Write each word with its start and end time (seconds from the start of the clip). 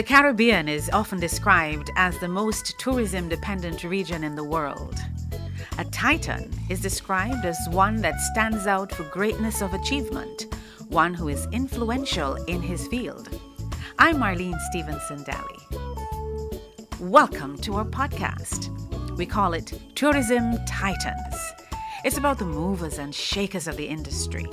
The 0.00 0.06
Caribbean 0.06 0.66
is 0.66 0.88
often 0.94 1.20
described 1.20 1.90
as 1.94 2.18
the 2.18 2.26
most 2.26 2.78
tourism 2.78 3.28
dependent 3.28 3.84
region 3.84 4.24
in 4.24 4.34
the 4.34 4.42
world. 4.42 4.98
A 5.76 5.84
titan 5.84 6.50
is 6.70 6.80
described 6.80 7.44
as 7.44 7.58
one 7.68 8.00
that 8.00 8.18
stands 8.32 8.66
out 8.66 8.90
for 8.92 9.02
greatness 9.10 9.60
of 9.60 9.74
achievement, 9.74 10.46
one 10.88 11.12
who 11.12 11.28
is 11.28 11.46
influential 11.52 12.36
in 12.46 12.62
his 12.62 12.86
field. 12.86 13.28
I'm 13.98 14.16
Marlene 14.16 14.58
Stevenson 14.70 15.22
Daly. 15.22 15.82
Welcome 16.98 17.58
to 17.58 17.74
our 17.74 17.84
podcast. 17.84 18.70
We 19.18 19.26
call 19.26 19.52
it 19.52 19.78
Tourism 19.96 20.56
Titans. 20.64 21.36
It's 22.06 22.16
about 22.16 22.38
the 22.38 22.46
movers 22.46 22.96
and 22.96 23.14
shakers 23.14 23.68
of 23.68 23.76
the 23.76 23.88
industry, 23.88 24.46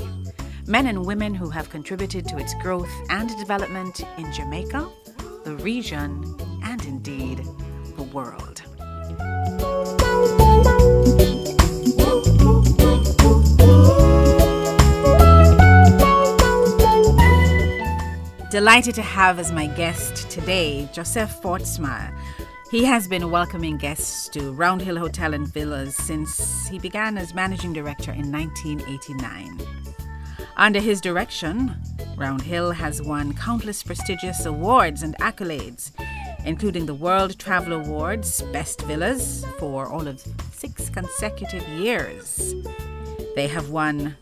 men 0.65 0.87
and 0.87 1.05
women 1.05 1.33
who 1.33 1.49
have 1.51 1.69
contributed 1.69 2.27
to 2.27 2.37
its 2.37 2.53
growth 2.55 2.91
and 3.09 3.29
development 3.37 4.01
in 4.17 4.29
Jamaica, 4.33 4.89
the 5.47 5.55
region, 5.63 6.35
and 6.65 6.83
indeed 6.83 7.41
the 7.95 8.03
world. 8.03 8.61
Delighted 18.51 18.95
to 18.95 19.01
have 19.01 19.39
as 19.39 19.53
my 19.53 19.67
guest 19.67 20.29
today 20.29 20.89
Josef 20.91 21.41
Forstmayr. 21.41 22.13
He 22.69 22.83
has 22.83 23.07
been 23.07 23.31
welcoming 23.31 23.77
guests 23.77 24.27
to 24.29 24.51
Round 24.51 24.81
Hill 24.81 24.97
Hotel 24.97 25.33
and 25.33 25.47
Villas 25.47 25.95
since 25.95 26.67
he 26.67 26.77
began 26.77 27.17
as 27.17 27.33
managing 27.33 27.71
director 27.71 28.11
in 28.11 28.29
1989. 28.33 30.06
Under 30.59 30.79
his 30.79 30.99
direction, 31.01 31.75
Round 32.17 32.41
Hill 32.41 32.71
has 32.71 32.99
won 32.99 33.33
countless 33.33 33.83
prestigious 33.83 34.43
awards 34.43 35.03
and 35.03 35.15
accolades, 35.19 35.91
including 36.45 36.87
the 36.87 36.95
World 36.95 37.37
Travel 37.37 37.73
Awards 37.73 38.41
Best 38.51 38.81
Villas 38.81 39.45
for 39.59 39.85
all 39.85 40.07
of 40.07 40.19
six 40.51 40.89
consecutive 40.89 41.67
years. 41.69 42.55
They 43.35 43.47
have 43.47 43.69
won 43.69 44.17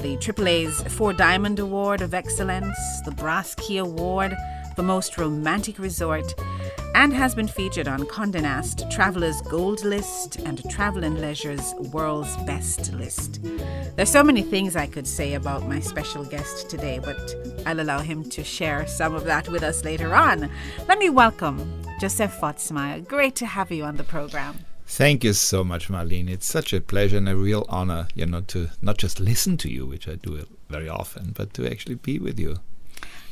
the 0.00 0.16
AAA's 0.16 0.82
Four 0.94 1.12
Diamond 1.12 1.58
Award 1.58 2.00
of 2.00 2.14
Excellence, 2.14 2.78
the 3.04 3.10
Brass 3.10 3.54
Key 3.56 3.76
Award 3.76 4.34
for 4.76 4.82
Most 4.82 5.18
Romantic 5.18 5.78
Resort, 5.78 6.34
and 6.94 7.12
has 7.12 7.34
been 7.34 7.48
featured 7.48 7.88
on 7.88 8.00
Condé 8.04 8.42
Nast 8.42 8.90
Traveler's 8.90 9.40
Gold 9.42 9.84
List 9.84 10.36
and 10.36 10.62
Travel 10.70 11.04
and 11.04 11.20
Leisure's 11.20 11.74
World's 11.92 12.36
Best 12.38 12.92
List. 12.92 13.40
There's 13.96 14.10
so 14.10 14.22
many 14.22 14.42
things 14.42 14.76
I 14.76 14.86
could 14.86 15.06
say 15.06 15.34
about 15.34 15.68
my 15.68 15.80
special 15.80 16.24
guest 16.24 16.70
today, 16.70 16.98
but 16.98 17.34
I'll 17.66 17.80
allow 17.80 18.00
him 18.00 18.28
to 18.30 18.42
share 18.42 18.86
some 18.86 19.14
of 19.14 19.24
that 19.24 19.48
with 19.48 19.62
us 19.62 19.84
later 19.84 20.14
on. 20.14 20.50
Let 20.88 20.98
me 20.98 21.10
welcome 21.10 21.82
Josef 22.00 22.38
Forstmayr. 22.40 23.06
Great 23.06 23.36
to 23.36 23.46
have 23.46 23.70
you 23.70 23.84
on 23.84 23.96
the 23.96 24.04
program. 24.04 24.58
Thank 24.86 25.24
you 25.24 25.32
so 25.32 25.64
much, 25.64 25.88
Marlene. 25.88 26.30
It's 26.30 26.46
such 26.46 26.72
a 26.72 26.80
pleasure 26.80 27.16
and 27.16 27.28
a 27.28 27.34
real 27.36 27.66
honor, 27.68 28.06
you 28.14 28.24
know, 28.24 28.42
to 28.42 28.70
not 28.80 28.98
just 28.98 29.18
listen 29.18 29.56
to 29.58 29.70
you, 29.70 29.84
which 29.84 30.06
I 30.08 30.14
do 30.14 30.46
very 30.68 30.88
often, 30.88 31.32
but 31.36 31.52
to 31.54 31.68
actually 31.68 31.96
be 31.96 32.18
with 32.18 32.38
you. 32.38 32.60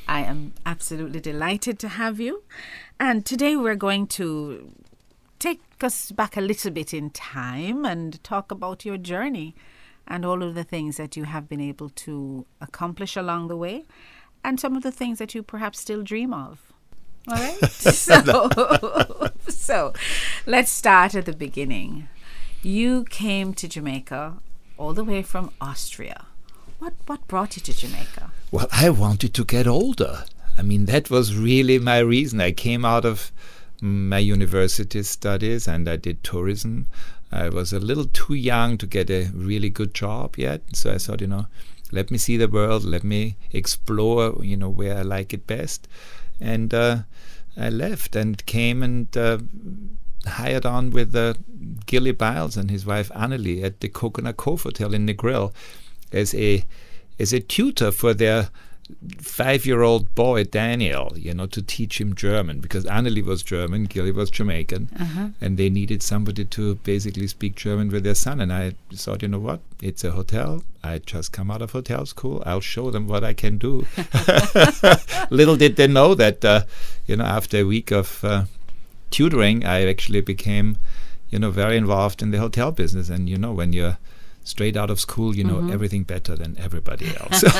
I 0.06 0.20
am 0.22 0.52
absolutely 0.66 1.20
delighted 1.20 1.78
to 1.78 1.88
have 1.88 2.20
you. 2.20 2.42
And 3.00 3.26
today 3.26 3.56
we're 3.56 3.74
going 3.74 4.06
to 4.08 4.72
take 5.38 5.60
us 5.82 6.12
back 6.12 6.36
a 6.36 6.40
little 6.40 6.70
bit 6.70 6.94
in 6.94 7.10
time 7.10 7.84
and 7.84 8.22
talk 8.22 8.50
about 8.50 8.84
your 8.84 8.96
journey 8.96 9.54
and 10.06 10.24
all 10.24 10.42
of 10.42 10.54
the 10.54 10.64
things 10.64 10.96
that 10.96 11.16
you 11.16 11.24
have 11.24 11.48
been 11.48 11.60
able 11.60 11.88
to 11.90 12.46
accomplish 12.60 13.16
along 13.16 13.48
the 13.48 13.56
way 13.56 13.84
and 14.44 14.60
some 14.60 14.76
of 14.76 14.82
the 14.82 14.92
things 14.92 15.18
that 15.18 15.34
you 15.34 15.42
perhaps 15.42 15.80
still 15.80 16.02
dream 16.02 16.32
of. 16.32 16.72
All 17.28 17.34
right. 17.34 17.64
so, 17.70 18.48
so 19.48 19.92
let's 20.46 20.70
start 20.70 21.14
at 21.14 21.26
the 21.26 21.32
beginning. 21.32 22.08
You 22.62 23.04
came 23.04 23.54
to 23.54 23.68
Jamaica 23.68 24.36
all 24.76 24.92
the 24.92 25.04
way 25.04 25.22
from 25.22 25.50
Austria. 25.60 26.26
What 26.78 26.94
what 27.06 27.26
brought 27.28 27.56
you 27.56 27.62
to 27.62 27.72
Jamaica? 27.72 28.30
Well, 28.50 28.68
I 28.72 28.90
wanted 28.90 29.32
to 29.34 29.44
get 29.44 29.66
older. 29.66 30.24
I 30.56 30.62
mean, 30.62 30.86
that 30.86 31.10
was 31.10 31.36
really 31.36 31.78
my 31.78 31.98
reason. 31.98 32.40
I 32.40 32.52
came 32.52 32.84
out 32.84 33.04
of 33.04 33.32
my 33.80 34.18
university 34.18 35.02
studies 35.02 35.66
and 35.66 35.88
I 35.88 35.96
did 35.96 36.22
tourism. 36.22 36.86
I 37.32 37.48
was 37.48 37.72
a 37.72 37.80
little 37.80 38.06
too 38.06 38.34
young 38.34 38.78
to 38.78 38.86
get 38.86 39.10
a 39.10 39.30
really 39.34 39.68
good 39.68 39.94
job 39.94 40.36
yet, 40.38 40.62
so 40.72 40.92
I 40.92 40.98
thought, 40.98 41.20
you 41.20 41.26
know, 41.26 41.46
let 41.90 42.10
me 42.10 42.18
see 42.18 42.36
the 42.36 42.48
world, 42.48 42.84
let 42.84 43.04
me 43.04 43.36
explore, 43.52 44.44
you 44.44 44.56
know, 44.56 44.68
where 44.68 44.98
I 44.98 45.02
like 45.02 45.32
it 45.32 45.46
best 45.46 45.88
and 46.40 46.72
uh, 46.74 46.98
I 47.56 47.68
left 47.68 48.16
and 48.16 48.44
came 48.46 48.82
and 48.82 49.16
uh, 49.16 49.38
hired 50.26 50.66
on 50.66 50.90
with 50.90 51.14
uh, 51.14 51.34
Gilly 51.86 52.12
Biles 52.12 52.56
and 52.56 52.70
his 52.70 52.84
wife 52.84 53.10
Annelie 53.14 53.62
at 53.62 53.80
the 53.80 53.88
Coconut 53.88 54.36
Cove 54.36 54.62
Hotel 54.62 54.94
in 54.94 55.06
Negril 55.06 55.52
as 56.12 56.34
a 56.34 56.64
as 57.18 57.32
a 57.32 57.40
tutor 57.40 57.92
for 57.92 58.12
their 58.12 58.48
five-year-old 59.18 60.14
boy 60.14 60.44
Daniel, 60.44 61.12
you 61.16 61.34
know, 61.34 61.46
to 61.46 61.62
teach 61.62 62.00
him 62.00 62.14
German 62.14 62.60
because 62.60 62.84
Annelie 62.84 63.24
was 63.24 63.42
German, 63.42 63.84
Gilly 63.84 64.12
was 64.12 64.30
Jamaican, 64.30 64.90
uh-huh. 64.98 65.28
and 65.40 65.56
they 65.56 65.70
needed 65.70 66.02
somebody 66.02 66.44
to 66.44 66.76
basically 66.76 67.26
speak 67.26 67.54
German 67.54 67.88
with 67.90 68.04
their 68.04 68.14
son. 68.14 68.40
And 68.40 68.52
I 68.52 68.74
thought, 68.92 69.22
you 69.22 69.28
know 69.28 69.38
what, 69.38 69.60
it's 69.80 70.04
a 70.04 70.12
hotel. 70.12 70.62
I 70.82 70.98
just 70.98 71.32
come 71.32 71.50
out 71.50 71.62
of 71.62 71.72
hotel 71.72 72.04
school. 72.06 72.42
I'll 72.44 72.60
show 72.60 72.90
them 72.90 73.08
what 73.08 73.24
I 73.24 73.32
can 73.32 73.58
do. 73.58 73.86
Little 75.30 75.56
did 75.56 75.76
they 75.76 75.86
know 75.86 76.14
that, 76.14 76.44
uh, 76.44 76.64
you 77.06 77.16
know, 77.16 77.24
after 77.24 77.58
a 77.58 77.64
week 77.64 77.90
of 77.90 78.24
uh, 78.24 78.44
tutoring, 79.10 79.64
I 79.64 79.86
actually 79.86 80.20
became, 80.20 80.76
you 81.30 81.38
know, 81.38 81.50
very 81.50 81.76
involved 81.76 82.22
in 82.22 82.30
the 82.30 82.38
hotel 82.38 82.70
business. 82.70 83.08
And 83.08 83.28
you 83.28 83.38
know, 83.38 83.52
when 83.52 83.72
you're 83.72 83.98
straight 84.44 84.76
out 84.76 84.90
of 84.90 85.00
school, 85.00 85.34
you 85.34 85.42
know 85.42 85.56
mm-hmm. 85.56 85.72
everything 85.72 86.04
better 86.04 86.36
than 86.36 86.56
everybody 86.58 87.06
else. 87.20 87.42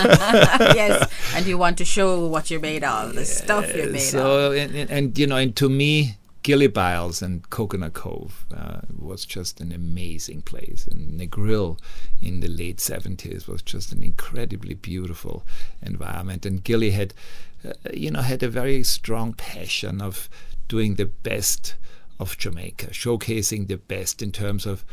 yes, 0.77 1.11
and 1.35 1.47
you 1.47 1.59
want 1.59 1.79
to 1.79 1.85
show 1.85 2.27
what 2.27 2.51
you're 2.51 2.61
made 2.61 2.85
of, 2.85 3.15
the 3.15 3.21
yeah, 3.21 3.27
stuff 3.27 3.75
you're 3.75 3.91
made 3.91 4.01
so, 4.01 4.53
of. 4.53 4.57
And, 4.57 4.75
and, 4.75 4.91
and, 4.91 5.19
you 5.19 5.27
know, 5.27 5.37
and 5.37 5.57
to 5.57 5.69
me, 5.69 6.17
Gilly 6.45 6.67
Biles 6.67 7.23
and 7.23 7.49
Coconut 7.49 7.95
Cove 7.95 8.45
uh, 8.55 8.83
was 8.97 9.25
just 9.25 9.63
an 9.63 9.73
amazing 9.73 10.43
place. 10.43 10.87
And 10.87 11.19
Negril 11.19 11.79
in 12.21 12.41
the 12.41 12.49
late 12.49 12.77
70s 12.77 13.49
was 13.49 13.63
just 13.63 13.93
an 13.93 14.03
incredibly 14.03 14.75
beautiful 14.75 15.47
environment. 15.81 16.45
And 16.45 16.63
Gilly 16.63 16.91
had, 16.91 17.15
uh, 17.67 17.73
you 17.95 18.11
know, 18.11 18.21
had 18.21 18.43
a 18.43 18.49
very 18.51 18.83
strong 18.83 19.33
passion 19.33 20.03
of 20.03 20.29
doing 20.69 20.97
the 20.97 21.07
best 21.07 21.77
of 22.21 22.37
Jamaica, 22.37 22.89
showcasing 22.89 23.67
the 23.67 23.79
best 23.79 24.21
in 24.21 24.31
terms 24.31 24.67
of 24.67 24.85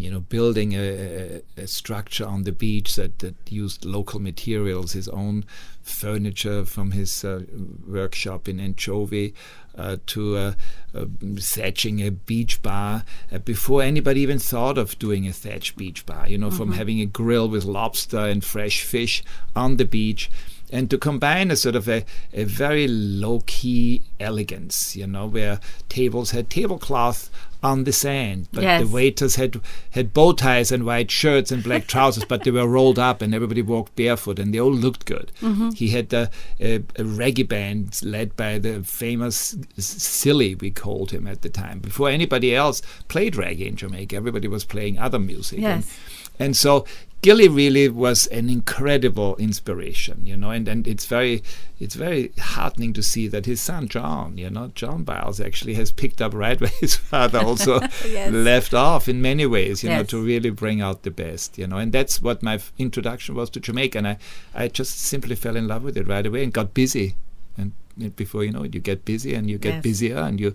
you 0.00 0.10
know, 0.10 0.20
building 0.20 0.72
a, 0.74 1.42
a, 1.56 1.66
structure 1.66 2.26
on 2.26 2.44
the 2.44 2.52
beach 2.52 2.96
that, 2.96 3.18
that 3.20 3.34
used 3.48 3.84
local 3.84 4.20
materials, 4.20 4.92
his 4.92 5.08
own 5.08 5.44
furniture 5.82 6.64
from 6.64 6.92
his 6.92 7.24
uh, 7.24 7.42
workshop 7.86 8.48
in 8.48 8.58
Anchovy, 8.60 9.34
uh, 9.76 9.96
to 10.06 10.36
uh, 10.36 10.52
uh 10.94 11.04
thatching 11.38 12.00
a 12.00 12.10
beach 12.10 12.62
bar 12.62 13.04
uh, 13.30 13.38
before 13.38 13.82
anybody 13.82 14.20
even 14.20 14.38
thought 14.38 14.78
of 14.78 14.98
doing 14.98 15.26
a 15.26 15.32
thatch 15.32 15.76
beach 15.76 16.06
bar. 16.06 16.28
You 16.28 16.38
know, 16.38 16.48
mm-hmm. 16.48 16.56
from 16.56 16.72
having 16.72 17.00
a 17.00 17.06
grill 17.06 17.48
with 17.48 17.64
lobster 17.64 18.18
and 18.18 18.44
fresh 18.44 18.82
fish 18.82 19.22
on 19.54 19.76
the 19.76 19.84
beach 19.84 20.30
and 20.70 20.90
to 20.90 20.98
combine 20.98 21.50
a 21.50 21.56
sort 21.56 21.76
of 21.76 21.88
a, 21.88 22.04
a 22.32 22.44
very 22.44 22.88
low 22.88 23.42
key 23.46 24.02
elegance, 24.18 24.96
you 24.96 25.06
know, 25.06 25.26
where 25.26 25.60
tables 25.88 26.32
had 26.32 26.50
tablecloth 26.50 27.30
on 27.62 27.84
the 27.84 27.92
sand, 27.92 28.48
but 28.52 28.62
yes. 28.62 28.80
the 28.80 28.86
waiters 28.86 29.36
had 29.36 29.60
had 29.90 30.12
bow 30.12 30.32
ties 30.32 30.70
and 30.70 30.84
white 30.84 31.10
shirts 31.10 31.50
and 31.50 31.64
black 31.64 31.86
trousers, 31.86 32.24
but 32.24 32.44
they 32.44 32.50
were 32.50 32.66
rolled 32.66 32.98
up 32.98 33.22
and 33.22 33.34
everybody 33.34 33.62
walked 33.62 33.96
barefoot 33.96 34.38
and 34.38 34.54
they 34.54 34.60
all 34.60 34.72
looked 34.72 35.04
good. 35.04 35.32
Mm-hmm. 35.40 35.70
He 35.70 35.88
had 35.88 36.12
a, 36.12 36.30
a, 36.60 36.76
a, 36.76 37.02
reggae 37.02 37.48
band 37.48 38.00
led 38.02 38.36
by 38.36 38.58
the 38.58 38.82
famous 38.82 39.56
Silly, 39.78 40.54
we 40.54 40.70
called 40.70 41.10
him 41.10 41.26
at 41.26 41.42
the 41.42 41.48
time. 41.48 41.80
Before 41.80 42.08
anybody 42.08 42.54
else 42.54 42.82
played 43.08 43.34
reggae 43.34 43.66
in 43.66 43.76
Jamaica, 43.76 44.14
everybody 44.14 44.48
was 44.48 44.64
playing 44.64 44.98
other 44.98 45.18
music. 45.18 45.58
Yes. 45.58 45.98
And, 46.38 46.46
and 46.46 46.56
so 46.56 46.84
Gilly 47.26 47.48
really 47.48 47.88
was 47.88 48.28
an 48.28 48.48
incredible 48.48 49.34
inspiration, 49.34 50.24
you 50.24 50.36
know, 50.36 50.50
and, 50.50 50.68
and 50.68 50.86
it's 50.86 51.06
very 51.06 51.42
it's 51.80 51.96
very 51.96 52.30
heartening 52.38 52.92
to 52.92 53.02
see 53.02 53.26
that 53.26 53.46
his 53.46 53.60
son 53.60 53.88
John, 53.88 54.38
you 54.38 54.48
know, 54.48 54.70
John 54.76 55.02
Biles 55.02 55.40
actually 55.40 55.74
has 55.74 55.90
picked 55.90 56.22
up 56.22 56.32
right 56.32 56.60
where 56.60 56.70
his 56.78 56.94
father 56.94 57.40
also 57.40 57.80
yes. 58.06 58.30
left 58.30 58.74
off 58.74 59.08
in 59.08 59.20
many 59.20 59.44
ways, 59.44 59.82
you 59.82 59.90
yes. 59.90 59.98
know, 59.98 60.04
to 60.04 60.24
really 60.24 60.50
bring 60.50 60.80
out 60.80 61.02
the 61.02 61.10
best, 61.10 61.58
you 61.58 61.66
know, 61.66 61.78
and 61.78 61.90
that's 61.90 62.22
what 62.22 62.44
my 62.44 62.54
f- 62.54 62.72
introduction 62.78 63.34
was 63.34 63.50
to 63.50 63.58
Jamaica, 63.58 63.98
and 63.98 64.06
I 64.06 64.18
I 64.54 64.68
just 64.68 65.00
simply 65.00 65.34
fell 65.34 65.56
in 65.56 65.66
love 65.66 65.82
with 65.82 65.96
it 65.96 66.06
right 66.06 66.24
away 66.24 66.44
and 66.44 66.52
got 66.52 66.74
busy, 66.74 67.16
and 67.58 67.72
before 68.14 68.44
you 68.44 68.52
know 68.52 68.62
it, 68.62 68.72
you 68.72 68.78
get 68.78 69.04
busy 69.04 69.34
and 69.34 69.50
you 69.50 69.58
get 69.58 69.74
yes. 69.74 69.82
busier 69.82 70.18
and 70.18 70.38
you 70.38 70.54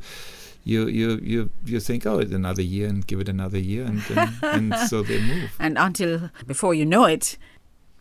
you 0.64 0.88
you 0.88 1.20
you 1.22 1.50
you 1.66 1.80
think, 1.80 2.06
oh, 2.06 2.20
it's 2.20 2.32
another 2.32 2.62
year, 2.62 2.88
and 2.88 3.06
give 3.06 3.20
it 3.20 3.30
another 3.30 3.60
year, 3.60 3.84
and 3.84 4.02
and, 4.16 4.34
and 4.44 4.76
so 4.90 5.02
they 5.02 5.20
move. 5.22 5.52
And 5.60 5.78
until 5.78 6.30
before 6.46 6.74
you 6.74 6.86
know 6.86 7.06
it, 7.06 7.38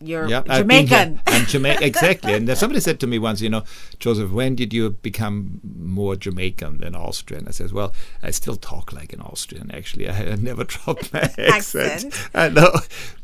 you're 0.03 0.27
Yeah, 0.27 0.43
I've 0.49 0.67
been 0.67 0.87
here. 0.87 1.05
Jamaican. 1.05 1.21
I'm 1.27 1.45
Jamaican, 1.45 1.83
exactly. 1.91 2.33
And 2.33 2.57
somebody 2.57 2.79
said 2.79 2.99
to 3.01 3.07
me 3.07 3.19
once, 3.19 3.41
you 3.41 3.49
know, 3.49 3.63
Josef, 3.99 4.31
when 4.31 4.55
did 4.55 4.73
you 4.73 4.91
become 4.91 5.59
more 5.63 6.15
Jamaican 6.15 6.79
than 6.79 6.95
Austrian? 6.95 7.47
I 7.47 7.51
says, 7.51 7.73
well, 7.73 7.93
I 8.21 8.31
still 8.31 8.55
talk 8.55 8.93
like 8.93 9.13
an 9.13 9.21
Austrian. 9.21 9.71
Actually, 9.71 10.09
I 10.09 10.35
never 10.35 10.63
dropped 10.65 11.13
my 11.13 11.21
accent. 11.37 12.05
Accent. 12.05 12.29
I 12.33 12.49
know, 12.49 12.71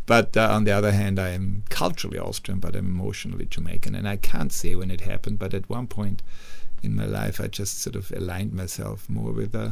but 0.06 0.38
uh, 0.38 0.50
on 0.51 0.63
the 0.63 0.72
other 0.72 0.92
hand, 0.92 1.19
I 1.19 1.30
am 1.30 1.63
culturally 1.69 2.19
Austrian, 2.19 2.60
but 2.60 2.75
I'm 2.75 2.86
emotionally 2.86 3.45
Jamaican, 3.45 3.95
and 3.95 4.07
I 4.07 4.18
can't 4.18 4.51
say 4.51 4.75
when 4.75 4.92
it 4.92 5.01
happened. 5.01 5.40
But 5.40 5.54
at 5.54 5.69
one 5.69 5.88
point 5.88 6.22
in 6.83 6.95
my 6.95 7.06
life, 7.06 7.39
I 7.41 7.47
just 7.47 7.81
sort 7.81 7.95
of 7.95 8.12
aligned 8.12 8.53
myself 8.53 9.09
more 9.09 9.31
with 9.31 9.56
uh, 9.56 9.71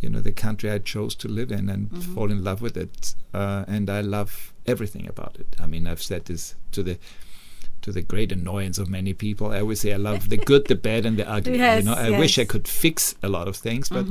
you 0.00 0.08
know 0.08 0.20
the 0.20 0.32
country 0.32 0.70
I 0.70 0.78
chose 0.78 1.14
to 1.16 1.28
live 1.28 1.50
in 1.52 1.68
and 1.68 1.88
Mm-hmm. 1.90 2.14
fall 2.14 2.30
in 2.30 2.42
love 2.44 2.62
with 2.62 2.76
it. 2.76 3.14
Uh, 3.34 3.64
and 3.68 3.90
I 3.90 4.00
love 4.00 4.52
everything 4.66 5.06
about 5.08 5.36
it. 5.40 5.56
I 5.60 5.66
mean, 5.66 5.86
I've 5.86 6.02
said 6.02 6.24
this 6.26 6.54
to 6.72 6.82
the 6.82 6.98
to 7.82 7.92
the 7.92 8.02
great 8.02 8.32
annoyance 8.32 8.78
of 8.78 8.88
many 8.88 9.14
people. 9.14 9.52
I 9.52 9.60
always 9.60 9.80
say 9.80 9.92
I 9.92 9.96
love 9.98 10.28
the 10.30 10.36
good, 10.36 10.66
the 10.66 10.74
bad, 10.74 11.06
and 11.06 11.16
the 11.16 11.28
ugly. 11.36 11.58
Yes, 11.58 11.84
you 11.84 11.90
know, 11.90 11.96
I 11.96 12.10
wish 12.18 12.38
I. 12.38 12.42
Mm-hmm. 12.42 12.50
could 12.50 12.68
fix 12.68 13.14
a 13.22 13.28
lot 13.28 13.46
of 13.48 13.56
things, 13.56 13.88
but 13.88 14.06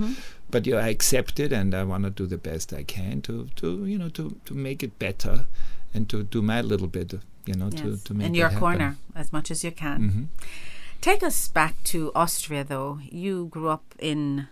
but 0.49 0.65
you 0.67 0.73
know, 0.73 0.79
I 0.79 0.89
accept 0.89 1.39
it, 1.39 1.51
and 1.51 1.73
I 1.73 1.83
want 1.83 2.03
to 2.05 2.09
do 2.09 2.25
the 2.27 2.37
best 2.37 2.73
I 2.73 2.83
can 2.83 3.21
to 3.23 3.47
to 3.55 3.85
you 3.85 3.97
know 3.97 4.09
to 4.09 4.23
to 4.45 4.53
make 4.53 4.83
it 4.83 4.97
better, 4.99 5.47
and 5.93 6.07
to 6.09 6.23
do 6.23 6.41
my 6.41 6.61
little 6.61 6.87
bit. 6.87 7.13
You 7.45 7.55
know, 7.55 7.69
to 7.71 7.87
Yes. 7.91 8.03
to 8.03 8.13
make 8.13 8.27
in 8.27 8.33
your 8.35 8.49
corner 8.51 8.95
as 9.15 9.31
much 9.31 9.51
as 9.51 9.63
you 9.63 9.71
can. 9.71 10.09
hmm 10.09 10.23
Take 11.07 11.23
us 11.23 11.47
back 11.47 11.81
to 11.85 12.11
Austria, 12.13 12.65
though. 12.65 12.99
You 13.01 13.45
grew 13.45 13.69
up 13.69 13.95
in 13.97 14.49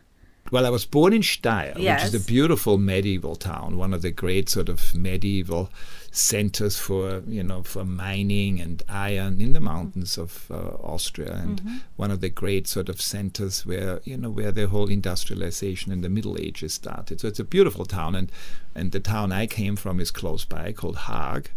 Well, 0.51 0.65
I 0.65 0.69
was 0.69 0.85
born 0.85 1.11
in 1.11 1.21
Steyr, 1.21 1.75
which 1.75 2.05
is 2.05 2.15
a 2.15 2.25
beautiful 2.25 2.77
medieval 2.77 3.35
town, 3.35 3.75
one 3.75 3.93
of 3.93 4.01
the 4.01 4.11
great 4.11 4.47
sort 4.47 4.69
of 4.69 4.95
medieval 4.95 5.69
centers 6.11 6.79
for 6.79 7.23
you 7.27 7.43
know 7.43 7.61
for 7.63 7.83
mining 7.83 8.61
and 8.61 8.81
iron 8.87 9.41
in 9.41 9.51
the 9.51 9.59
mountains 9.59 10.17
of 10.17 10.49
uh, 10.49 10.77
Austria, 10.93 11.33
and 11.33 11.81
one 11.97 12.09
of 12.09 12.21
the 12.21 12.29
great 12.29 12.69
sort 12.69 12.87
of 12.87 13.01
centers 13.01 13.65
where 13.65 13.99
you 14.05 14.15
know 14.15 14.29
where 14.29 14.53
the 14.53 14.69
whole 14.69 14.89
industrialization 14.89 15.91
in 15.91 15.99
the 15.99 16.09
Middle 16.09 16.37
Ages 16.39 16.73
started. 16.73 17.19
So 17.19 17.27
it's 17.27 17.41
a 17.41 17.43
beautiful 17.43 17.83
town, 17.85 18.15
and 18.15 18.31
and 18.73 18.93
the 18.93 19.01
town 19.01 19.33
I 19.33 19.45
came 19.45 19.75
from 19.75 19.99
is 19.99 20.09
close 20.09 20.45
by, 20.45 20.71
called 20.71 20.95
Haag 20.95 21.47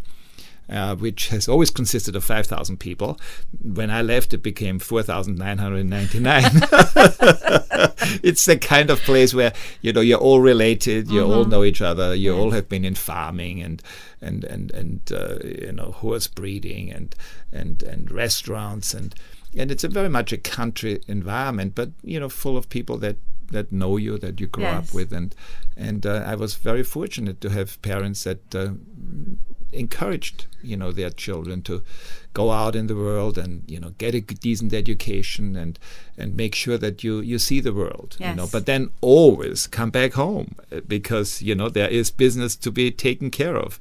uh, 0.70 0.94
which 0.96 1.28
has 1.28 1.48
always 1.48 1.70
consisted 1.70 2.14
of 2.16 2.24
5,000 2.24 2.78
people. 2.78 3.18
When 3.62 3.90
I 3.90 4.02
left, 4.02 4.34
it 4.34 4.42
became 4.42 4.78
4,999. 4.78 6.42
it's 8.22 8.44
the 8.44 8.58
kind 8.58 8.90
of 8.90 9.00
place 9.00 9.34
where 9.34 9.52
you 9.80 9.92
know 9.92 10.00
you're 10.00 10.18
all 10.18 10.40
related, 10.40 11.10
you 11.10 11.24
all 11.24 11.44
know 11.44 11.64
each 11.64 11.80
other, 11.82 12.14
you 12.14 12.36
all 12.36 12.50
have 12.50 12.68
been 12.68 12.84
in 12.84 12.94
farming 12.94 13.62
and 13.62 13.82
and 14.20 14.44
and 14.44 14.70
and 14.72 15.00
uh, 15.12 15.38
you 15.44 15.72
know 15.72 15.92
horse 15.92 16.26
breeding 16.26 16.90
and 16.92 17.14
and 17.52 17.82
and 17.82 18.10
restaurants 18.10 18.94
and 18.94 19.14
and 19.56 19.70
it's 19.70 19.84
a 19.84 19.88
very 19.88 20.08
much 20.10 20.32
a 20.32 20.36
country 20.38 21.00
environment, 21.08 21.74
but 21.74 21.90
you 22.02 22.20
know 22.20 22.28
full 22.28 22.56
of 22.56 22.68
people 22.68 22.96
that 22.98 23.16
that 23.50 23.72
know 23.72 23.96
you, 23.96 24.18
that 24.18 24.38
you 24.40 24.46
grow 24.46 24.64
Yes. 24.64 24.88
up 24.88 24.94
with, 24.94 25.10
and 25.12 25.34
and 25.76 26.04
uh, 26.04 26.22
I 26.26 26.34
was 26.34 26.54
very 26.56 26.82
fortunate 26.82 27.40
to 27.40 27.48
have 27.48 27.80
parents 27.80 28.24
that 28.24 28.54
uh, 28.54 28.72
encouraged 29.72 30.46
you 30.62 30.76
know 30.76 30.92
their 30.92 31.10
children 31.10 31.62
to 31.62 31.82
go 32.34 32.50
out 32.50 32.74
in 32.74 32.86
the 32.86 32.94
world 32.96 33.36
and 33.36 33.62
you 33.66 33.78
know 33.78 33.90
get 33.98 34.14
a 34.14 34.20
decent 34.20 34.72
education 34.72 35.56
and 35.56 35.78
and 36.16 36.36
make 36.36 36.54
sure 36.54 36.78
that 36.78 37.04
you 37.04 37.20
you 37.20 37.38
see 37.38 37.60
the 37.60 37.72
world 37.72 38.16
you 38.18 38.34
know. 38.34 38.48
But 38.50 38.66
then 38.66 38.90
always 39.00 39.66
come 39.66 39.90
back 39.90 40.12
home 40.14 40.54
uh, 40.72 40.80
because 40.86 41.42
you 41.42 41.54
know 41.54 41.68
there 41.68 41.88
is 41.88 42.10
business 42.10 42.56
to 42.56 42.70
be 42.70 42.90
taken 42.90 43.30
care 43.30 43.56
of. 43.56 43.78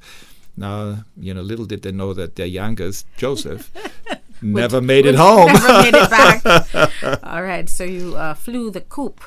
Now 0.56 1.04
you 1.16 1.34
know 1.34 1.42
little 1.42 1.66
did 1.66 1.82
they 1.82 1.92
know 1.92 2.12
that 2.14 2.36
their 2.36 2.46
youngest 2.46 3.06
Josef 3.16 3.70
never 4.42 4.80
made 4.80 5.06
it 5.06 5.14
home. 5.14 5.52
Never 5.52 5.82
made 5.82 5.94
it 5.94 6.10
back. 6.10 7.22
All 7.22 7.42
right, 7.42 7.68
so 7.68 7.84
you 7.84 8.16
uh, 8.16 8.34
flew 8.34 8.70
the 8.70 8.80
coop, 8.80 9.20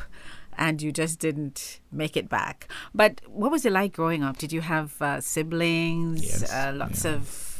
and 0.57 0.81
you 0.81 0.92
just 0.92 1.19
didn't 1.19 1.80
make 1.92 2.15
it 2.15 2.30
back. 2.30 2.68
But 2.94 3.21
what 3.27 3.51
was 3.51 3.65
it 3.65 3.71
like 3.71 3.94
growing 3.94 4.24
up? 4.24 4.38
Did 4.38 4.51
you 4.51 4.62
have 4.62 5.01
uh, 5.01 5.21
siblings? 5.21 6.24
Yes, 6.24 6.51
uh, 6.51 6.74
lots 6.75 7.06
yeah. 7.06 7.13
of 7.13 7.50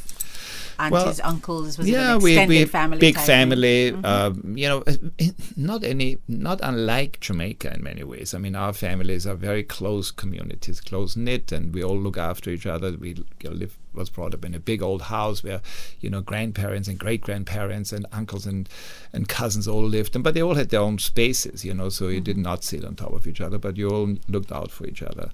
aunties, 0.78 1.20
uncles? 1.20 1.78
Was 1.78 1.88
yeah, 1.88 2.16
it 2.16 2.22
we, 2.22 2.46
we 2.46 2.64
family? 2.64 2.98
big 2.98 3.14
type 3.14 3.24
thing? 3.24 3.50
family. 3.50 3.90
Um, 4.04 4.56
you 4.56 4.68
know, 4.68 4.84
not 5.56 5.84
any, 5.84 6.18
not 6.28 6.60
unlike 6.62 7.20
Jamaica 7.20 7.74
in 7.74 7.82
many 7.82 8.04
ways. 8.04 8.34
I 8.34 8.38
mean, 8.38 8.56
our 8.56 8.72
families 8.72 9.26
are 9.26 9.34
very 9.34 9.62
close 9.62 10.10
communities, 10.10 10.80
close 10.80 11.16
knit, 11.16 11.52
and 11.52 11.74
we 11.74 11.82
all 11.82 11.98
look 11.98 12.16
after 12.16 12.50
each 12.50 12.66
other. 12.66 12.92
We 12.92 13.10
you 13.10 13.50
know, 13.50 13.50
live 13.50 13.78
was 13.94 14.10
brought 14.10 14.34
up 14.34 14.44
in 14.44 14.54
a 14.54 14.58
big 14.60 14.82
old 14.82 15.02
house 15.02 15.44
where 15.44 15.60
you 16.00 16.08
know 16.08 16.20
grandparents 16.20 16.88
and 16.88 16.98
great 16.98 17.20
grandparents 17.20 17.92
and 17.92 18.06
uncles 18.12 18.46
and 18.46 18.68
and 19.12 19.28
cousins 19.28 19.68
all 19.68 19.84
lived, 19.84 20.14
and 20.14 20.24
but 20.24 20.34
they 20.34 20.42
all 20.42 20.54
had 20.54 20.70
their 20.70 20.80
own 20.80 20.98
spaces. 20.98 21.64
You 21.64 21.74
know, 21.74 21.88
so 21.88 22.08
you 22.08 22.20
did 22.20 22.36
not 22.36 22.64
sit 22.64 22.84
on 22.84 22.96
top 22.96 23.12
of 23.12 23.26
each 23.26 23.40
other, 23.40 23.58
but 23.58 23.76
you 23.76 23.90
all 23.90 24.16
looked 24.28 24.52
out 24.52 24.70
for 24.70 24.86
each 24.86 25.02
other, 25.02 25.30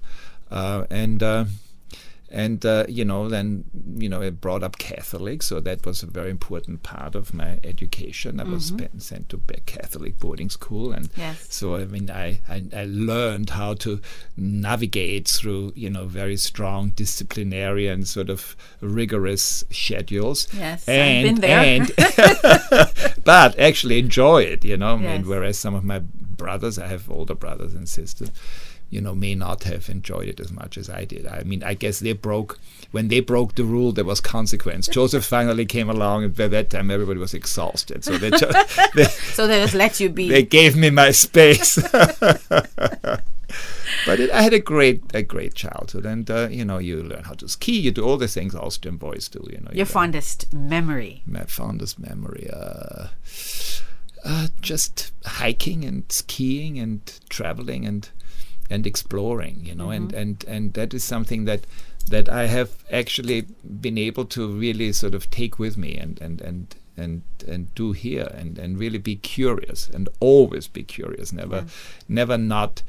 uh, 0.51 0.85
and. 0.89 1.23
Uh, 1.23 1.45
and 2.31 2.65
uh, 2.65 2.85
you 2.87 3.03
know 3.05 3.27
then 3.29 3.65
you 3.97 4.07
know 4.09 4.21
I 4.21 4.29
brought 4.29 4.63
up 4.63 4.77
Catholic, 4.77 5.41
so 5.43 5.59
that 5.59 5.85
was 5.85 6.03
a 6.03 6.07
very 6.07 6.29
important 6.29 6.83
part 6.83 7.15
of 7.15 7.33
my 7.33 7.59
education. 7.63 8.39
I 8.39 8.43
was 8.43 8.65
spe- 8.65 8.99
sent 8.99 9.29
to 9.29 9.41
a 9.49 9.59
Catholic 9.61 10.19
boarding 10.19 10.49
school, 10.49 10.91
and 10.91 11.09
Yes. 11.17 11.47
so 11.49 11.75
I 11.75 11.85
mean 11.85 12.09
I, 12.09 12.41
I 12.47 12.63
I 12.75 12.85
learned 12.87 13.51
how 13.51 13.73
to 13.75 13.99
navigate 14.37 15.27
through 15.27 15.73
you 15.75 15.89
know 15.89 16.05
very 16.05 16.37
strong 16.37 16.89
disciplinarian 16.95 18.05
sort 18.05 18.29
of 18.29 18.55
rigorous 18.81 19.63
schedules. 19.71 20.47
Yes, 20.53 20.87
I've 20.87 20.95
and 20.95 21.25
been 21.27 21.41
there. 21.41 21.59
and 21.59 21.91
but 23.23 23.57
actually 23.59 23.99
enjoy 23.99 24.43
it, 24.43 24.63
you 24.65 24.77
know. 24.77 24.93
I 24.93 24.97
mean, 24.97 25.27
whereas 25.27 25.57
some 25.57 25.75
of 25.75 25.83
my 25.83 25.99
brothers, 25.99 26.79
I 26.79 26.87
have 26.87 27.09
older 27.09 27.35
brothers 27.35 27.73
and 27.73 27.87
sisters, 27.87 28.31
you 28.89 29.01
know, 29.01 29.13
may 29.15 29.35
not 29.35 29.63
have 29.63 29.89
enjoyed 29.89 30.27
it 30.27 30.39
as 30.39 30.51
much 30.51 30.77
as 30.77 30.89
I 30.89 31.05
did. 31.05 31.27
I 31.27 31.43
mean, 31.43 31.63
I 31.63 31.73
guess 31.75 31.99
they 31.99 32.13
broke 32.13 32.57
when 32.91 33.07
they 33.07 33.19
broke 33.19 33.55
the 33.55 33.63
rule. 33.63 33.91
There 33.91 34.03
was 34.05 34.19
consequence. 34.19 34.87
Josef 34.87 35.23
finally 35.23 35.65
came 35.65 35.89
along, 35.89 36.23
and 36.23 36.35
by 36.35 36.47
that 36.47 36.69
time, 36.69 36.89
everybody 36.91 37.19
was 37.19 37.33
exhausted. 37.33 38.03
So 38.03 38.17
they 38.17 38.31
just 38.31 38.93
they, 38.95 39.03
So 39.05 39.47
they 39.47 39.61
just 39.61 39.75
let 39.75 39.99
you 39.99 40.09
be. 40.09 40.29
they 40.29 40.43
gave 40.43 40.75
me 40.75 40.89
my 40.89 41.11
space. 41.11 41.77
but 44.05 44.19
it, 44.19 44.29
I 44.31 44.41
had 44.41 44.53
a 44.53 44.59
great 44.59 45.01
a 45.13 45.21
great 45.23 45.53
childhood, 45.53 46.05
and 46.05 46.29
uh, 46.29 46.47
you 46.49 46.65
know, 46.65 46.77
you 46.77 47.03
learn 47.03 47.23
how 47.25 47.33
to 47.33 47.47
ski. 47.47 47.79
You 47.79 47.91
do 47.91 48.03
all 48.03 48.17
the 48.17 48.27
things 48.27 48.55
Austrian 48.55 48.97
boys 48.97 49.27
do. 49.27 49.45
You 49.51 49.59
know, 49.59 49.71
Your 49.71 49.85
learn- 49.85 49.93
fondest 49.93 50.51
memory. 50.53 51.21
my 51.25 51.43
fondest 51.43 51.99
memory 51.99 52.49
uh, 52.51 53.07
uh, 54.25 54.47
just 54.61 55.11
hiking 55.25 55.83
and 55.85 56.03
skiing 56.11 56.77
and 56.79 57.01
traveling 57.29 57.85
and 57.85 58.09
and 58.69 58.85
exploring 58.85 59.61
you 59.63 59.75
know 59.75 59.89
and 59.89 60.09
mm-hmm. 60.09 60.21
and 60.21 60.45
and 60.47 60.73
that 60.73 60.93
is 60.93 61.03
something 61.03 61.45
that 61.45 61.65
that 62.09 62.29
I 62.29 62.47
have 62.47 62.71
actually 62.91 63.45
been 63.81 63.97
able 63.97 64.25
to 64.25 64.47
really 64.47 64.91
sort 64.93 65.13
of 65.13 65.29
take 65.29 65.59
with 65.59 65.77
me 65.77 65.95
and 65.97 66.19
and 66.21 66.41
and 66.41 66.75
and 66.97 67.21
and 67.47 67.73
do 67.75 67.91
here 67.93 68.29
and 68.33 68.57
and 68.57 68.77
really 68.77 68.97
be 68.97 69.15
curious 69.15 69.89
and 69.89 70.09
always 70.19 70.67
be 70.67 70.83
curious 70.83 71.31
never 71.31 71.65
never 72.07 72.37
not 72.37 72.83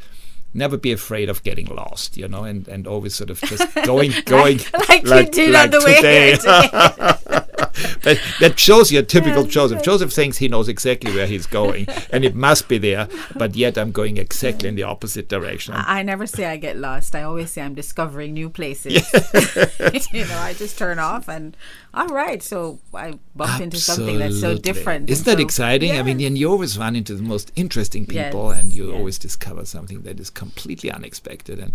never 0.53 0.77
be 0.77 0.91
afraid 0.91 1.29
of 1.29 1.43
getting 1.45 1.67
lost 1.67 2.17
you 2.17 2.27
know 2.27 2.45
and 2.45 2.67
and 2.67 2.87
always 2.87 3.15
sort 3.15 3.31
of 3.31 3.41
just 3.43 3.73
going 3.85 4.13
going 4.27 4.59
like 4.75 5.05
you 5.05 5.27
did 5.27 5.55
on 5.55 5.71
the 5.71 5.81
way 5.85 7.45
today. 8.01 8.21
that, 8.41 8.59
shows 8.59 8.91
you 8.93 8.99
a 8.99 9.03
typical 9.03 9.45
Josef. 9.45 9.83
Josef 9.83 10.13
thinks 10.13 10.39
he 10.39 10.49
knows 10.49 10.69
exactly 10.69 11.13
where 11.15 11.27
he's 11.27 11.47
going, 11.47 11.87
and 12.11 12.25
it 12.25 12.35
must 12.35 12.69
be 12.69 12.79
there, 12.79 13.09
but 13.37 13.55
yet 13.57 13.79
I'm 13.79 13.93
going 13.93 14.17
exactly 14.17 14.69
in 14.69 14.75
the 14.75 14.83
opposite 14.83 15.29
direction. 15.29 15.75
I 15.75 16.01
I 16.01 16.03
never 16.03 16.27
say 16.27 16.47
I 16.47 16.57
get 16.57 16.77
lost. 16.77 17.15
I 17.15 17.23
always 17.23 17.51
say 17.53 17.63
I'm 17.63 17.75
discovering 17.75 18.33
new 18.33 18.49
places. 18.51 18.95
you 20.13 20.25
know, 20.25 20.39
I 20.39 20.55
just 20.57 20.79
turn 20.79 20.99
off 20.99 21.29
and 21.29 21.57
all 21.93 22.09
right. 22.09 22.43
So 22.43 22.79
I 22.95 23.19
bumped 23.37 23.61
into 23.61 23.77
something 23.77 24.19
that's 24.19 24.41
so 24.41 24.57
different. 24.57 25.11
Isn't 25.11 25.25
that 25.27 25.39
so- 25.39 25.45
exciting? 25.45 25.93
I 25.99 26.03
mean, 26.03 26.21
and 26.21 26.39
you 26.39 26.51
always 26.51 26.79
run 26.79 26.97
into 26.97 27.15
the 27.15 27.23
most 27.23 27.53
interesting 27.57 28.07
people, 28.07 28.51
Yes, 28.51 28.61
and 28.61 28.73
you 28.73 28.87
yes. 28.89 28.97
always 28.97 29.19
discover 29.19 29.65
something 29.65 30.03
that 30.03 30.19
is 30.21 30.31
completely 30.31 30.91
unexpected, 30.91 31.59
and 31.59 31.73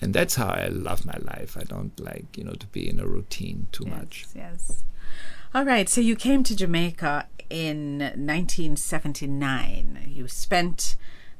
and 0.00 0.12
that's 0.14 0.34
how 0.34 0.48
I 0.48 0.66
love 0.68 1.04
my 1.06 1.16
life. 1.22 1.56
I 1.58 1.64
don't 1.64 1.98
like 1.98 2.36
you 2.36 2.44
know 2.44 2.52
to 2.52 2.66
be 2.66 2.88
in 2.88 3.00
a 3.00 3.06
routine 3.06 3.68
too 3.72 3.86
much. 3.86 4.26
Yes, 4.34 4.66
yes. 4.68 4.84
All 5.54 5.64
right. 5.64 5.88
So 5.88 6.00
you 6.00 6.16
came 6.16 6.42
to 6.44 6.56
Jamaica 6.56 7.28
in 7.50 7.98
1979. 7.98 10.06
You 10.08 10.26
spent 10.26 10.96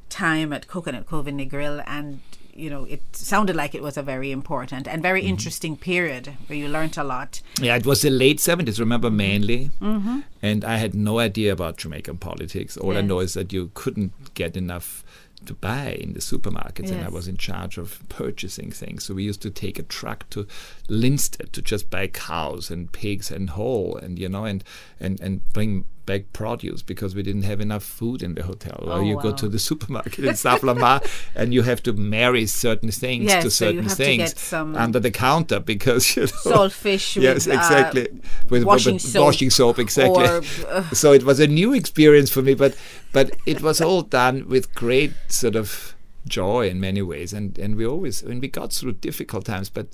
time 0.09 0.53
at 0.53 0.67
Coconut 0.67 1.07
Cove 1.07 1.27
in 1.27 1.37
Negril, 1.37 1.83
and 1.87 2.19
you 2.53 2.69
know 2.69 2.83
it 2.83 3.01
sounded 3.13 3.55
like 3.55 3.73
it 3.73 3.81
was 3.81 3.97
a 3.97 4.03
very 4.03 4.31
important 4.31 4.87
and 4.87 5.01
very 5.01 5.23
interesting 5.23 5.75
period 5.75 6.27
where 6.45 6.59
you 6.59 6.67
learnt 6.67 6.95
a 6.95 7.03
lot. 7.03 7.41
Yeah, 7.59 7.75
it 7.75 7.87
was 7.87 8.03
the 8.03 8.11
late 8.11 8.37
70s, 8.37 8.79
remember, 8.79 9.09
mainly. 9.09 9.71
Mm-hmm. 9.81 10.19
And 10.43 10.63
I 10.63 10.77
had 10.77 10.93
no 10.93 11.17
idea 11.17 11.51
about 11.51 11.77
Jamaican 11.77 12.19
politics. 12.19 12.77
All 12.77 12.95
I 12.95 13.01
know 13.01 13.19
is 13.19 13.33
that 13.33 13.51
you 13.51 13.71
couldn't 13.73 14.35
get 14.35 14.55
enough 14.55 15.03
to 15.45 15.53
buy 15.53 15.91
in 15.99 16.13
the 16.13 16.19
supermarkets, 16.19 16.91
and 16.91 17.03
I 17.03 17.09
was 17.09 17.27
in 17.27 17.37
charge 17.37 17.77
of 17.77 18.01
purchasing 18.09 18.71
things. 18.71 19.05
So 19.05 19.13
we 19.13 19.23
used 19.23 19.41
to 19.41 19.49
take 19.49 19.79
a 19.79 19.83
truck 19.83 20.29
to 20.31 20.47
Linstead 20.89 21.51
to 21.51 21.61
just 21.61 21.89
buy 21.89 22.07
cows 22.07 22.71
and 22.71 22.91
pigs 22.91 23.31
and 23.31 23.49
whole, 23.51 23.97
and 23.97 24.19
you 24.19 24.29
know, 24.29 24.45
and 24.45 24.63
and 24.99 25.19
and 25.21 25.41
bring 25.53 25.85
back 26.05 26.33
produce 26.33 26.81
because 26.81 27.15
we 27.15 27.23
didn't 27.23 27.43
have 27.43 27.61
enough 27.61 27.83
food 27.83 28.21
in 28.21 28.35
the 28.35 28.43
hotel. 28.43 28.83
Or 28.83 28.93
Oh, 28.93 29.01
you 29.01 29.19
go 29.21 29.31
to 29.31 29.47
the 29.47 29.59
supermarket 29.59 30.25
in 30.25 30.35
Sav-la-Mar 30.35 31.01
and 31.35 31.53
you 31.53 31.61
have 31.63 31.81
to 31.83 31.93
marry 31.93 32.45
certain 32.45 32.91
things 32.91 33.25
Yes, 33.25 33.43
to 33.43 33.49
so 33.49 33.65
certain 33.67 33.83
to 33.83 33.95
things 33.95 34.53
under 34.53 34.99
the 34.99 35.11
counter 35.11 35.59
because 35.59 36.15
you 36.15 36.23
know 36.23 36.27
saltfish 36.27 37.15
yes, 37.21 37.47
with, 37.47 37.55
uh, 37.55 37.59
exactly. 37.59 38.07
with 38.49 38.63
washing 38.63 38.95
with 38.95 39.01
soap 39.01 39.25
washing 39.25 39.49
soap, 39.49 39.79
exactly. 39.79 40.25
or, 40.25 40.41
uh, 40.69 40.83
so 40.91 41.13
it 41.13 41.23
was 41.23 41.39
a 41.39 41.47
new 41.47 41.73
experience 41.73 42.29
for 42.29 42.41
me, 42.41 42.53
but 42.53 42.75
but 43.11 43.35
it 43.45 43.61
was 43.61 43.81
all 43.81 44.01
done 44.01 44.47
with 44.47 44.73
great 44.75 45.13
sort 45.27 45.55
of 45.55 45.95
joy 46.27 46.67
in 46.67 46.79
many 46.79 47.01
ways, 47.01 47.33
and 47.33 47.57
and 47.57 47.75
we 47.75 47.85
always 47.85 48.23
when 48.23 48.39
we 48.39 48.47
got 48.47 48.73
through 48.73 48.93
difficult 48.93 49.45
times, 49.45 49.69
but. 49.69 49.87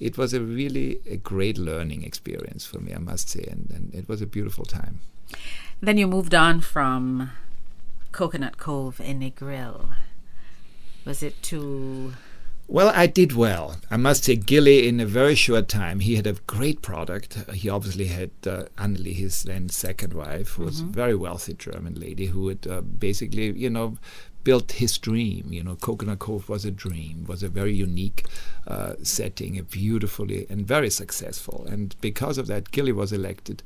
It 0.00 0.16
was 0.16 0.32
a 0.32 0.40
really 0.40 0.98
a 1.04 1.18
great 1.18 1.58
learning 1.58 2.04
experience 2.04 2.64
for 2.64 2.80
me, 2.80 2.94
I 2.94 2.98
must 2.98 3.28
say, 3.28 3.44
and, 3.46 3.70
and 3.70 3.94
it 3.94 4.08
was 4.08 4.22
a 4.22 4.26
beautiful 4.26 4.64
time. 4.64 5.00
Then 5.80 5.96
you 5.96 6.06
moved 6.06 6.34
on 6.34 6.60
from 6.60 7.30
Coconut 8.12 8.58
Cove 8.58 9.00
in 9.00 9.20
Negril. 9.20 9.94
Was 11.04 11.22
it 11.22 11.40
to 11.44 12.12
Well, 12.68 12.92
I 12.94 13.06
did 13.06 13.32
well. 13.32 13.76
I 13.90 13.96
must 13.96 14.24
say, 14.24 14.36
Gilly, 14.36 14.86
in 14.86 15.00
a 15.00 15.06
very 15.06 15.34
short 15.34 15.68
time, 15.68 16.00
he 16.00 16.16
had 16.16 16.26
a 16.26 16.34
great 16.46 16.82
product. 16.82 17.34
He 17.52 17.68
obviously 17.68 18.06
had 18.06 18.30
uh, 18.46 18.64
Anneli, 18.76 19.14
his 19.14 19.42
then 19.42 19.68
second 19.70 20.12
wife, 20.12 20.50
who 20.50 20.64
was 20.64 20.80
a 20.80 20.84
very 20.84 21.14
wealthy 21.16 21.54
German 21.54 21.94
lady 21.94 22.26
who 22.26 22.48
had 22.48 22.66
uh, 22.68 22.80
basically, 22.82 23.50
you 23.52 23.70
know, 23.70 23.96
built 24.44 24.72
his 24.72 24.98
dream. 24.98 25.52
You 25.52 25.64
know, 25.64 25.76
Coconut 25.76 26.20
Cove 26.20 26.48
was 26.48 26.64
a 26.64 26.70
dream, 26.70 27.24
was 27.26 27.42
a 27.42 27.48
very 27.48 27.74
unique 27.74 28.24
uh, 28.66 28.94
setting, 29.02 29.58
a 29.58 29.62
beautifully 29.62 30.46
and 30.48 30.66
very 30.66 30.90
successful. 30.90 31.66
And 31.68 31.96
because 32.00 32.38
of 32.38 32.46
that, 32.46 32.70
Gilly 32.70 32.92
was 32.92 33.12
elected 33.12 33.62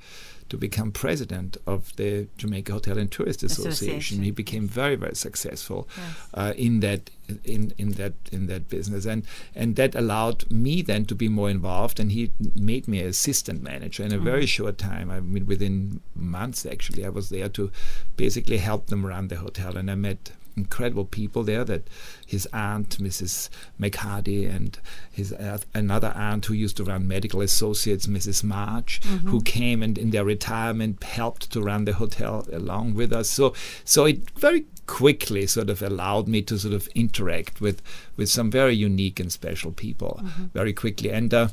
to 0.48 0.56
become 0.56 0.92
president 0.92 1.56
of 1.66 1.94
the 1.96 2.28
Jamaica 2.36 2.72
Hotel 2.72 2.98
and 2.98 3.10
Tourist 3.10 3.42
Association. 3.42 3.72
Association. 3.72 4.22
He 4.22 4.30
became 4.30 4.68
very, 4.68 4.96
very 4.96 5.14
successful 5.14 5.88
Yes. 5.96 6.16
uh, 6.34 6.52
in 6.56 6.80
that 6.80 7.10
in, 7.44 7.72
in 7.78 7.92
that 7.92 8.12
in 8.30 8.46
that 8.48 8.68
business, 8.68 9.06
and 9.06 9.24
and 9.54 9.76
that 9.76 9.94
allowed 9.94 10.50
me 10.50 10.82
then 10.82 11.04
to 11.06 11.14
be 11.14 11.28
more 11.28 11.48
involved. 11.50 11.98
And 11.98 12.12
he 12.12 12.30
made 12.54 12.86
me 12.86 13.00
assistant 13.00 13.62
manager 13.62 14.02
in 14.04 14.12
a 14.12 14.18
very 14.18 14.46
short 14.46 14.76
time. 14.78 15.10
I 15.10 15.20
mean, 15.20 15.46
within 15.46 16.00
months 16.14 16.66
actually, 16.66 17.04
I 17.04 17.08
was 17.08 17.28
there 17.30 17.48
to 17.50 17.70
basically 18.16 18.58
help 18.58 18.86
them 18.88 19.06
run 19.06 19.28
the 19.28 19.36
hotel, 19.36 19.76
and 19.76 19.90
I 19.90 19.94
met 19.94 20.32
incredible 20.56 21.04
people 21.04 21.42
there 21.42 21.64
that 21.64 21.88
his 22.26 22.46
aunt 22.52 22.98
mrs 22.98 23.48
McHardy 23.80 24.48
and 24.48 24.78
his 25.10 25.32
uh, 25.32 25.58
another 25.74 26.12
aunt 26.14 26.46
who 26.46 26.54
used 26.54 26.76
to 26.76 26.84
run 26.84 27.08
medical 27.08 27.40
associates 27.40 28.06
mrs 28.06 28.44
march 28.44 29.00
who 29.26 29.40
came 29.42 29.82
and 29.82 29.98
in 29.98 30.10
their 30.10 30.24
retirement 30.24 31.02
helped 31.02 31.50
to 31.50 31.60
run 31.60 31.84
the 31.84 31.94
hotel 31.94 32.46
along 32.52 32.94
with 32.94 33.12
us. 33.12 33.28
So 33.30 33.54
so 33.84 34.04
it 34.04 34.30
very 34.38 34.66
quickly 34.86 35.46
sort 35.46 35.70
of 35.70 35.82
allowed 35.82 36.28
me 36.28 36.42
to 36.42 36.58
sort 36.58 36.74
of 36.74 36.88
interact 36.88 37.60
with 37.60 37.82
with 38.16 38.28
some 38.28 38.50
very 38.50 38.74
unique 38.74 39.20
and 39.20 39.32
special 39.32 39.72
people 39.72 40.20
very 40.52 40.72
quickly. 40.72 41.10
And 41.10 41.32
uh, 41.32 41.48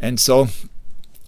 and 0.00 0.18
so 0.18 0.48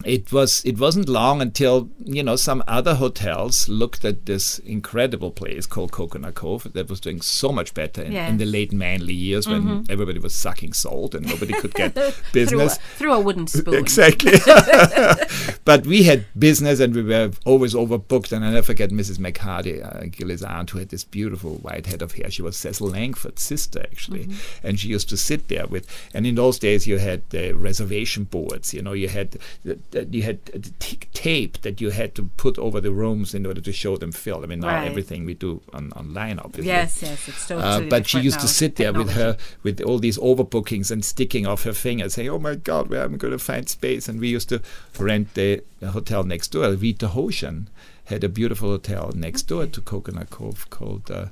it 0.04 0.30
was 0.30 0.62
it 0.64 0.78
wasn't 0.78 1.08
long 1.08 1.40
until 1.40 1.88
you 2.04 2.22
know 2.22 2.36
some 2.36 2.62
other 2.68 2.94
hotels 2.96 3.66
looked 3.68 4.04
at 4.04 4.26
this 4.26 4.58
incredible 4.60 5.30
place 5.30 5.66
called 5.66 5.90
Coconut 5.90 6.34
Cove 6.34 6.70
that 6.74 6.88
was 6.90 7.00
doing 7.00 7.20
so 7.22 7.50
much 7.50 7.72
better 7.72 8.02
in, 8.02 8.12
in 8.12 8.36
the 8.36 8.44
late 8.44 8.72
Manley 8.72 9.14
years 9.14 9.48
when 9.48 9.86
everybody 9.88 10.18
was 10.18 10.34
sucking 10.34 10.74
salt 10.74 11.14
and 11.14 11.26
nobody 11.26 11.54
could 11.54 11.72
get 11.74 11.94
through 11.94 12.02
a, 12.08 12.12
business. 12.32 12.78
through 12.96 13.14
a 13.14 13.20
wooden 13.20 13.46
spoon? 13.46 13.74
Exactly. 13.86 14.32
but 15.64 15.86
we 15.86 16.02
had 16.04 16.24
business 16.38 16.80
and 16.80 16.94
we 16.94 17.02
were 17.02 17.30
always 17.44 17.74
overbooked. 17.74 18.32
And 18.32 18.44
I 18.44 18.50
never 18.50 18.66
forget 18.66 18.90
Mrs. 18.90 19.18
McHardy, 19.18 19.82
uh, 19.84 20.06
Gilly's 20.10 20.42
aunt, 20.42 20.70
who 20.70 20.78
had 20.78 20.90
this 20.90 21.04
beautiful 21.04 21.56
white 21.56 21.86
head 21.86 22.02
of 22.02 22.12
hair. 22.12 22.30
She 22.30 22.42
was 22.42 22.56
Cecil 22.56 22.88
Langford's 22.88 23.42
sister, 23.42 23.80
actually. 23.80 24.28
And 24.62 24.78
she 24.78 24.88
used 24.88 25.08
to 25.10 25.16
sit 25.16 25.48
there 25.48 25.66
with, 25.66 25.86
and 26.14 26.26
in 26.26 26.34
those 26.34 26.58
days 26.58 26.86
you 26.86 26.98
had 26.98 27.28
the 27.30 27.52
reservation 27.52 28.24
boards, 28.24 28.74
you 28.74 28.82
know, 28.82 28.92
you 28.92 29.08
had 29.08 29.36
the, 29.64 29.78
the- 29.90 29.95
you 30.14 30.22
had 30.22 30.44
the 30.46 30.72
t- 30.78 30.98
tape 31.12 31.60
that 31.62 31.80
you 31.80 31.90
had 31.90 32.14
to 32.14 32.24
put 32.36 32.58
over 32.58 32.80
the 32.80 32.92
rooms 32.92 33.34
in 33.34 33.46
order 33.46 33.60
to 33.60 33.72
show 33.72 33.96
them 33.96 34.12
film. 34.12 34.44
I 34.44 34.46
mean, 34.46 34.60
now 34.60 34.68
Right. 34.68 34.88
everything 34.88 35.24
we 35.24 35.34
do 35.34 35.60
on, 35.72 35.92
online, 35.92 36.38
obviously. 36.38 36.68
Yes, 36.68 37.00
yes, 37.02 37.28
it's 37.28 37.46
totally 37.48 37.86
Uh, 37.86 37.88
but 37.88 38.06
she 38.08 38.20
used 38.20 38.40
to 38.40 38.48
sit 38.48 38.76
there 38.76 38.92
with 38.92 39.10
her 39.10 39.36
with 39.62 39.80
all 39.80 39.98
these 39.98 40.18
overbookings 40.18 40.90
and 40.90 41.04
sticking 41.04 41.46
off 41.46 41.64
her 41.64 41.72
fingers, 41.72 42.14
saying, 42.14 42.28
"Oh 42.28 42.38
my 42.38 42.54
God, 42.54 42.88
where 42.88 43.02
am 43.04 43.14
I 43.14 43.16
going 43.16 43.32
to 43.32 43.38
find 43.38 43.68
space?" 43.68 44.08
And 44.08 44.20
we 44.20 44.28
used 44.28 44.48
to 44.50 44.60
rent 44.98 45.34
the, 45.34 45.62
the 45.80 45.90
hotel 45.92 46.22
next 46.24 46.48
door. 46.52 46.74
Vita 46.74 47.08
Hoshan 47.08 47.66
had 48.04 48.22
a 48.22 48.28
beautiful 48.28 48.70
hotel 48.70 49.10
next 49.14 49.42
door 49.48 49.66
to 49.66 49.80
Coconut 49.80 50.30
Cove 50.30 50.68
called 50.70 51.10
uh, 51.10 51.26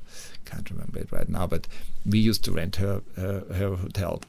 can't 0.44 0.68
remember 0.70 0.98
it 0.98 1.08
right 1.10 1.28
now, 1.28 1.46
but 1.46 1.66
we 2.04 2.18
used 2.18 2.44
to 2.44 2.52
rent 2.52 2.76
her 2.76 3.02
her, 3.16 3.44
her 3.54 3.76
hotel. 3.76 4.20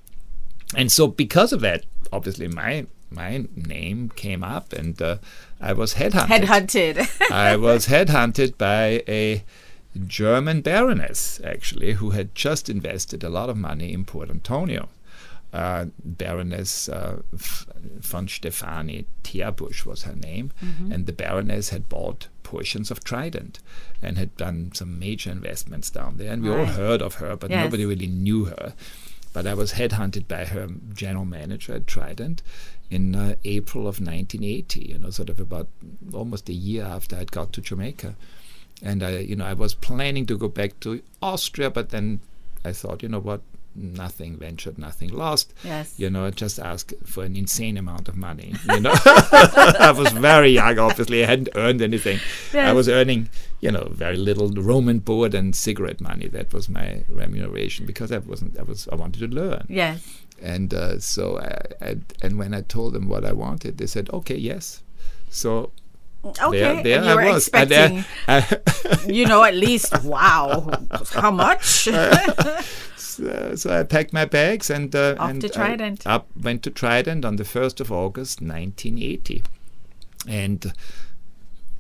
And 0.76 0.92
so, 0.92 1.08
because 1.08 1.54
of 1.54 1.62
that, 1.62 1.86
obviously 2.12 2.48
my 2.48 2.86
my 3.10 3.46
name 3.56 4.10
came 4.16 4.44
up, 4.44 4.74
and 4.74 5.00
uh, 5.02 5.18
I 5.62 5.74
was 5.74 5.96
headhunted. 5.96 6.44
Headhunted. 6.44 7.08
I 7.32 7.56
was 7.56 7.88
headhunted 7.88 8.58
by 8.58 9.04
a 9.08 9.44
German 10.08 10.62
baroness, 10.62 11.40
actually, 11.44 11.94
who 11.94 12.10
had 12.12 12.36
just 12.36 12.70
invested 12.70 13.24
a 13.24 13.30
lot 13.30 13.50
of 13.50 13.58
money 13.58 13.94
in 13.94 14.06
Port 14.06 14.30
Antonio. 14.30 14.90
Uh, 15.54 15.86
Baroness 16.04 16.90
uh, 16.90 17.22
von 17.32 18.28
Stefani 18.28 19.06
Terbusch 19.24 19.86
was 19.86 20.04
her 20.04 20.16
name, 20.16 20.52
and 20.92 21.06
the 21.06 21.14
Baroness 21.14 21.70
had 21.70 21.88
bought 21.88 22.28
portions 22.44 22.92
of 22.92 23.04
Trident 23.06 23.60
and 24.02 24.18
had 24.18 24.36
done 24.36 24.72
some 24.74 25.00
major 25.00 25.32
investments 25.32 25.90
down 25.90 26.18
there. 26.18 26.34
And 26.34 26.44
we 26.44 26.50
all 26.50 26.66
heard 26.66 27.02
of 27.02 27.16
her, 27.16 27.38
but 27.38 27.50
Yes. 27.52 27.64
nobody 27.64 27.86
really 27.86 28.08
knew 28.08 28.46
her. 28.46 28.74
But 29.32 29.48
I 29.48 29.54
was 29.54 29.74
headhunted 29.74 30.28
by 30.28 30.46
her 30.46 30.68
general 30.94 31.26
manager 31.26 31.74
at 31.76 31.88
Trident 31.88 32.42
in 32.90 33.16
uh, 33.16 33.36
April 33.44 33.88
of 33.88 34.00
1980. 34.00 34.82
You 34.82 35.00
know, 35.00 35.10
sort 35.10 35.30
of 35.30 35.40
about 35.40 35.68
almost 36.14 36.50
a 36.50 36.54
year 36.54 36.84
after 36.84 37.16
I'd 37.16 37.32
got 37.32 37.54
to 37.54 37.62
Jamaica, 37.62 38.16
and 38.82 39.04
I, 39.04 39.18
you 39.20 39.36
know, 39.36 39.46
I 39.46 39.54
was 39.54 39.74
planning 39.74 40.26
to 40.28 40.38
go 40.38 40.48
back 40.48 40.80
to 40.82 41.02
Austria, 41.22 41.70
but 41.70 41.90
then 41.90 42.20
I 42.64 42.72
thought, 42.72 43.04
you 43.04 43.10
know 43.10 43.20
what, 43.20 43.42
nothing 43.76 44.38
ventured, 44.38 44.78
nothing 44.78 45.10
lost. 45.10 45.54
Yes. 45.64 45.94
You 45.98 46.10
know, 46.10 46.26
I 46.26 46.32
just 46.32 46.60
ask 46.60 46.94
for 47.06 47.24
an 47.24 47.36
insane 47.36 47.78
amount 47.78 48.08
of 48.08 48.16
money. 48.16 48.56
You 48.70 48.80
know, 48.80 48.94
I 49.06 49.94
was 49.96 50.12
very 50.14 50.50
young. 50.52 50.80
Obviously, 50.80 51.24
I 51.24 51.28
hadn't 51.28 51.50
earned 51.56 51.82
anything. 51.82 52.20
I 52.54 52.72
was 52.74 52.88
earning, 52.88 53.30
you 53.60 53.72
know, 53.72 53.88
very 53.92 54.18
little 54.18 54.50
room 54.50 54.88
and 54.90 55.04
board 55.04 55.34
and 55.34 55.56
cigarette 55.56 56.00
money. 56.02 56.28
That 56.28 56.54
was 56.54 56.70
my 56.70 57.04
remuneration 57.10 57.86
because 57.86 58.12
I 58.12 58.20
wasn't. 58.20 58.58
I 58.58 58.64
was. 58.64 58.88
I 58.92 58.96
wanted 58.96 59.20
to 59.20 59.36
learn. 59.36 59.66
yes. 59.70 60.22
And 60.42 60.74
uh, 60.74 61.00
so, 61.00 61.40
I, 61.40 61.62
I, 61.86 61.98
and 62.22 62.38
when 62.38 62.54
I 62.54 62.60
told 62.62 62.92
them 62.94 63.08
what 63.08 63.24
I 63.24 63.32
wanted, 63.32 63.78
they 63.78 63.88
said, 63.88 64.10
"Okay, 64.12 64.36
yes." 64.36 64.84
So 65.30 65.72
Okay. 66.26 66.60
there, 66.60 66.84
there 66.84 66.98
and 66.98 67.06
you 67.06 67.12
I 67.12 67.16
were 67.16 67.32
was. 67.34 67.48
And, 67.50 67.72
uh, 67.72 68.02
expecting, 68.28 69.14
you 69.16 69.26
know, 69.28 69.44
at 69.44 69.54
least, 69.56 70.04
wow, 70.04 70.70
how 71.14 71.32
much? 71.32 71.88
so, 73.16 73.56
so 73.56 73.80
I 73.80 73.84
packed 73.84 74.14
my 74.14 74.26
bags 74.26 74.70
and 74.70 74.96
uh, 74.96 75.16
Off 75.20 75.30
and 75.30 75.42
to 75.42 75.50
Trident. 75.50 76.06
up 76.06 76.28
went 76.40 76.64
to 76.64 76.70
Trident 76.72 77.26
on 77.26 77.36
the 77.38 77.46
first 77.46 77.80
of 77.80 77.92
August, 77.92 78.42
1980, 78.42 79.44
and 80.28 80.74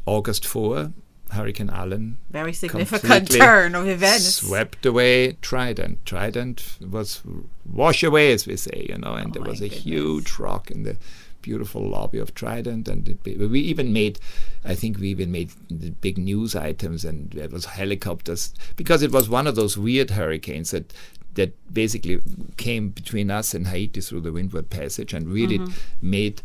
August 0.05 0.45
4, 0.45 0.91
Hurricane 1.31 1.69
Allen 1.71 2.17
Very 2.29 2.53
significant 2.53 3.31
turn 3.39 3.75
of 3.75 3.87
events. 3.87 4.35
swept 4.35 4.85
away 4.85 5.33
Trident. 5.41 6.05
Trident 6.05 6.77
was 6.79 7.21
wash 7.65 8.03
away, 8.03 8.31
as 8.31 8.45
we 8.45 8.55
say, 8.55 8.85
you 8.89 8.97
know, 8.97 9.13
and 9.15 9.35
Oh 9.35 9.39
there 9.39 9.49
was 9.49 9.59
a 9.61 9.67
goodness. 9.67 9.83
huge 9.83 10.39
rock 10.39 10.69
in 10.69 10.83
the 10.83 10.97
beautiful 11.41 11.87
lobby 11.87 12.17
of 12.17 12.33
Trident, 12.33 12.87
and 12.87 13.07
it, 13.07 13.19
we 13.23 13.59
even 13.59 13.93
made, 13.93 14.19
I 14.63 14.73
think 14.73 14.97
we 14.97 15.09
even 15.09 15.31
made 15.31 15.51
the 15.69 15.91
big 15.91 16.17
news 16.17 16.55
items, 16.55 17.05
and 17.05 17.29
there 17.31 17.49
was 17.49 17.65
helicopters 17.65 18.53
because 18.75 19.03
it 19.03 19.11
was 19.11 19.29
one 19.29 19.45
of 19.45 19.55
those 19.55 19.77
weird 19.77 20.11
hurricanes 20.11 20.71
that 20.71 20.91
that 21.35 21.51
basically 21.73 22.19
came 22.57 22.89
between 22.89 23.29
us 23.31 23.53
and 23.53 23.67
Haiti 23.67 24.01
through 24.01 24.21
the 24.21 24.31
Windward 24.31 24.69
Passage 24.69 25.13
and 25.13 25.27
really 25.29 25.59
Mm-hmm. 25.59 26.09
made 26.11 26.41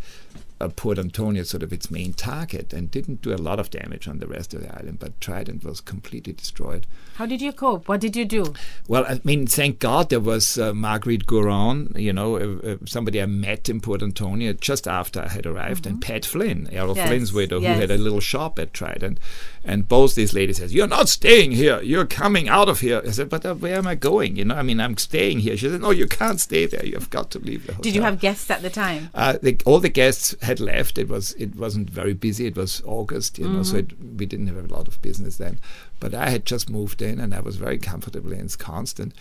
uh, 0.60 0.68
Port 0.68 0.98
Antonio 0.98 1.42
sort 1.42 1.62
of 1.62 1.72
its 1.72 1.90
main 1.90 2.12
target 2.12 2.72
and 2.72 2.90
didn't 2.90 3.22
do 3.22 3.32
a 3.32 3.36
lot 3.36 3.58
of 3.58 3.70
damage 3.70 4.06
on 4.06 4.18
the 4.18 4.26
rest 4.26 4.54
of 4.54 4.62
the 4.62 4.78
island, 4.78 4.98
but 4.98 5.20
Trident 5.20 5.64
was 5.64 5.80
completely 5.80 6.32
destroyed. 6.32 6.86
How 7.14 7.26
did 7.26 7.40
you 7.40 7.52
cope? 7.52 7.88
What 7.88 8.00
did 8.00 8.16
you 8.16 8.24
do? 8.24 8.54
Well, 8.88 9.04
I 9.06 9.20
mean, 9.24 9.46
thank 9.46 9.78
God 9.78 10.10
there 10.10 10.20
was 10.20 10.58
uh, 10.58 10.72
Marguerite 10.72 11.26
Gourand, 11.26 11.96
you 11.96 12.12
know, 12.12 12.36
uh, 12.36 12.68
uh, 12.72 12.76
somebody 12.86 13.20
I 13.20 13.26
met 13.26 13.68
in 13.68 13.80
Port 13.80 14.02
Antonio 14.02 14.52
just 14.52 14.86
after 14.86 15.20
I 15.20 15.28
had 15.28 15.46
arrived, 15.46 15.86
and 15.86 16.00
Pat 16.00 16.24
Flynn, 16.24 16.68
Errol 16.72 16.96
Yes, 16.96 17.08
Flynn's 17.08 17.32
widow, 17.32 17.60
yes. 17.60 17.74
who 17.74 17.80
had 17.80 17.90
a 17.90 17.98
little 17.98 18.20
shop 18.20 18.58
at 18.58 18.72
Trident. 18.72 19.18
And 19.62 19.86
both 19.86 20.14
these 20.14 20.32
ladies 20.32 20.56
said, 20.56 20.70
"You're 20.70 20.86
not 20.86 21.10
staying 21.10 21.52
here. 21.52 21.82
You're 21.82 22.06
coming 22.06 22.48
out 22.48 22.70
of 22.70 22.80
here." 22.80 23.02
I 23.06 23.10
said, 23.10 23.28
"But 23.28 23.44
uh, 23.44 23.54
where 23.54 23.76
am 23.76 23.86
I 23.86 23.94
going? 23.94 24.36
You 24.36 24.46
know, 24.46 24.54
I 24.54 24.62
mean, 24.62 24.80
I'm 24.80 24.96
staying 24.96 25.40
here." 25.40 25.54
She 25.56 25.68
said, 25.68 25.82
"No, 25.82 25.90
you 25.90 26.06
can't 26.06 26.40
stay 26.40 26.64
there. 26.64 26.84
You've 26.84 27.10
got 27.10 27.30
to 27.32 27.38
leave 27.38 27.66
the 27.66 27.74
hotel." 27.74 27.82
Did 27.82 27.94
you 27.94 28.02
have 28.02 28.20
guests 28.20 28.50
at 28.50 28.62
the 28.62 28.70
time? 28.70 29.10
Uh, 29.14 29.36
the, 29.42 29.60
all 29.66 29.78
the 29.78 29.90
guests 29.90 30.34
had 30.50 30.60
left. 30.60 30.98
It 30.98 31.08
was 31.08 31.32
it 31.44 31.56
wasn't 31.56 31.88
very 31.90 32.14
busy. 32.14 32.46
It 32.46 32.56
was 32.56 32.82
August, 32.84 33.38
you 33.38 33.48
know, 33.48 33.62
so 33.62 33.78
it, 33.78 33.88
mm. 33.88 34.18
we 34.18 34.26
didn't 34.26 34.48
have 34.48 34.70
a 34.70 34.74
lot 34.74 34.88
of 34.88 35.00
business 35.00 35.36
then. 35.38 35.58
But 35.98 36.14
I 36.14 36.28
had 36.30 36.44
just 36.44 36.68
moved 36.68 37.00
in, 37.02 37.18
and 37.18 37.34
I 37.34 37.40
was 37.40 37.56
very 37.56 37.78
comfortably 37.78 38.38
ensconced. 38.38 39.00
And 39.00 39.14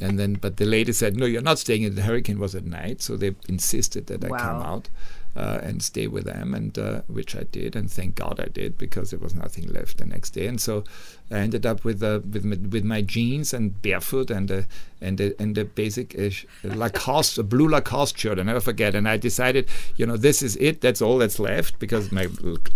and 0.00 0.18
then, 0.18 0.34
but 0.34 0.56
the 0.56 0.64
lady 0.64 0.92
said, 0.92 1.16
"No, 1.16 1.26
you're 1.26 1.50
not 1.50 1.58
staying." 1.58 1.82
in 1.84 1.94
The 1.94 2.08
hurricane 2.10 2.40
was 2.40 2.54
at 2.54 2.64
night, 2.64 3.02
so 3.02 3.16
they 3.16 3.34
insisted 3.48 4.06
that 4.08 4.24
I 4.24 4.28
come 4.28 4.62
out 4.62 4.88
uh, 5.36 5.60
and 5.62 5.82
stay 5.82 6.06
with 6.06 6.24
them, 6.24 6.54
and 6.54 6.76
uh, 6.78 7.02
which 7.06 7.36
I 7.36 7.44
did, 7.44 7.76
and 7.76 7.90
thank 7.90 8.16
God 8.16 8.40
I 8.40 8.48
did 8.48 8.76
because 8.76 9.10
there 9.10 9.20
was 9.20 9.34
nothing 9.34 9.68
left 9.68 9.98
the 9.98 10.06
next 10.06 10.30
day. 10.30 10.46
And 10.46 10.60
so 10.60 10.84
I 11.30 11.38
ended 11.38 11.64
up 11.64 11.84
with 11.84 12.02
uh, 12.02 12.20
with 12.30 12.44
my, 12.44 12.56
with 12.56 12.84
my 12.84 13.00
jeans 13.02 13.54
and 13.54 13.80
barefoot 13.80 14.30
and 14.30 14.50
a 14.50 14.66
and 15.00 15.20
a, 15.20 15.40
and 15.40 15.56
a 15.56 15.64
basic 15.64 16.18
uh, 16.18 16.30
Lacoste, 16.64 17.38
a 17.38 17.42
blue 17.42 17.68
Lacoste 17.68 18.18
shirt. 18.18 18.38
I 18.38 18.42
never 18.42 18.60
forget. 18.60 18.94
And 18.94 19.08
I 19.08 19.16
decided, 19.16 19.68
you 19.96 20.04
know, 20.06 20.16
this 20.16 20.42
is 20.42 20.56
it. 20.56 20.80
That's 20.80 21.00
all 21.00 21.18
that's 21.18 21.38
left 21.38 21.78
because 21.78 22.10
my 22.10 22.26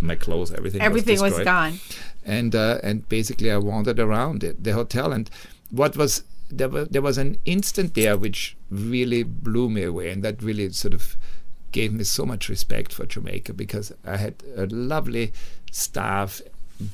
my 0.01 0.15
clothes, 0.15 0.53
everything, 0.53 0.81
Everything 0.81 1.21
was, 1.21 1.33
destroyed 1.33 1.45
gone. 1.45 1.81
and 2.25 2.55
uh, 2.55 2.79
and 2.83 3.09
basically 3.09 3.51
I 3.51 3.59
wandered 3.59 3.99
around 3.99 4.45
it, 4.45 4.63
the 4.63 4.73
hotel 4.73 5.13
and 5.13 5.29
what 5.71 5.97
was 5.97 6.23
there 6.51 6.69
was 6.69 6.89
there 6.89 7.03
was 7.03 7.19
an 7.19 7.39
instant 7.45 7.95
there 7.95 8.17
which 8.17 8.57
really 8.71 9.23
blew 9.25 9.69
me 9.69 9.83
away 9.83 10.11
and 10.11 10.23
that 10.23 10.41
really 10.43 10.71
sort 10.71 10.95
of 10.95 11.17
gave 11.75 11.93
me 11.93 12.05
so 12.05 12.25
much 12.25 12.49
respect 12.49 12.93
for 12.93 13.05
Jamaica 13.05 13.53
because 13.53 13.93
I 14.07 14.17
had 14.17 14.37
a 14.57 14.67
lovely 14.67 15.33
staff 15.73 16.41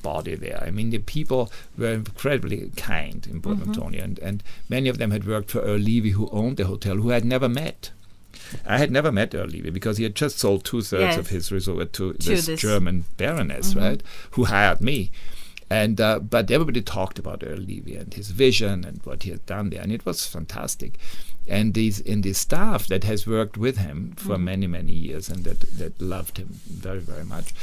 body 0.03 0.35
there. 0.35 0.63
I 0.67 0.71
mean 0.71 0.91
the 0.91 0.99
people 0.99 1.53
were 1.79 1.93
incredibly 1.93 2.71
kind 2.77 3.27
in 3.31 3.41
Port 3.43 3.59
mm-hmm. 3.59 3.71
Antonio 3.71 4.03
and, 4.03 4.19
and 4.19 4.43
many 4.69 4.89
of 4.89 4.99
them 4.99 5.11
had 5.11 5.27
worked 5.27 5.51
for 5.51 5.61
Earl 5.61 5.79
Levy 5.79 6.11
who 6.11 6.29
owned 6.31 6.57
the 6.57 6.67
hotel 6.67 6.97
who 6.97 7.11
I 7.11 7.15
had 7.15 7.25
never 7.25 7.49
met. 7.49 7.91
I 8.67 8.79
had 8.79 8.91
never 8.91 9.13
met 9.13 9.35
Earl 9.35 9.47
Levy 9.49 9.71
because 9.71 9.99
he 9.99 10.05
had 10.05 10.15
just 10.15 10.39
sold 10.39 10.65
two 10.65 10.81
thirds 10.83 11.17
Yes. 11.17 11.19
of 11.19 11.29
his 11.29 11.53
resort 11.53 11.93
to, 11.95 12.15
To 12.15 12.29
this, 12.29 12.47
this- 12.47 12.61
German 12.61 13.05
baroness, 13.19 13.71
mm-hmm. 13.71 13.85
right, 13.85 14.03
who 14.33 14.45
hired 14.45 14.81
me. 14.81 15.11
And 15.71 16.01
uh, 16.01 16.19
but 16.19 16.51
everybody 16.51 16.83
talked 16.83 17.19
about 17.21 17.45
Earl 17.47 17.59
Levy 17.59 17.95
and 17.95 18.13
his 18.13 18.31
vision 18.31 18.85
and 18.85 19.01
what 19.05 19.23
he 19.23 19.31
had 19.31 19.47
done 19.47 19.71
there, 19.71 19.81
and 19.81 19.93
it 19.93 20.05
was 20.05 20.27
fantastic. 20.27 20.99
And 21.47 21.75
these 21.75 22.01
in 22.01 22.23
the 22.23 22.33
staff 22.33 22.89
that 22.89 23.05
has 23.05 23.27
worked 23.27 23.57
with 23.57 23.79
him 23.79 24.15
for 24.17 24.37
many 24.37 24.67
many 24.67 24.93
years 24.93 25.29
and 25.29 25.45
that 25.45 25.61
that 25.79 26.03
loved 26.03 26.39
him 26.39 26.49
very 26.69 26.99
very 26.99 27.25
much. 27.25 27.55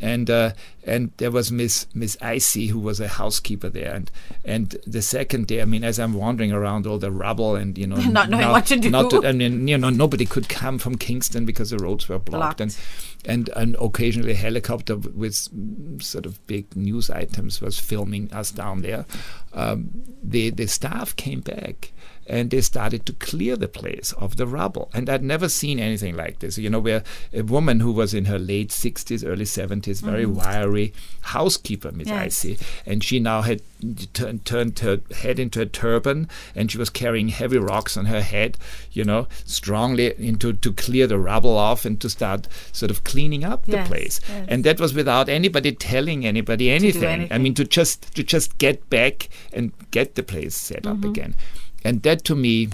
And 0.00 0.28
uh, 0.28 0.52
and 0.84 1.12
there 1.18 1.30
was 1.30 1.52
Miss 1.52 1.86
Miss 1.94 2.16
Icy 2.20 2.66
who 2.66 2.80
was 2.80 2.98
a 3.00 3.06
housekeeper 3.08 3.68
there, 3.70 3.94
and 3.94 4.10
and 4.44 4.76
the 4.86 5.00
second 5.00 5.46
day, 5.46 5.62
I 5.62 5.64
mean, 5.66 5.84
as 5.84 5.98
I'm 6.00 6.14
wandering 6.14 6.52
around 6.52 6.86
all 6.86 6.98
the 6.98 7.12
rubble 7.12 7.54
and 7.54 7.78
you 7.78 7.86
know 7.86 7.96
Not 8.10 8.28
knowing 8.28 8.44
now- 8.46 8.52
what 8.52 8.66
to 8.66 8.76
do. 8.76 8.90
not 8.90 9.08
to- 9.10 9.24
I 9.26 9.32
mean, 9.32 9.68
you 9.68 9.78
know, 9.78 9.90
nobody 9.90 10.26
could 10.26 10.48
come 10.48 10.78
from 10.78 10.96
Kingston 10.96 11.46
because 11.46 11.70
the 11.70 11.78
roads 11.78 12.08
were 12.08 12.18
blocked, 12.18 12.58
Blocked. 12.58 12.60
and 12.60 12.76
and 13.24 13.48
and 13.56 13.76
occasionally 13.80 14.32
a 14.32 14.34
helicopter 14.34 14.96
with 14.96 15.48
sort 16.02 16.26
of 16.26 16.44
big 16.48 16.74
news 16.76 17.08
items 17.08 17.60
was 17.62 17.78
filming 17.78 18.30
us 18.32 18.50
down 18.50 18.82
there. 18.82 19.06
Um, 19.52 19.90
the 20.22 20.50
the 20.50 20.66
staff 20.66 21.14
came 21.14 21.40
back 21.40 21.92
and 22.26 22.50
they 22.50 22.60
started 22.60 23.04
to 23.06 23.12
clear 23.14 23.56
the 23.56 23.68
place 23.68 24.12
of 24.18 24.36
the 24.36 24.46
rubble, 24.46 24.90
and 24.94 25.08
I'd 25.10 25.22
never 25.22 25.48
seen 25.48 25.78
anything 25.78 26.16
like 26.16 26.38
this. 26.40 26.58
You 26.58 26.70
know, 26.70 26.80
where 26.80 27.02
a 27.32 27.42
woman 27.42 27.80
who 27.80 27.92
was 27.92 28.14
in 28.14 28.26
her 28.26 28.38
late 28.38 28.72
sixties, 28.72 29.24
early 29.24 29.44
seventies, 29.44 30.00
very 30.00 30.26
wiry 30.26 30.92
housekeeper, 31.22 31.92
Miss. 31.92 32.08
Yes. 32.08 32.24
Icy, 32.24 32.58
and 32.86 33.02
she 33.02 33.20
now 33.20 33.42
had 33.42 33.60
turned 34.14 34.44
turned 34.44 34.78
her 34.80 35.00
head 35.16 35.38
into 35.38 35.60
a 35.60 35.66
turban, 35.66 36.28
and 36.54 36.70
she 36.70 36.78
was 36.78 36.90
carrying 36.90 37.28
heavy 37.28 37.58
rocks 37.58 37.96
on 37.96 38.06
her 38.06 38.22
head, 38.22 38.56
you 38.92 39.04
know, 39.04 39.26
strongly 39.44 40.14
into 40.18 40.52
to 40.52 40.72
clear 40.72 41.06
the 41.06 41.18
rubble 41.18 41.56
off 41.58 41.84
and 41.84 42.00
to 42.00 42.08
start 42.08 42.48
sort 42.72 42.90
of 42.90 43.04
cleaning 43.04 43.44
up 43.44 43.64
Yes, 43.66 43.86
the 43.88 43.88
place. 43.94 44.20
yes. 44.28 44.46
And 44.48 44.64
that 44.64 44.80
was 44.80 44.94
without 44.94 45.28
anybody 45.28 45.72
telling 45.72 46.24
anybody 46.26 46.70
anything. 46.70 47.28
I 47.30 47.38
mean, 47.38 47.54
to 47.54 47.64
just 47.64 48.14
to 48.14 48.22
just 48.22 48.58
get 48.58 48.88
back 48.90 49.28
and 49.52 49.72
get 49.90 50.14
the 50.14 50.22
place 50.22 50.54
set 50.54 50.82
Mm-hmm. 50.84 51.04
up 51.04 51.10
again, 51.10 51.34
and 51.84 52.02
that 52.02 52.24
to 52.24 52.34
me 52.34 52.68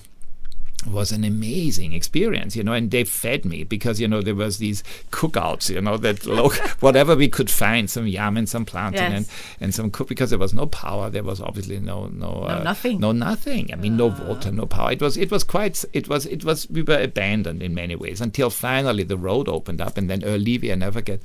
was 0.87 1.13
an 1.13 1.25
amazing 1.25 1.93
experience, 1.93 2.57
you 2.57 2.65
know, 2.65 2.73
and 2.73 2.91
they 2.91 3.05
fed 3.05 3.45
me 3.45 3.65
because, 3.65 4.01
you 4.01 4.09
know, 4.09 4.23
there 4.23 4.35
was 4.35 4.57
these 4.59 4.83
cookouts, 5.11 5.69
you 5.69 5.81
know, 5.81 5.97
that 5.99 6.25
look, 6.41 6.55
whatever 6.81 7.15
we 7.15 7.29
could 7.29 7.51
find, 7.51 7.91
some 7.91 8.07
yam 8.07 8.37
and 8.39 8.49
some 8.49 8.65
plantain 8.65 9.13
and, 9.13 9.27
Yes. 9.27 9.57
and 9.61 9.75
some 9.75 9.91
cook 9.91 10.09
because 10.09 10.31
there 10.31 10.39
was 10.39 10.55
no 10.55 10.67
power, 10.67 11.11
there 11.11 11.23
was 11.23 11.41
obviously 11.41 11.79
no 11.81 12.07
no 12.07 12.47
uh, 12.49 12.63
nothing. 12.63 12.99
no 12.99 13.13
nothing. 13.13 13.71
I 13.73 13.77
mean, 13.77 13.97
no 13.99 14.07
water, 14.07 14.51
no 14.51 14.65
power. 14.67 14.93
It 14.93 15.03
was 15.03 15.17
it 15.19 15.31
was 15.31 15.45
quite 15.45 15.85
it 15.93 16.09
was 16.09 16.25
it 16.27 16.45
was 16.45 16.69
we 16.71 16.83
were 16.83 16.99
abandoned 17.01 17.63
in 17.63 17.75
many 17.75 17.95
ways 17.95 18.21
until 18.23 18.49
finally 18.49 19.03
the 19.03 19.19
road 19.19 19.49
opened 19.49 19.81
up, 19.83 19.99
and 19.99 20.09
then 20.09 20.25
Earl 20.25 20.39
Levy, 20.39 20.73
I 20.73 20.77
never 20.77 21.01
get. 21.03 21.21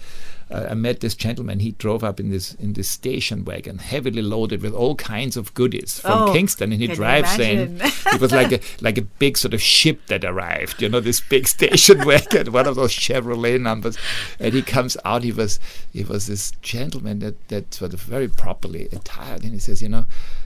Uh, 0.52 0.68
I 0.70 0.74
met 0.76 1.00
this 1.00 1.16
gentleman. 1.16 1.60
He 1.60 1.72
drove 1.72 2.04
up 2.04 2.20
in 2.20 2.30
this 2.30 2.54
in 2.56 2.74
this 2.74 2.88
station 2.88 3.46
wagon, 3.46 3.80
heavily 3.80 4.22
loaded 4.22 4.62
with 4.62 4.76
all 4.76 4.94
kinds 4.94 5.38
of 5.38 5.52
goodies 5.56 6.00
from 6.02 6.30
Oh, 6.30 6.34
Kingston, 6.34 6.72
and 6.72 6.80
he 6.80 6.86
drives 6.88 7.40
in. 7.40 7.80
it 7.82 8.22
was 8.22 8.32
like 8.32 8.52
a 8.52 8.60
like 8.82 9.00
a 9.00 9.02
big 9.02 9.38
sort 9.46 9.54
of 9.54 9.62
ship 9.62 10.08
that 10.08 10.26
arrived, 10.26 10.82
you 10.82 10.90
know, 10.90 11.00
this 11.00 11.20
big 11.20 11.48
station 11.56 12.04
wagon, 12.04 12.52
one 12.52 12.66
of 12.66 12.76
those 12.76 12.92
Chevrolet 12.92 13.62
numbers. 13.62 13.96
And 14.40 14.56
he 14.56 14.64
comes 14.64 14.98
out. 15.06 15.24
He 15.24 15.32
was 15.32 15.60
he 15.94 16.04
was 16.04 16.26
this 16.26 16.50
gentleman 16.64 17.20
that 17.20 17.48
that 17.50 17.76
sort 17.76 17.94
of 17.94 18.02
very 18.02 18.28
properly 18.28 18.88
attired, 18.92 19.44
and 19.44 19.54
he 19.54 19.60
says, 19.60 19.84
you 19.84 19.90
know, 19.90 20.06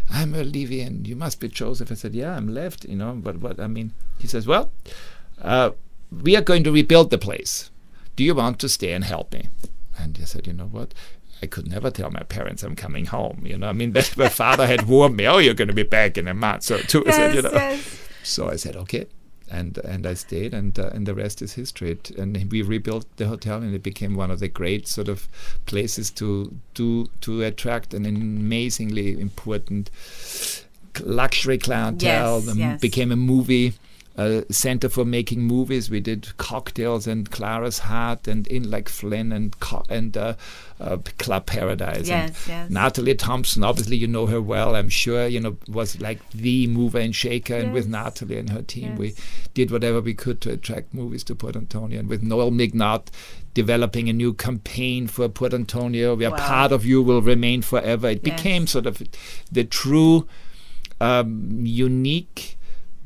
I'm 0.10 0.36
a 0.36 0.44
Levy, 0.44 0.82
and 0.82 1.08
you 1.08 1.16
must 1.16 1.40
be 1.40 1.48
Josef. 1.48 1.92
I 1.92 1.96
said, 1.96 2.14
yeah, 2.14 2.36
I'm 2.36 2.54
left, 2.54 2.84
you 2.84 2.98
know, 2.98 3.14
but 3.14 3.38
what 3.38 3.58
I 3.58 3.68
mean, 3.68 3.94
he 4.18 4.28
says, 4.28 4.46
well, 4.46 4.70
uh, 5.42 5.72
we 6.12 6.36
are 6.36 6.42
going 6.42 6.66
to 6.66 6.72
rebuild 6.74 7.10
the 7.10 7.18
place. 7.18 7.72
Do 8.18 8.26
you 8.26 8.36
want 8.36 8.60
to 8.60 8.68
stay 8.68 8.92
and 8.92 9.06
help 9.06 9.32
me? 9.32 9.48
And 9.98 10.20
I 10.22 10.26
said, 10.26 10.46
you 10.46 10.54
know 10.54 10.66
what? 10.66 10.94
I 11.42 11.46
could 11.46 11.70
never 11.70 11.90
tell 11.90 12.12
my 12.12 12.24
parents 12.24 12.64
I'm 12.64 12.76
coming 12.76 13.06
home. 13.06 13.44
You 13.46 13.58
know, 13.58 13.70
I 13.70 13.72
mean, 13.72 13.94
my 14.18 14.28
father 14.28 14.68
had 14.68 14.88
warned 14.88 15.16
me, 15.16 15.26
oh, 15.26 15.38
you're 15.38 15.54
going 15.54 15.70
to 15.70 15.74
be 15.74 15.84
back 15.84 16.18
in 16.18 16.28
a 16.28 16.34
month 16.34 16.70
or 16.70 16.80
two. 16.80 17.06
Said, 17.08 17.36
you 17.36 17.44
know. 17.44 17.52
yes. 17.54 18.09
So 18.24 18.50
I 18.50 18.56
said, 18.56 18.76
okay. 18.76 19.08
And 19.52 19.80
and 19.80 20.06
I 20.06 20.14
stayed, 20.14 20.54
and 20.54 20.78
uh, 20.78 20.92
and 20.94 21.08
the 21.08 21.16
rest 21.16 21.42
is 21.42 21.54
history. 21.54 21.94
It, 21.94 22.12
and 22.12 22.52
we 22.52 22.62
rebuilt 22.62 23.08
the 23.18 23.26
hotel, 23.26 23.64
and 23.64 23.74
it 23.74 23.82
became 23.82 24.14
one 24.14 24.30
of 24.30 24.40
the 24.40 24.48
great 24.48 24.88
sort 24.88 25.10
of 25.10 25.28
places 25.66 26.12
to 26.12 26.56
do 26.76 27.08
to 27.22 27.42
attract 27.42 27.96
an 27.96 28.06
amazingly 28.06 29.20
important 29.20 29.90
luxury 31.02 31.58
clientele. 31.58 32.42
Yes, 32.42 32.56
yes. 32.56 32.80
Became 32.80 33.12
a 33.12 33.16
movie 33.16 33.74
uh, 34.20 34.42
center 34.52 34.90
for 34.90 35.06
making 35.06 35.42
movies. 35.44 35.90
We 35.90 36.02
did 36.02 36.36
cocktails 36.38 37.08
and 37.08 37.30
Clara's 37.32 37.80
Heart 37.80 38.28
and 38.28 38.46
In 38.48 38.70
Like 38.70 38.90
Flynn 38.90 39.32
and 39.32 39.58
co- 39.60 39.86
and 39.90 40.18
uh, 40.18 40.34
uh, 40.82 40.98
Club 41.18 41.46
Paradise. 41.46 42.08
Yes, 42.10 42.30
and 42.48 42.48
yes. 42.48 42.70
Natalie 42.70 43.16
Thompson, 43.16 43.64
obviously 43.64 43.96
you 43.98 44.08
know 44.08 44.26
her 44.26 44.42
well. 44.42 44.76
I'm 44.76 44.90
sure 44.90 45.26
you 45.28 45.40
know 45.40 45.56
was 45.68 46.00
like 46.02 46.20
the 46.32 46.68
mover 46.68 47.00
and 47.00 47.16
shaker. 47.16 47.56
And 47.56 47.72
with 47.74 47.88
Natalie 47.88 48.38
and 48.40 48.50
her 48.50 48.62
team, 48.62 48.96
we 48.98 49.16
did 49.54 49.72
whatever 49.72 50.02
we 50.02 50.14
could 50.14 50.42
to 50.42 50.52
attract 50.52 50.94
movies 50.94 51.24
to 51.26 51.36
Port 51.36 51.56
Antonio. 51.56 52.00
And 52.00 52.10
with 52.10 52.22
Noel 52.22 52.52
Mignot 52.52 53.10
developing 53.54 54.10
a 54.10 54.14
new 54.14 54.34
campaign 54.34 55.08
for 55.08 55.28
Port 55.30 55.54
Antonio, 55.54 56.16
where 56.16 56.30
Wow. 56.32 56.38
part 56.38 56.72
of 56.72 56.86
you 56.86 57.02
will 57.02 57.22
remain 57.22 57.62
forever. 57.62 58.10
It 58.10 58.22
Yes. 58.24 58.36
became 58.36 58.68
sort 58.68 58.86
of 58.86 59.02
the 59.52 59.64
true 59.64 60.28
um, 61.02 61.62
unique 61.64 62.58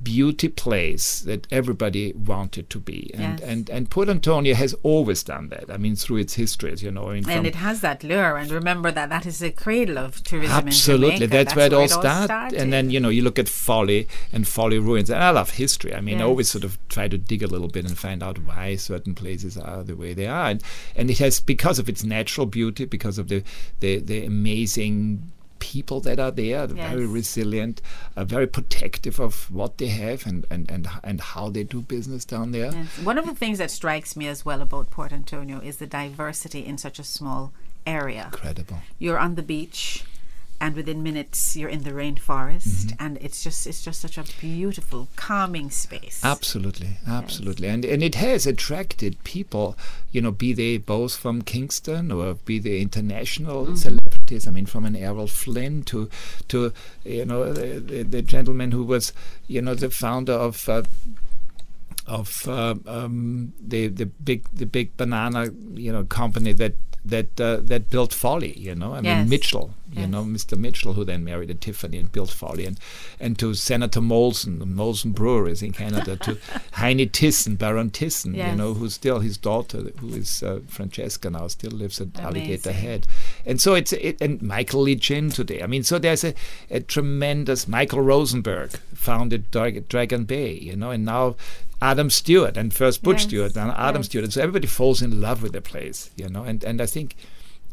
beauty 0.04 0.50
place 0.50 1.22
that 1.22 1.48
everybody 1.52 2.14
wanted 2.14 2.70
to 2.70 2.80
be 2.80 3.10
and 3.14 3.40
Yes. 3.40 3.50
and 3.50 3.70
and 3.70 3.90
Port 3.90 4.10
Antonio 4.10 4.54
has 4.56 4.74
always 4.84 5.24
done 5.24 5.50
that 5.50 5.66
I 5.72 5.78
mean 5.78 5.96
through 5.96 6.18
its 6.18 6.34
history, 6.34 6.72
as 6.72 6.84
you 6.84 6.92
know 6.92 7.10
And 7.10 7.48
it 7.48 7.56
has 7.56 7.82
that 7.82 8.04
lure. 8.04 8.38
And 8.38 8.52
remember 8.52 8.92
that 8.92 9.10
that 9.10 9.26
is 9.26 9.40
the 9.40 9.52
cradle 9.52 9.98
of 9.98 10.24
tourism 10.24 10.68
Absolutely, 10.68 11.28
Jamaica. 11.28 11.34
that's, 11.34 11.56
where 11.56 11.68
it 11.68 11.74
all 11.74 11.88
started. 11.88 12.26
started. 12.26 12.60
And 12.60 12.72
then 12.74 12.90
you 12.90 13.00
know 13.00 13.10
you 13.10 13.24
look 13.24 13.40
at 13.40 13.48
Folly 13.50 14.08
and 14.34 14.48
Folly 14.48 14.80
ruins, 14.80 15.10
and 15.10 15.24
I 15.24 15.30
love 15.30 15.52
history. 15.52 15.94
I 15.94 16.02
mean, 16.02 16.20
I 16.22 16.24
always 16.26 16.50
sort 16.52 16.64
of 16.64 16.78
try 16.90 17.08
to 17.08 17.18
dig 17.18 17.42
a 17.44 17.48
little 17.48 17.68
bit 17.68 17.86
and 17.86 17.98
find 17.98 18.22
out 18.24 18.38
why 18.48 18.76
certain 18.76 19.16
places 19.16 19.58
are 19.58 19.84
the 19.84 19.96
way 19.96 20.14
they 20.14 20.28
are, 20.28 20.50
and 20.52 20.62
and 20.96 21.10
it 21.10 21.20
has 21.20 21.40
because 21.40 21.80
of 21.80 21.88
its 21.90 22.04
natural 22.04 22.46
beauty, 22.48 22.86
because 22.86 23.18
of 23.18 23.28
the 23.28 23.44
the, 23.80 24.00
the 24.00 24.26
amazing 24.26 25.32
people 25.72 26.00
that 26.02 26.20
are 26.20 26.32
there, 26.32 26.68
Yes. 26.70 26.92
very 26.92 27.06
resilient, 27.06 27.82
uh, 28.18 28.26
very 28.26 28.48
protective 28.48 29.20
of 29.28 29.50
what 29.50 29.78
they 29.80 29.88
have 29.88 30.20
and, 30.30 30.46
and, 30.50 30.70
and, 30.70 30.88
and 31.04 31.22
how 31.22 31.50
they 31.50 31.64
do 31.64 31.82
business 31.82 32.26
down 32.26 32.52
there. 32.52 32.72
Yes. 32.74 32.88
One 33.12 33.18
of 33.18 33.26
the 33.26 33.36
things 33.42 33.58
that 33.60 33.72
strikes 33.72 34.16
me 34.20 34.28
as 34.28 34.44
well 34.46 34.62
about 34.62 34.90
Port 34.90 35.12
Antonio 35.14 35.60
is 35.60 35.78
the 35.78 35.88
diversity 35.88 36.62
in 36.66 36.78
such 36.78 37.00
a 37.00 37.04
small 37.04 37.52
area. 37.86 38.26
Incredible. 38.34 38.80
You're 39.00 39.20
on 39.20 39.36
the 39.36 39.44
beach 39.44 40.04
and 40.62 40.76
within 40.76 41.04
minutes 41.04 41.58
you're 41.58 41.74
in 41.78 41.84
the 41.84 41.92
rainforest 41.92 42.86
Mm-hmm. 42.86 43.04
and 43.06 43.18
it's 43.26 43.44
just 43.44 43.68
it's 43.68 43.84
just 43.84 44.00
such 44.06 44.18
a 44.18 44.24
beautiful 44.40 45.08
calming 45.18 45.70
space. 45.70 46.22
Absolutely, 46.24 46.92
absolutely, 47.08 47.68
and 47.68 47.84
and 47.84 48.02
it 48.10 48.16
has 48.16 48.48
attracted 48.48 49.22
people, 49.26 49.76
you 50.14 50.22
know, 50.22 50.32
be 50.32 50.54
they 50.54 50.78
both 50.78 51.14
from 51.24 51.42
Kingston 51.42 52.12
or 52.12 52.36
be 52.50 52.60
they 52.60 52.80
international 52.88 53.76
celebrities. 54.34 54.48
I 54.48 54.52
mean, 54.52 54.66
from 54.66 54.86
an 54.86 54.96
Errol 54.96 55.28
Flynn 55.28 55.84
to 55.84 56.10
to 56.50 56.74
you 57.04 57.26
know 57.26 57.54
the, 57.54 57.80
the, 57.80 58.04
the 58.04 58.22
gentleman 58.22 58.72
who 58.72 58.84
was 58.84 59.14
you 59.48 59.62
know 59.62 59.76
the 59.76 59.90
founder 59.90 60.34
of. 60.34 60.68
Uh, 60.70 60.84
of 62.08 62.48
uh, 62.48 62.76
um, 62.88 63.54
the 63.60 63.88
the 63.88 64.06
big 64.06 64.46
the 64.54 64.66
big 64.66 64.96
banana 64.98 65.50
you 65.74 65.92
know 65.92 66.04
company 66.04 66.54
that 66.54 66.74
that 67.06 67.40
uh, 67.42 67.58
that 67.62 67.90
built 67.90 68.14
Folly 68.14 68.58
you 68.58 68.74
know 68.76 68.94
I 68.94 69.02
Yes. 69.02 69.20
mean 69.20 69.30
Mitchell 69.30 69.74
you 69.92 70.02
Yes. 70.02 70.10
know 70.10 70.24
Mr. 70.24 70.58
Mitchell 70.58 70.94
who 70.94 71.04
then 71.04 71.24
married 71.26 71.50
a 71.50 71.54
Tiffany 71.54 71.98
and 71.98 72.10
built 72.12 72.30
Folly 72.30 72.66
and 72.66 72.80
and 73.20 73.38
to 73.40 73.54
Senator 73.54 74.00
Molson 74.00 74.60
the 74.60 74.66
Molson 74.66 75.14
Brewers 75.14 75.62
in 75.62 75.74
Canada 75.74 76.16
to 76.16 76.36
Heini 76.78 77.10
Thyssen 77.12 77.58
Baron 77.58 77.90
Thyssen 77.92 78.36
you 78.38 78.56
know 78.56 78.74
who's 78.74 78.94
still 78.94 79.20
his 79.20 79.38
daughter 79.38 79.92
who 80.00 80.14
is 80.16 80.42
uh, 80.44 80.60
Francesca 80.68 81.30
now 81.30 81.48
still 81.48 81.72
lives 81.72 82.00
at 82.00 82.18
Alligator 82.20 82.72
Head 82.72 83.06
and 83.46 83.60
so 83.60 83.76
it's 83.76 83.92
it, 83.94 84.22
and 84.22 84.42
Michael 84.42 84.82
Lee 84.84 84.96
Chin 84.96 85.30
today 85.30 85.62
I 85.62 85.68
mean 85.68 85.84
so 85.84 86.00
there's 86.00 86.24
a, 86.24 86.34
a 86.72 86.80
tremendous 86.80 87.68
Michael 87.68 88.02
Rosenberg 88.02 88.72
founded 88.94 89.52
Drag- 89.52 89.90
Dragon 89.90 90.24
Bay 90.24 90.54
you 90.54 90.78
know 90.78 90.92
and 90.92 91.04
now 91.04 91.36
Adam 91.84 92.10
Stewart 92.10 92.56
and 92.56 92.74
first 92.74 93.04
Butch 93.04 93.18
Yes, 93.18 93.24
Stewart 93.24 93.58
and 93.58 93.72
Adam 93.72 94.00
yes. 94.00 94.06
Stewart. 94.06 94.32
So 94.32 94.42
everybody 94.42 94.68
falls 94.68 95.02
in 95.02 95.20
love 95.20 95.44
with 95.44 95.52
the 95.52 95.62
place, 95.62 96.10
you 96.16 96.30
know, 96.30 96.44
and, 96.44 96.64
and 96.64 96.82
I 96.82 96.86
think 96.86 97.18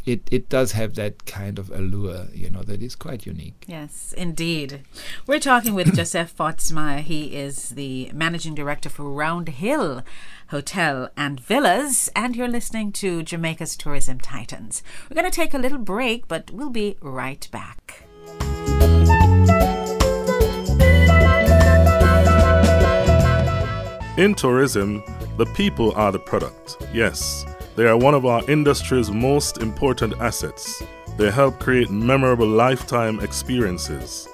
it, 0.05 0.23
it 0.33 0.49
does 0.49 0.73
have 0.73 0.97
that 0.97 1.27
kind 1.27 1.61
of 1.61 1.71
allure, 1.71 2.27
you 2.35 2.51
know, 2.51 2.63
that 2.63 2.83
is 2.83 2.97
quite 2.97 3.25
unique. 3.25 3.65
Yes, 3.69 4.13
indeed. 4.17 4.81
We're 5.29 5.39
talking 5.39 5.75
with 5.75 5.95
Josef 5.97 6.37
Forstmayr. 6.37 7.01
He 7.03 7.37
is 7.37 7.71
the 7.71 8.11
managing 8.13 8.57
director 8.57 8.89
for 8.89 9.05
Round 9.05 9.49
Hill 9.49 10.03
Hotel 10.49 11.11
and 11.17 11.39
Villas, 11.39 12.11
and 12.17 12.35
you're 12.35 12.49
listening 12.49 12.91
to 12.93 13.23
Jamaica's 13.23 13.77
Tourism 13.77 14.19
Titans. 14.19 14.83
We're 15.09 15.21
going 15.21 15.31
to 15.31 15.37
take 15.37 15.55
a 15.55 15.59
little 15.59 15.79
break, 15.79 16.27
but 16.27 16.51
we'll 16.51 16.71
be 16.71 16.97
right 17.01 17.47
back. 17.53 18.03
In 24.21 24.35
tourism, 24.35 25.03
the 25.39 25.47
people 25.47 25.95
are 25.97 26.13
the 26.13 26.19
product. 26.19 26.77
Yes, 26.93 27.47
they 27.75 27.87
are 27.87 27.97
one 27.97 28.13
of 28.13 28.27
our 28.27 28.43
industry's 28.51 29.11
most 29.11 29.57
important 29.63 30.13
assets. 30.21 30.83
They 31.17 31.31
help 31.31 31.59
create 31.59 31.89
memorable 31.89 32.47
lifetime 32.47 33.19
experiences. 33.21 34.29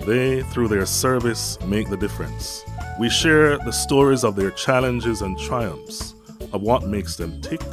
They, 0.00 0.42
through 0.42 0.68
their 0.68 0.84
service, 0.84 1.58
make 1.62 1.88
the 1.88 1.96
difference. 1.96 2.66
We 2.98 3.08
share 3.08 3.56
the 3.56 3.72
stories 3.72 4.24
of 4.24 4.36
their 4.36 4.50
challenges 4.50 5.22
and 5.22 5.38
triumphs, 5.38 6.14
of 6.52 6.60
what 6.60 6.86
makes 6.86 7.16
them 7.16 7.40
tick, 7.40 7.64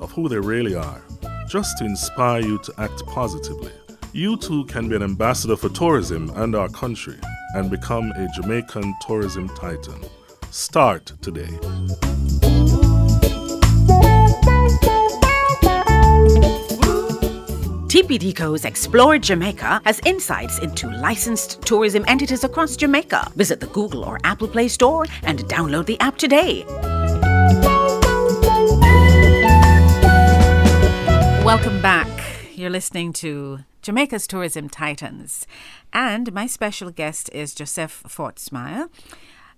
of 0.00 0.12
who 0.12 0.28
they 0.28 0.38
really 0.38 0.76
are, 0.76 1.02
just 1.48 1.78
to 1.78 1.84
inspire 1.84 2.42
you 2.42 2.58
to 2.58 2.74
act 2.78 3.04
positively. 3.06 3.72
You 4.12 4.36
too 4.36 4.66
can 4.66 4.88
be 4.88 4.94
an 4.94 5.02
ambassador 5.02 5.56
for 5.56 5.68
tourism 5.70 6.30
and 6.36 6.54
our 6.54 6.68
country 6.68 7.18
and 7.56 7.72
become 7.72 8.12
a 8.12 8.28
Jamaican 8.36 8.94
tourism 9.04 9.48
titan. 9.56 10.00
Start 10.52 11.14
today. 11.22 11.48
TPDCo's 17.88 18.66
Explore 18.66 19.16
Jamaica 19.16 19.80
has 19.86 19.98
insights 20.04 20.58
into 20.58 20.90
licensed 20.90 21.62
tourism 21.62 22.04
entities 22.06 22.44
across 22.44 22.76
Jamaica. 22.76 23.32
Visit 23.34 23.60
the 23.60 23.66
Google 23.68 24.04
or 24.04 24.20
Apple 24.24 24.46
Play 24.46 24.68
Store 24.68 25.06
and 25.22 25.38
download 25.46 25.86
the 25.86 25.98
app 26.00 26.18
today. 26.18 26.66
Welcome 31.46 31.80
back. 31.80 32.10
You're 32.54 32.68
listening 32.68 33.14
to 33.14 33.60
Jamaica's 33.80 34.26
Tourism 34.26 34.68
Titans. 34.68 35.46
And 35.94 36.30
my 36.34 36.46
special 36.46 36.90
guest 36.90 37.30
is 37.32 37.54
Josef 37.54 38.02
Forstmayr, 38.06 38.90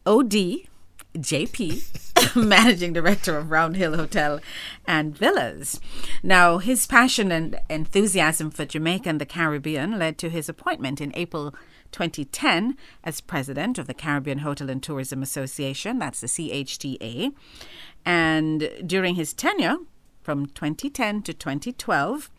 OD, 0.06 0.68
JP, 1.14 2.36
Managing 2.36 2.92
Director 2.92 3.36
of 3.38 3.50
Round 3.50 3.76
Hill 3.76 3.96
Hotel 3.96 4.40
and 4.86 5.16
Villas. 5.16 5.80
Now, 6.22 6.58
his 6.58 6.86
passion 6.86 7.30
and 7.30 7.60
enthusiasm 7.70 8.50
for 8.50 8.64
Jamaica 8.64 9.08
and 9.08 9.20
the 9.20 9.26
Caribbean 9.26 9.98
led 9.98 10.18
to 10.18 10.28
his 10.28 10.48
appointment 10.48 11.00
in 11.00 11.12
April 11.14 11.54
2010 11.92 12.76
as 13.04 13.20
president 13.20 13.78
of 13.78 13.86
the 13.86 13.94
Caribbean 13.94 14.38
Hotel 14.38 14.68
and 14.68 14.82
Tourism 14.82 15.22
Association, 15.22 15.98
that's 15.98 16.20
the 16.20 16.26
CHTA. 16.26 17.32
And 18.04 18.70
during 18.84 19.14
his 19.14 19.32
tenure, 19.32 19.76
from 20.20 20.46
2010 20.46 21.22
to 21.22 21.32
2012, 21.34 22.30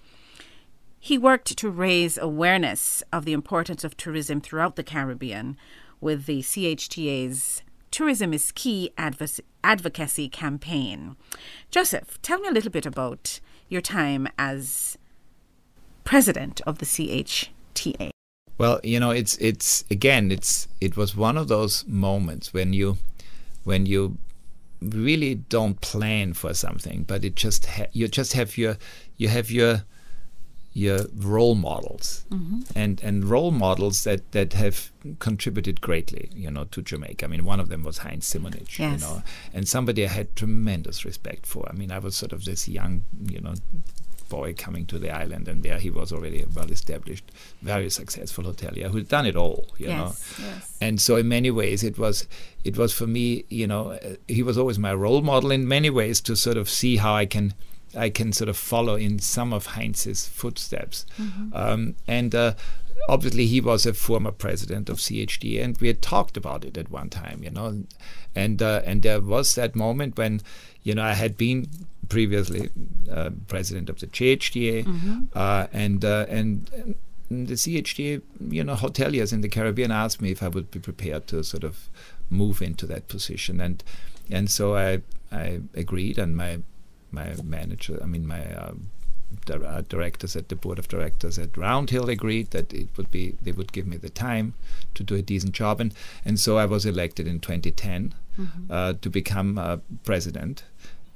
he 1.00 1.18
worked 1.18 1.56
to 1.58 1.70
raise 1.70 2.18
awareness 2.18 3.04
of 3.14 3.26
the 3.26 3.34
importance 3.34 3.84
of 3.84 3.96
tourism 3.96 4.42
throughout 4.42 4.76
the 4.76 4.84
Caribbean 4.84 5.56
with 6.02 6.26
the 6.26 6.40
CHTA's 6.42 7.62
Tourism 7.96 8.34
is 8.34 8.52
Key 8.52 8.92
advoc- 8.98 9.40
advocacy 9.64 10.28
campaign. 10.28 11.16
Josef, 11.72 12.22
tell 12.22 12.40
me 12.40 12.50
a 12.50 12.52
little 12.52 12.70
bit 12.70 12.86
about 12.86 13.40
your 13.70 13.80
time 13.80 14.28
as 14.38 14.98
president 16.04 16.60
of 16.68 16.80
the 16.80 16.86
CHTA. 16.86 18.10
Well, 18.58 18.82
you 18.84 19.00
know, 19.00 19.12
it's 19.12 19.38
it's 19.38 19.86
again, 19.90 20.30
it's 20.30 20.68
it 20.82 20.98
was 20.98 21.16
one 21.16 21.38
of 21.38 21.48
those 21.48 21.88
moments 21.88 22.54
when 22.54 22.74
you 22.74 22.98
when 23.64 23.86
you 23.86 24.18
really 24.82 25.36
don't 25.36 25.80
plan 25.80 26.34
for 26.34 26.54
something, 26.54 27.04
but 27.04 27.24
it 27.24 27.36
just 27.36 27.66
ha- 27.66 27.88
you 27.94 28.10
just 28.10 28.34
have 28.34 28.58
your 28.58 28.76
you 29.16 29.30
have 29.30 29.50
your 29.50 29.86
your 30.78 31.06
role 31.16 31.56
models. 31.56 32.26
And 32.76 33.02
and 33.02 33.24
role 33.24 33.52
models 33.52 34.04
that 34.04 34.34
that 34.34 34.52
have 34.54 34.92
contributed 35.20 35.80
greatly 35.80 36.30
you 36.36 36.52
know 36.52 36.66
to 36.66 36.82
Jamaica. 36.82 37.26
I 37.26 37.30
mean 37.30 37.46
one 37.46 37.62
of 37.62 37.70
them 37.70 37.82
was 37.84 38.00
Heinz 38.00 38.26
Simonitsch 38.32 38.78
Yes. 38.78 39.02
you 39.02 39.08
know. 39.08 39.24
And 39.54 39.68
somebody 39.68 40.04
I 40.04 40.10
had 40.10 40.36
tremendous 40.36 41.06
respect 41.06 41.46
for. 41.46 41.66
I 41.70 41.74
mean 41.74 41.92
I 41.92 42.00
was 42.00 42.14
sort 42.18 42.34
of 42.34 42.44
this 42.44 42.68
young 42.68 43.04
you 43.36 43.40
know 43.40 43.54
boy 44.28 44.54
coming 44.58 44.86
to 44.88 44.98
the 45.00 45.12
island 45.12 45.48
and 45.48 45.62
there 45.64 45.78
he 45.78 45.90
was 45.92 46.12
already 46.12 46.42
a 46.42 46.48
well 46.56 46.72
established 46.72 47.32
very 47.62 47.90
successful 47.92 48.44
hotelier 48.44 48.90
who'd 48.90 49.08
done 49.08 49.26
it 49.28 49.36
all 49.36 49.68
you 49.78 49.88
know. 49.88 50.08
Yes, 50.08 50.40
yes. 50.42 50.78
and 50.82 51.00
so 51.00 51.16
in 51.16 51.28
many 51.30 51.52
ways 51.52 51.84
it 51.84 51.98
was 51.98 52.28
it 52.64 52.76
was 52.76 52.92
for 52.92 53.08
me 53.08 53.46
you 53.50 53.68
know 53.68 53.92
uh, 53.92 54.16
he 54.28 54.42
was 54.44 54.58
always 54.58 54.78
my 54.80 54.94
role 54.94 55.22
model 55.22 55.52
in 55.52 55.68
many 55.68 55.90
ways 55.92 56.20
to 56.22 56.36
sort 56.36 56.58
of 56.58 56.68
see 56.70 56.98
how 56.98 57.14
I 57.16 57.26
can 57.28 57.54
I 57.96 58.10
can 58.10 58.34
sort 58.34 58.50
of 58.50 58.58
follow 58.58 58.96
in 58.96 59.20
some 59.20 59.54
of 59.54 59.68
Heinz's 59.68 60.28
footsteps. 60.28 61.06
Um, 61.54 61.96
and 62.08 62.36
uh, 62.36 62.54
obviously 63.08 63.46
he 63.46 63.62
was 63.62 63.86
a 63.86 63.94
former 63.94 64.32
president 64.32 64.90
of 64.90 64.98
CHD 64.98 65.64
and 65.64 65.78
we 65.78 65.88
had 65.88 66.02
talked 66.02 66.38
about 66.38 66.66
it 66.66 66.78
at 66.78 66.90
one 66.90 67.10
time 67.10 67.44
you 67.44 67.52
know 67.52 67.84
and 68.36 68.62
uh, 68.62 68.82
and 68.86 69.02
there 69.02 69.22
was 69.22 69.56
that 69.56 69.76
moment 69.76 70.18
when 70.18 70.42
you 70.84 70.96
know 70.96 71.04
I 71.04 71.14
had 71.14 71.38
been 71.38 71.68
previously 72.10 72.70
uh, 73.12 73.32
president 73.48 73.90
of 73.90 74.00
the 74.00 74.08
CHDA 74.08 75.28
uh, 75.36 75.68
and 75.72 76.04
uh, 76.04 76.26
and 76.30 76.96
and 77.30 77.48
the 77.48 77.56
CHTA, 77.56 78.22
you 78.50 78.64
know, 78.64 78.76
hoteliers 78.76 79.34
in 79.34 79.42
the 79.42 79.50
Caribbean 79.50 79.92
asked 79.92 80.22
me 80.22 80.32
if 80.32 80.44
I 80.44 80.48
would 80.48 80.70
be 80.70 80.80
prepared 80.80 81.26
to 81.28 81.44
sort 81.44 81.64
of 81.64 81.90
move 82.30 82.62
into 82.62 82.86
that 82.86 83.08
position, 83.08 83.60
and 83.60 83.84
and 84.30 84.50
so 84.50 84.76
I 84.76 85.02
I 85.32 85.62
agreed, 85.74 86.20
and 86.20 86.38
my 86.38 86.60
my 87.16 87.36
manager, 87.44 88.00
I 88.02 88.06
mean 88.06 88.28
my 88.28 88.54
um, 88.54 88.92
dir- 89.46 89.66
uh, 89.66 89.82
directors 89.90 90.36
at 90.36 90.50
the 90.50 90.56
board 90.56 90.80
of 90.80 90.88
directors 90.88 91.38
at 91.40 91.58
Round 91.58 91.90
Hill 91.90 92.10
agreed 92.10 92.52
that 92.52 92.74
it 92.74 92.90
would 92.98 93.12
be 93.12 93.36
they 93.42 93.52
would 93.52 93.72
give 93.72 93.88
me 93.88 93.98
the 93.98 94.10
time 94.10 94.54
to 94.94 95.04
do 95.04 95.16
a 95.16 95.22
decent 95.22 95.54
job, 95.54 95.82
and 95.82 95.94
and 96.24 96.40
so 96.40 96.58
I 96.58 96.66
was 96.66 96.86
elected 96.86 97.28
in 97.28 97.40
2010 97.40 98.14
uh, 98.70 98.94
to 99.02 99.10
become 99.10 99.58
uh, 99.58 99.78
president. 100.04 100.64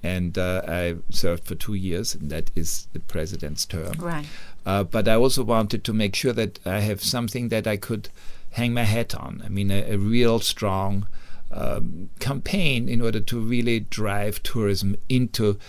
And 0.01 0.37
uh, 0.37 0.61
I 0.65 0.95
served 1.09 1.43
for 1.43 1.55
two 1.55 1.73
years, 1.73 2.15
and 2.15 2.29
that 2.29 2.51
is 2.55 2.87
the 2.93 3.01
president's 3.01 3.65
term. 3.65 3.95
Right. 3.99 4.25
Uh, 4.65 4.85
but 4.85 5.09
I 5.09 5.15
also 5.15 5.43
wanted 5.43 5.83
to 5.83 5.91
make 5.91 6.15
sure 6.15 6.31
that 6.31 6.57
I 6.65 6.79
have 6.79 7.03
something 7.03 7.49
that 7.49 7.67
I 7.67 7.75
could 7.75 8.07
hang 8.51 8.73
my 8.73 8.83
hat 8.83 9.13
on. 9.13 9.41
I 9.43 9.49
mean, 9.49 9.71
a, 9.71 9.91
a 9.91 9.97
real 9.97 10.39
strong 10.39 11.05
um, 11.51 12.09
campaign 12.19 12.87
in 12.87 13.01
order 13.01 13.19
to 13.19 13.39
really 13.39 13.81
drive 13.81 14.41
tourism 14.41 14.95
into 15.09 15.59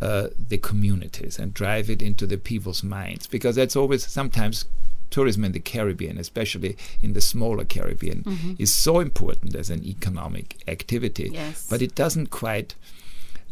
uh, 0.00 0.28
the 0.48 0.58
communities 0.58 1.38
and 1.38 1.52
drive 1.54 1.90
it 1.90 2.02
into 2.02 2.26
the 2.26 2.38
people's 2.38 2.82
minds, 2.82 3.26
because 3.26 3.56
that's 3.56 3.76
always 3.76 4.06
sometimes 4.06 4.64
tourism 5.10 5.44
in 5.44 5.52
the 5.52 5.60
Caribbean, 5.60 6.18
especially 6.18 6.76
in 7.02 7.14
the 7.14 7.20
smaller 7.20 7.64
Caribbean, 7.64 8.22
Mm-hmm. 8.24 8.52
is 8.58 8.74
so 8.74 9.00
important 9.00 9.54
as 9.54 9.70
an 9.70 9.82
economic 9.84 10.56
activity. 10.68 11.30
Yes. 11.32 11.66
But 11.70 11.80
it 11.82 11.94
doesn't 11.94 12.28
quite 12.28 12.74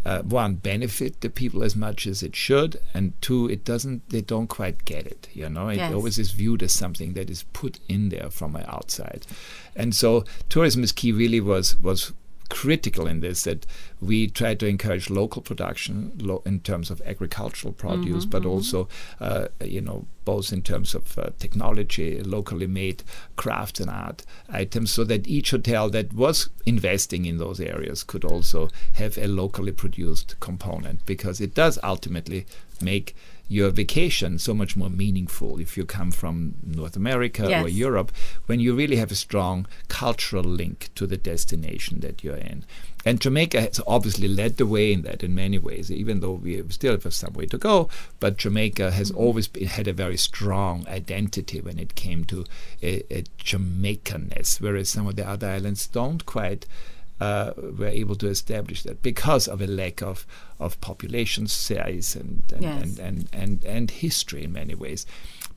uh, 0.04 0.22
one 0.22 0.54
benefit 0.54 1.20
the 1.20 1.28
people 1.30 1.64
as 1.64 1.74
much 1.74 2.06
as 2.06 2.22
it 2.22 2.36
should, 2.36 2.76
and 2.94 3.12
two, 3.20 3.48
it 3.50 3.64
doesn't. 3.64 4.08
They 4.10 4.20
don't 4.20 4.46
quite 4.46 4.84
get 4.84 5.04
it. 5.06 5.28
You 5.32 5.48
know, 5.48 5.68
it 5.68 5.78
Yes. 5.78 5.92
always 5.94 6.16
is 6.18 6.30
viewed 6.30 6.62
as 6.62 6.72
something 6.72 7.14
that 7.14 7.28
is 7.28 7.42
put 7.52 7.80
in 7.88 8.10
there 8.10 8.30
from 8.30 8.52
the 8.52 8.70
outside, 8.72 9.26
and 9.74 9.92
so 9.96 10.24
tourism 10.48 10.84
is 10.84 10.92
key. 10.92 11.10
Really 11.10 11.40
was 11.40 11.76
was 11.82 12.12
critical 12.48 13.06
in 13.06 13.20
this 13.20 13.44
that 13.44 13.66
we 14.00 14.28
try 14.28 14.54
to 14.54 14.66
encourage 14.66 15.10
local 15.10 15.42
production 15.42 16.12
lo- 16.18 16.42
in 16.44 16.60
terms 16.60 16.90
of 16.90 17.02
agricultural 17.04 17.72
produce 17.72 18.24
but 18.24 18.44
also 18.46 18.88
uh, 19.20 19.48
you 19.64 19.80
know 19.80 20.06
both 20.24 20.52
in 20.52 20.60
terms 20.60 20.94
of 20.94 21.18
uh, 21.18 21.30
technology 21.38 22.20
locally 22.22 22.66
made 22.66 23.02
crafts 23.36 23.80
and 23.80 23.90
art 23.90 24.24
items 24.48 24.90
so 24.90 25.04
that 25.04 25.26
each 25.26 25.52
hotel 25.52 25.88
that 25.88 26.12
was 26.12 26.50
investing 26.66 27.24
in 27.24 27.38
those 27.38 27.60
areas 27.60 28.02
could 28.02 28.24
also 28.24 28.68
have 28.94 29.16
a 29.16 29.26
locally 29.26 29.72
produced 29.72 30.38
component 30.40 31.04
because 31.06 31.40
it 31.40 31.54
does 31.54 31.78
ultimately 31.82 32.44
make 32.80 33.14
your 33.48 33.70
vacation 33.70 34.38
so 34.38 34.52
much 34.52 34.76
more 34.76 34.90
meaningful 34.90 35.60
if 35.60 35.76
you 35.76 35.84
come 35.84 36.10
from 36.10 36.54
North 36.64 36.96
America 36.96 37.62
or 37.62 37.68
Europe 37.68 38.10
when 38.46 38.60
you 38.60 38.74
really 38.74 38.96
have 38.96 39.10
a 39.10 39.16
strong 39.16 39.66
cultural 39.88 40.42
link 40.42 40.90
to 40.94 41.06
the 41.06 41.16
destination 41.16 42.00
that 42.00 42.24
you're 42.24 42.36
in. 42.36 42.64
And 43.04 43.20
Jamaica 43.20 43.60
has 43.60 43.80
obviously 43.86 44.26
led 44.26 44.56
the 44.56 44.66
way 44.66 44.92
in 44.92 45.02
that 45.02 45.22
in 45.22 45.32
many 45.32 45.58
ways, 45.58 45.92
even 45.92 46.18
though 46.18 46.32
we 46.32 46.60
still 46.70 46.98
have 47.00 47.14
some 47.14 47.34
way 47.34 47.46
to 47.46 47.56
go. 47.56 47.88
But 48.18 48.36
Jamaica 48.36 48.90
has 48.90 49.12
mm-hmm. 49.12 49.20
always 49.20 49.46
been, 49.46 49.68
had 49.68 49.86
a 49.86 49.92
very 49.92 50.16
strong 50.16 50.84
identity 50.88 51.60
when 51.60 51.78
it 51.78 51.94
came 51.94 52.24
to 52.24 52.44
a, 52.82 53.04
a 53.16 53.22
Jamaicanness, 53.38 54.60
whereas 54.60 54.88
some 54.88 55.06
of 55.06 55.14
the 55.14 55.28
other 55.28 55.48
islands 55.48 55.86
don't 55.86 56.26
quite 56.26 56.66
uh, 57.20 57.52
were 57.56 57.86
able 57.88 58.14
to 58.16 58.28
establish 58.28 58.82
that 58.82 59.02
because 59.02 59.48
of 59.48 59.60
a 59.62 59.66
lack 59.66 60.02
of, 60.02 60.26
of 60.58 60.80
population 60.80 61.46
size 61.46 62.14
and 62.14 62.42
and, 62.52 62.62
Yes. 62.62 62.82
and, 62.82 62.98
and, 62.98 63.28
and, 63.32 63.64
and 63.64 63.90
history 63.90 64.44
in 64.44 64.52
many 64.52 64.74
ways. 64.74 65.06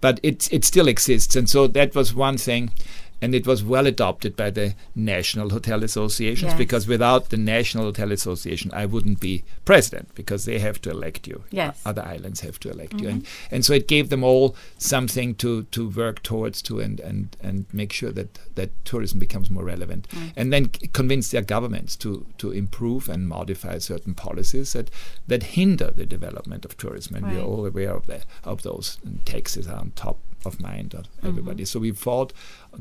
But 0.01 0.19
it, 0.23 0.47
it 0.53 0.63
still 0.63 0.87
exists. 0.87 1.35
And 1.35 1.49
so 1.49 1.67
that 1.67 1.93
was 1.93 2.13
one 2.13 2.37
thing. 2.37 2.71
And 3.21 3.35
it 3.35 3.45
was 3.45 3.63
well 3.63 3.87
adopted 3.87 4.35
by 4.35 4.49
the 4.49 4.75
National 4.95 5.49
Hotel 5.49 5.83
Associations 5.83 6.51
Yes. 6.51 6.57
because 6.57 6.87
without 6.87 7.29
the 7.29 7.37
National 7.37 7.85
Hotel 7.85 8.11
Association, 8.11 8.71
I 8.73 8.85
wouldn't 8.85 9.19
be 9.19 9.43
president 9.65 10.13
because 10.15 10.45
they 10.45 10.59
have 10.59 10.81
to 10.81 10.91
elect 10.91 11.27
you. 11.27 11.43
Yes. 11.51 11.81
Other 11.85 12.03
islands 12.03 12.41
have 12.41 12.59
to 12.61 12.71
elect 12.71 12.99
you. 12.99 13.09
And, 13.09 13.23
mm-hmm. 13.23 13.55
and 13.55 13.65
so 13.65 13.73
it 13.73 13.87
gave 13.87 14.09
them 14.09 14.23
all 14.23 14.55
something 14.77 15.35
to, 15.35 15.63
to 15.63 15.89
work 15.89 16.23
towards 16.23 16.61
to 16.63 16.79
and, 16.79 16.99
and, 16.99 17.35
and 17.41 17.65
make 17.73 17.91
sure 17.91 18.11
that, 18.11 18.39
that 18.55 18.71
tourism 18.85 19.19
becomes 19.19 19.49
more 19.49 19.63
relevant. 19.63 20.07
Mm. 20.09 20.33
And 20.35 20.53
then 20.53 20.73
c- 20.73 20.87
convince 20.87 21.31
their 21.31 21.41
governments 21.41 21.95
to, 21.97 22.25
to 22.37 22.51
improve 22.51 23.09
and 23.09 23.27
modify 23.27 23.77
certain 23.79 24.13
policies 24.13 24.73
that, 24.73 24.89
that 25.27 25.43
hinder 25.43 25.91
the 25.91 26.05
development 26.05 26.65
of 26.65 26.77
tourism. 26.77 27.15
And 27.15 27.27
we're 27.27 27.43
all 27.43 27.65
aware 27.65 27.93
of, 27.93 28.07
the, 28.07 28.21
of 28.43 28.63
those. 28.63 28.97
And 29.03 29.25
taxes 29.25 29.67
are 29.67 29.79
on 29.79 29.91
top 29.95 30.19
of 30.45 30.61
mind 30.61 30.93
of 30.93 31.03
mm-hmm. 31.03 31.27
everybody. 31.27 31.65
So 31.65 31.79
we 31.79 31.91
fought 31.91 32.33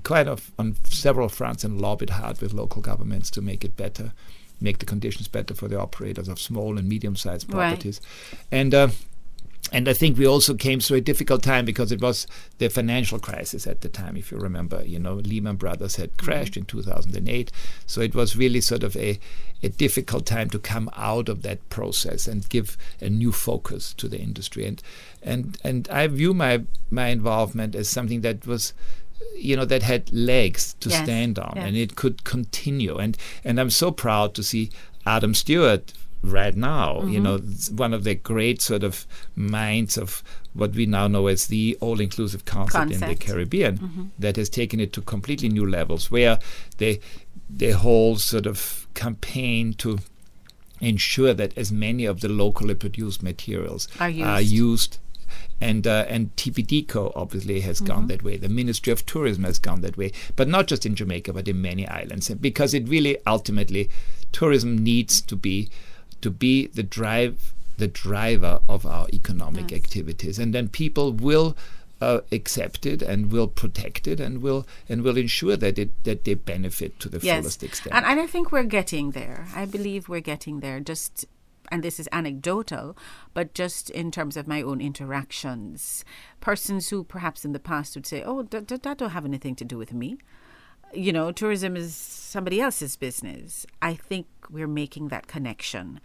quite 0.05 0.29
of, 0.29 0.51
on 0.59 0.77
several 0.85 1.29
fronts 1.29 1.65
and 1.65 1.81
lobbied 1.81 2.11
hard 2.11 2.41
with 2.41 2.53
local 2.53 2.83
governments 2.83 3.31
to 3.33 3.43
make 3.43 3.65
it 3.65 3.77
better, 3.77 4.13
make 4.61 4.79
the 4.79 4.87
conditions 4.87 5.29
better 5.29 5.55
for 5.55 5.69
the 5.69 5.79
operators 5.79 6.29
of 6.29 6.41
small 6.41 6.79
and 6.79 6.89
medium-sized 6.89 7.53
Right. 7.53 7.69
properties. 7.71 8.01
And 8.51 8.75
uh, 8.75 8.89
and 9.71 9.87
I 9.87 9.93
think 9.93 10.17
we 10.17 10.27
also 10.27 10.55
came 10.55 10.81
through 10.81 10.97
a 10.99 11.01
difficult 11.03 11.43
time 11.43 11.67
because 11.67 11.93
it 11.93 12.01
was 12.01 12.27
the 12.57 12.71
financial 12.71 13.19
crisis 13.19 13.67
at 13.67 13.83
the 13.83 13.89
time. 13.91 14.17
If 14.17 14.31
you 14.33 14.39
remember, 14.39 14.83
you 14.83 14.99
know, 14.99 15.15
Lehman 15.17 15.57
Brothers 15.57 15.97
had 15.97 16.17
crashed 16.17 16.57
in 16.57 16.65
2008, 16.65 17.53
so 17.85 18.01
it 18.01 18.15
was 18.15 18.35
really 18.37 18.61
sort 18.63 18.83
of 18.83 18.97
a 18.97 19.19
a 19.63 19.69
difficult 19.69 20.25
time 20.25 20.49
to 20.51 20.59
come 20.59 20.89
out 20.97 21.29
of 21.29 21.43
that 21.43 21.69
process 21.69 22.27
and 22.29 22.49
give 22.49 22.79
a 23.01 23.11
new 23.11 23.33
focus 23.33 23.93
to 23.95 24.09
the 24.09 24.19
industry. 24.19 24.65
And 24.65 24.83
and 25.23 25.59
and 25.65 25.89
I 25.91 26.07
view 26.07 26.33
my 26.33 26.63
my 26.91 27.09
involvement 27.09 27.75
as 27.75 27.89
something 27.89 28.23
that 28.23 28.47
was 28.47 28.73
you 29.37 29.57
know 29.57 29.65
that 29.65 29.83
had 29.83 30.13
legs 30.13 30.75
to 30.81 30.89
Yes, 30.89 31.05
stand 31.05 31.39
on 31.39 31.53
yes. 31.57 31.65
and 31.67 31.77
it 31.77 31.95
could 31.97 32.25
continue 32.25 32.97
and 32.97 33.17
and 33.45 33.61
I'm 33.61 33.71
so 33.71 33.91
proud 33.91 34.35
to 34.35 34.43
see 34.43 34.71
Adam 35.07 35.35
Stewart 35.35 35.93
right 36.23 36.57
now 36.57 36.99
Mm-hmm. 37.01 37.09
you 37.11 37.21
know 37.21 37.39
one 37.77 37.95
of 37.95 38.03
the 38.05 38.15
great 38.17 38.61
sort 38.61 38.83
of 38.83 39.07
minds 39.37 39.97
of 39.97 40.23
what 40.55 40.73
we 40.73 40.87
now 40.87 41.07
know 41.07 41.29
as 41.29 41.47
the 41.47 41.77
all-inclusive 41.81 42.45
concept, 42.45 42.91
in 42.91 42.99
the 43.01 43.07
Concept. 43.07 43.27
Caribbean 43.27 44.11
that 44.19 44.35
has 44.37 44.49
taken 44.49 44.81
it 44.81 44.93
to 44.95 45.01
completely 45.03 45.49
new 45.49 45.65
levels 45.67 46.11
where 46.11 46.39
the 46.79 47.01
the 47.49 47.71
whole 47.71 48.17
sort 48.17 48.47
of 48.47 48.87
campaign 48.95 49.73
to 49.75 49.99
ensure 50.81 51.35
that 51.35 51.57
as 51.57 51.73
many 51.73 52.05
of 52.05 52.21
the 52.21 52.29
locally 52.29 52.75
produced 52.75 53.23
materials 53.23 53.89
Are 54.01 54.11
are 54.23 54.41
used. 54.41 54.99
And 55.61 55.87
uh, 55.87 56.05
and 56.09 56.35
TPDCO 56.37 57.13
obviously 57.15 57.61
has 57.61 57.81
gone 57.81 58.07
that 58.09 58.23
way. 58.23 58.37
The 58.37 58.49
Ministry 58.49 58.93
of 58.93 59.05
Tourism 59.07 59.45
has 59.45 59.59
gone 59.59 59.81
that 59.81 59.97
way, 59.97 60.13
but 60.37 60.49
not 60.49 60.67
just 60.67 60.87
in 60.87 60.95
Jamaica, 60.95 61.33
but 61.33 61.49
in 61.49 61.61
many 61.61 61.87
islands, 61.89 62.29
because 62.29 62.75
it 62.75 62.89
really 62.89 63.19
ultimately 63.27 63.91
tourism 64.33 64.79
needs 64.79 65.21
to 65.23 65.37
be 65.37 65.69
to 66.21 66.31
be 66.31 66.67
the 66.69 66.83
drive 66.83 67.55
the 67.77 67.89
driver 67.89 68.61
of 68.69 68.85
our 68.85 69.07
economic 69.13 69.73
activities, 69.73 70.39
and 70.39 70.55
then 70.55 70.69
people 70.69 71.13
will. 71.13 71.57
Uh, 72.01 72.21
accept 72.31 72.87
it 72.87 73.03
and 73.03 73.33
will 73.33 73.49
protect 73.49 74.07
it 74.07 74.21
and 74.21 74.41
will 74.41 74.65
and 74.89 75.03
will 75.03 75.17
ensure 75.17 75.57
that 75.57 75.81
it 75.81 75.91
that 76.05 76.23
they 76.23 76.35
benefit 76.35 77.01
to 77.01 77.09
the 77.09 77.19
yes. 77.19 77.41
fullest 77.41 77.65
extent. 77.65 77.93
And, 77.93 78.07
and 78.07 78.21
I 78.21 78.27
think 78.29 78.53
we're 78.53 78.63
getting 78.63 79.11
there. 79.11 79.49
I 79.53 79.65
believe 79.65 80.09
we're 80.09 80.21
getting 80.21 80.61
there. 80.61 80.79
Just 80.79 81.27
and 81.71 81.83
this 81.83 82.01
is 82.01 82.09
anecdotal, 82.13 82.97
but 83.35 83.55
just 83.55 83.91
in 83.91 84.11
terms 84.11 84.37
of 84.37 84.49
my 84.49 84.63
own 84.63 84.81
interactions, 84.81 86.05
persons 86.41 86.89
who 86.89 87.05
perhaps 87.05 87.45
in 87.45 87.53
the 87.53 87.61
past 87.61 87.95
would 87.95 88.07
say, 88.07 88.23
"Oh, 88.23 88.43
that, 88.43 88.69
that, 88.69 88.83
that 88.83 88.99
don't 88.99 89.11
have 89.11 89.25
anything 89.25 89.55
to 89.57 89.65
do 89.65 89.79
with 89.79 89.93
me." 89.93 90.19
You 90.95 91.13
know, 91.13 91.33
tourism 91.33 91.77
is 91.77 91.95
somebody 91.95 92.61
else's 92.61 92.97
business. 92.97 93.67
I 93.83 93.95
think 93.95 94.27
we're 94.49 94.67
making 94.67 95.09
that 95.09 95.27
connection 95.27 96.01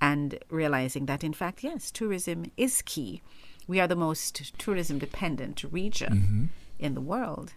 and 0.00 0.38
realizing 0.50 1.06
that, 1.06 1.24
in 1.24 1.32
fact, 1.32 1.64
yes, 1.64 1.90
tourism 1.90 2.50
is 2.56 2.82
key. 2.82 3.22
We 3.66 3.80
are 3.80 3.88
the 3.88 3.96
most 3.96 4.58
tourism 4.58 4.98
dependent 4.98 5.64
region 5.70 6.12
mm-hmm. 6.12 6.44
in 6.78 6.94
the 6.94 7.00
world. 7.00 7.54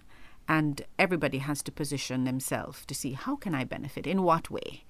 And 0.47 0.81
everybody 0.97 1.37
has 1.37 1.61
to 1.63 1.71
position 1.71 2.23
themselves 2.23 2.85
to 2.85 2.95
see 2.95 3.13
how 3.13 3.35
can 3.35 3.55
I 3.55 3.63
benefit? 3.63 4.07
In 4.07 4.23
what 4.23 4.49
way? 4.49 4.83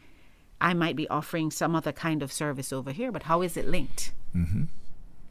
I 0.61 0.73
might 0.73 0.95
be 0.95 1.07
offering 1.09 1.51
some 1.51 1.75
other 1.75 1.91
kind 1.91 2.23
of 2.23 2.31
service 2.31 2.71
over 2.71 2.91
here, 2.91 3.11
but 3.11 3.23
how 3.23 3.41
is 3.41 3.57
it 3.57 3.67
linked? 3.67 4.11
Mm-hmm. 4.35 4.63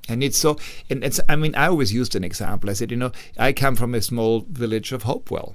And 0.08 0.24
it's 0.24 0.38
so, 0.38 0.58
and 0.90 1.04
it's, 1.04 1.20
I 1.28 1.36
mean, 1.36 1.54
I 1.54 1.68
always 1.68 1.94
used 1.94 2.16
an 2.16 2.24
example. 2.24 2.68
I 2.68 2.72
said, 2.72 2.90
you 2.90 2.96
know, 2.96 3.12
I 3.38 3.52
come 3.52 3.76
from 3.76 3.94
a 3.94 4.02
small 4.02 4.40
village 4.40 4.92
of 4.92 5.04
Hopewell. 5.04 5.54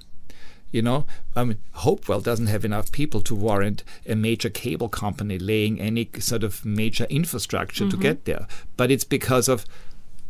You 0.72 0.82
know, 0.82 1.06
I 1.36 1.44
mean, 1.44 1.58
Hopewell 1.74 2.22
doesn't 2.22 2.48
have 2.48 2.66
enough 2.66 2.92
people 2.92 3.22
to 3.22 3.36
warrant 3.36 3.84
a 4.08 4.16
major 4.16 4.50
cable 4.50 4.90
company 4.90 5.38
laying 5.38 5.80
any 5.80 6.10
sort 6.20 6.44
of 6.44 6.66
major 6.66 7.06
infrastructure 7.06 7.86
to 7.86 7.92
mm-hmm. 7.92 8.02
get 8.02 8.26
there. 8.26 8.48
But 8.76 8.92
it's 8.92 9.06
because 9.06 9.48
of 9.48 9.66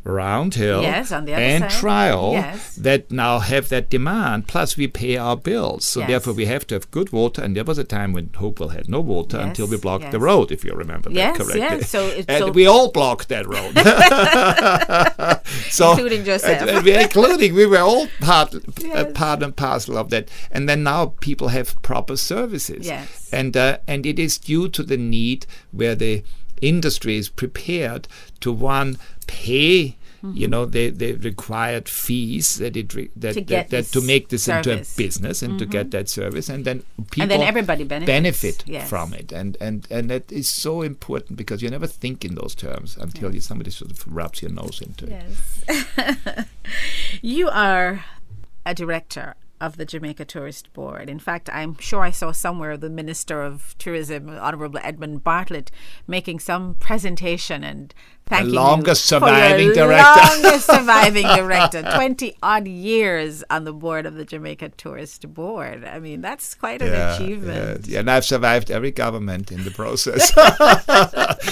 Round 0.08 0.54
Hill 0.54 0.84
Yes, 0.84 1.12
on 1.12 1.26
the 1.26 1.34
other 1.34 1.42
and 1.42 1.64
side. 1.64 1.72
Tryall 1.82 2.34
Yes. 2.34 2.76
that 2.76 3.10
now 3.12 3.40
have 3.40 3.70
that 3.70 3.90
demand. 3.90 4.48
Plus, 4.48 4.78
we 4.78 4.88
pay 4.88 5.18
our 5.18 5.36
bills. 5.36 5.84
So, 5.86 6.02
Yes. 6.02 6.10
therefore, 6.10 6.34
we 6.34 6.46
have 6.46 6.68
to 6.68 6.76
have 6.76 6.92
good 6.92 7.12
water. 7.12 7.42
And 7.42 7.56
there 7.56 7.64
was 7.64 7.80
a 7.80 7.84
time 7.84 8.14
when 8.14 8.30
Hopewell 8.36 8.70
had 8.70 8.88
no 8.88 9.00
water 9.00 9.40
until 9.40 9.66
we 9.68 9.78
blocked 9.78 10.12
the 10.12 10.20
road, 10.20 10.52
if 10.52 10.64
you 10.64 10.74
remember 10.74 11.10
that 11.10 11.36
correctly. 11.36 11.60
yes. 11.60 11.90
So 11.90 12.08
and 12.28 12.40
so- 12.46 12.52
we 12.52 12.68
all 12.68 12.92
blocked 12.92 13.30
that 13.30 13.48
road. 13.48 13.74
so, 15.72 15.92
Including 15.92 16.24
Josef. 16.24 16.62
and- 16.62 16.70
and 16.70 16.86
we- 16.86 16.96
including 16.98 17.56
we 17.56 17.66
were 17.66 17.80
all 17.80 18.08
part, 18.22 18.54
uh, 18.94 19.06
part 19.06 19.42
and 19.42 19.56
parcel 19.56 19.98
of 19.98 20.10
that. 20.12 20.30
And 20.52 20.70
then 20.70 20.84
now 20.84 21.14
people 21.20 21.48
have 21.50 21.82
proper 21.82 22.16
services. 22.16 22.86
Yes. 22.86 23.30
And 23.32 23.58
uh, 23.58 23.80
and 23.88 24.06
it 24.06 24.20
is 24.20 24.38
due 24.38 24.70
to 24.70 24.84
the 24.84 24.98
need 24.98 25.46
where 25.72 25.96
the 25.96 26.24
industry 26.62 27.18
is 27.18 27.30
prepared 27.30 28.08
to 28.42 28.52
one 28.52 28.98
pay. 29.28 29.98
You 30.34 30.48
know 30.48 30.66
the, 30.66 30.90
the 30.90 31.14
required 31.18 31.88
fees 31.88 32.58
that 32.58 32.76
it 32.76 32.96
re- 32.96 33.12
that, 33.16 33.36
To 33.36 33.42
that, 33.42 33.70
that 33.70 33.86
to 33.92 34.02
make 34.02 34.30
this 34.30 34.48
into 34.48 34.72
a 34.72 34.74
service. 34.74 34.90
Mm-hmm. 34.94 35.04
business 35.04 35.44
and 35.44 35.60
to 35.60 35.68
get 35.68 35.92
that 35.92 36.10
service 36.10 36.50
and 36.50 36.66
then 36.66 36.80
people 37.12 37.22
And 37.22 37.30
then 37.30 37.42
everybody 37.44 37.84
benefits. 37.84 38.08
benefit 38.08 38.64
Yes. 38.66 38.90
from 38.90 39.14
it 39.14 39.32
and 39.32 39.56
and 39.62 39.86
and 39.92 40.10
that 40.10 40.32
is 40.32 40.50
so 40.50 40.82
important 40.82 41.38
because 41.38 41.62
you 41.62 41.70
never 41.70 41.86
think 41.86 42.26
in 42.26 42.34
those 42.34 42.56
terms 42.56 42.98
until 43.00 43.36
you, 43.36 43.40
somebody 43.42 43.70
sort 43.70 43.92
of 43.92 44.04
rubs 44.08 44.42
your 44.42 44.50
nose 44.52 44.82
into 44.82 45.06
it. 45.06 45.28
Yes. 45.68 46.46
you 47.22 47.48
are 47.50 48.04
a 48.66 48.74
director 48.74 49.36
of 49.62 49.78
the 49.78 49.86
Jamaica 49.86 50.26
Tourist 50.26 50.72
Board. 50.74 51.10
In 51.10 51.20
fact, 51.20 51.50
I'm 51.54 51.78
sure 51.78 52.02
I 52.02 52.12
saw 52.12 52.32
somewhere 52.32 52.76
the 52.78 52.90
Minister 52.90 53.42
of 53.42 53.76
Tourism, 53.78 54.30
Honorable 54.30 54.80
Edmund 54.84 55.24
Bartlett, 55.24 55.72
making 56.08 56.40
some 56.40 56.76
presentation 56.76 57.64
and 57.64 57.94
thanking 58.26 58.50
the 58.50 58.56
longest 58.56 59.10
you 59.10 59.18
surviving 59.18 59.70
for 59.70 59.76
your 59.76 59.88
director. 59.88 60.22
longest 60.22 60.66
surviving 60.66 61.26
director, 61.36 61.82
twenty 61.94 62.36
odd 62.44 62.68
years 62.68 63.44
on 63.50 63.64
the 63.64 63.74
board 63.74 64.06
of 64.06 64.16
the 64.16 64.26
Jamaica 64.26 64.70
Tourist 64.70 65.34
Board. 65.34 65.86
I 65.86 66.00
mean, 66.00 66.22
that's 66.22 66.54
quite 66.54 66.82
an 66.82 66.94
achievement. 66.94 67.88
Yeah, 67.88 68.00
and 68.00 68.12
I've 68.12 68.26
survived 68.26 68.70
every 68.70 68.92
government 68.92 69.52
in 69.52 69.64
the 69.64 69.72
process. 69.72 70.32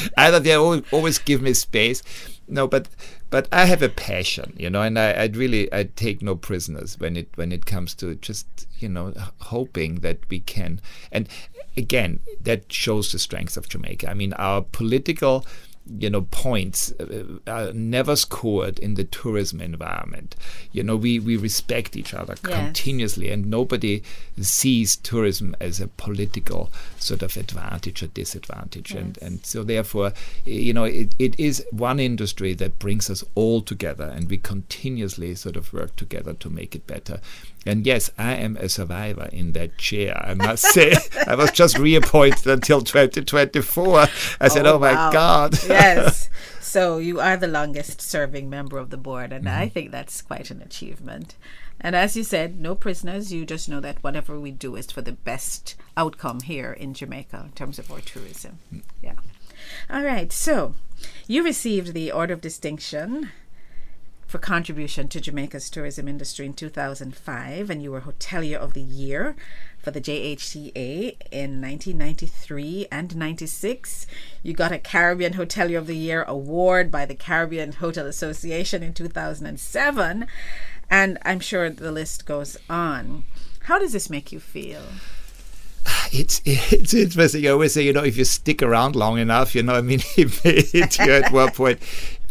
Either 0.17 0.39
they 0.39 0.55
always 0.55 1.19
give 1.19 1.41
me 1.41 1.53
space. 1.53 2.03
No, 2.47 2.67
but 2.67 2.89
but 3.33 3.47
I 3.51 3.65
have 3.65 3.81
a 3.81 3.89
passion, 3.89 4.53
you 4.59 4.69
know, 4.69 4.83
and 4.83 4.99
I 4.99 5.23
I'd 5.23 5.35
really 5.35 5.67
I 5.73 5.85
take 5.85 6.21
no 6.21 6.35
prisoners 6.35 6.99
when 6.99 7.17
it 7.17 7.29
when 7.33 7.51
it 7.51 7.65
comes 7.65 7.95
to 7.95 8.13
just 8.13 8.67
you 8.77 8.87
know 8.87 9.11
hoping 9.41 10.01
that 10.01 10.19
we 10.29 10.39
can. 10.39 10.79
And 11.11 11.27
again, 11.75 12.19
that 12.39 12.71
shows 12.71 13.11
the 13.11 13.17
strength 13.17 13.57
of 13.57 13.67
Jamaica. 13.67 14.07
I 14.07 14.13
mean, 14.13 14.33
our 14.33 14.61
political 14.61 15.47
you 15.99 16.09
know 16.09 16.21
points 16.31 16.93
uh, 16.99 17.23
are 17.45 17.73
never 17.73 18.15
scored 18.15 18.79
in 18.79 18.93
the 18.95 19.03
tourism 19.03 19.59
environment. 19.61 20.35
You 20.71 20.83
know 20.83 20.95
we 20.95 21.19
we 21.19 21.35
respect 21.35 21.97
each 21.97 22.13
other 22.13 22.35
Yes. 22.47 22.55
continuously 22.57 23.29
and 23.29 23.45
nobody 23.47 24.01
sees 24.41 24.95
tourism 24.95 25.55
as 25.59 25.79
a 25.81 25.87
political 25.87 26.71
sort 26.97 27.21
of 27.21 27.35
advantage 27.37 28.01
or 28.01 28.07
disadvantage. 28.07 28.91
And 28.93 29.17
and 29.21 29.45
so 29.45 29.63
therefore 29.63 30.13
you 30.45 30.73
know 30.73 30.85
it, 30.85 31.15
it 31.19 31.37
is 31.39 31.65
one 31.71 31.99
industry 31.99 32.53
that 32.55 32.79
brings 32.79 33.09
us 33.09 33.23
all 33.35 33.61
together 33.61 34.05
and 34.05 34.29
we 34.29 34.37
continuously 34.37 35.35
sort 35.35 35.57
of 35.57 35.73
work 35.73 35.95
together 35.95 36.33
to 36.33 36.49
make 36.49 36.75
it 36.75 36.87
better 36.87 37.19
and 37.65 37.85
yes 37.85 38.11
i 38.17 38.33
am 38.33 38.57
a 38.57 38.67
survivor 38.67 39.29
in 39.31 39.53
that 39.53 39.77
chair 39.77 40.21
i 40.25 40.33
must 40.33 40.63
say 40.63 40.93
i 41.27 41.35
was 41.35 41.51
just 41.51 41.77
reappointed 41.77 42.47
until 42.47 42.81
2024 42.81 44.07
i 44.39 44.47
said 44.47 44.65
oh, 44.65 44.79
my 44.79 44.93
wow. 44.93 45.11
god 45.11 45.53
yes. 45.67 46.29
So 46.73 46.97
you 46.97 47.19
are 47.19 47.37
the 47.37 47.45
longest 47.45 48.01
serving 48.01 48.49
member 48.49 48.79
of 48.79 48.89
the 48.89 48.97
board, 48.97 49.31
and 49.31 49.45
Mm-hmm. 49.45 49.59
I 49.61 49.69
think 49.69 49.91
that's 49.91 50.23
quite 50.23 50.49
an 50.49 50.61
achievement. 50.63 51.35
And 51.79 51.95
as 51.95 52.17
you 52.17 52.23
said, 52.23 52.59
no 52.59 52.73
prisoners. 52.73 53.31
You 53.31 53.45
just 53.45 53.69
know 53.69 53.79
that 53.81 54.03
whatever 54.03 54.39
we 54.39 54.49
do 54.49 54.75
is 54.75 54.89
for 54.89 55.03
the 55.03 55.11
best 55.11 55.75
outcome 55.95 56.39
here 56.39 56.71
in 56.71 56.95
Jamaica 56.95 57.43
in 57.45 57.51
terms 57.51 57.77
of 57.77 57.91
our 57.91 57.99
tourism. 57.99 58.57
Mm. 58.73 58.81
Yeah. 59.03 59.15
All 59.87 60.03
right. 60.03 60.31
So 60.31 60.73
you 61.27 61.43
received 61.43 61.93
the 61.93 62.11
Order 62.11 62.33
of 62.33 62.41
Distinction 62.41 63.29
for 64.33 64.39
contribution 64.39 65.07
to 65.07 65.21
Jamaica's 65.21 65.69
tourism 65.69 66.07
industry 66.07 66.47
in 66.47 66.55
2005, 66.55 67.69
and 67.69 67.83
you 67.83 67.91
were 67.91 68.01
Hotelier 68.01 68.57
of 68.57 68.73
the 68.73 68.81
Year 68.81 69.35
for 69.77 69.91
the 69.91 70.01
JHTA 70.01 71.17
in 71.31 71.61
1993 71.61 72.87
and 72.91 73.15
96. 73.15 74.07
You 74.41 74.53
got 74.53 74.71
a 74.71 74.79
Caribbean 74.79 75.33
Hotelier 75.33 75.77
of 75.77 75.85
the 75.85 75.95
Year 75.95 76.23
award 76.23 76.89
by 76.89 77.05
the 77.05 77.13
Caribbean 77.13 77.73
Hotel 77.73 78.07
Association 78.07 78.81
in 78.81 78.95
2007, 78.95 80.25
and 80.89 81.19
I'm 81.23 81.39
sure 81.39 81.69
the 81.69 81.91
list 81.91 82.25
goes 82.25 82.57
on. 82.67 83.25
How 83.65 83.77
does 83.77 83.91
this 83.91 84.09
make 84.09 84.31
you 84.31 84.39
feel? 84.39 84.81
it's 86.11 86.41
it's 86.45 86.93
interesting. 86.93 87.45
I 87.45 87.49
always 87.49 87.73
say, 87.73 87.83
you 87.83 87.93
know, 87.93 88.03
if 88.03 88.17
you 88.17 88.25
stick 88.25 88.61
around 88.61 88.95
long 88.95 89.17
enough, 89.17 89.55
you 89.55 89.63
know, 89.63 89.73
I 89.73 89.81
mean, 89.81 89.99
it 90.17 90.71
hit 90.71 90.99
you 90.99 91.11
at 91.11 91.31
one 91.31 91.51
point. 91.51 91.79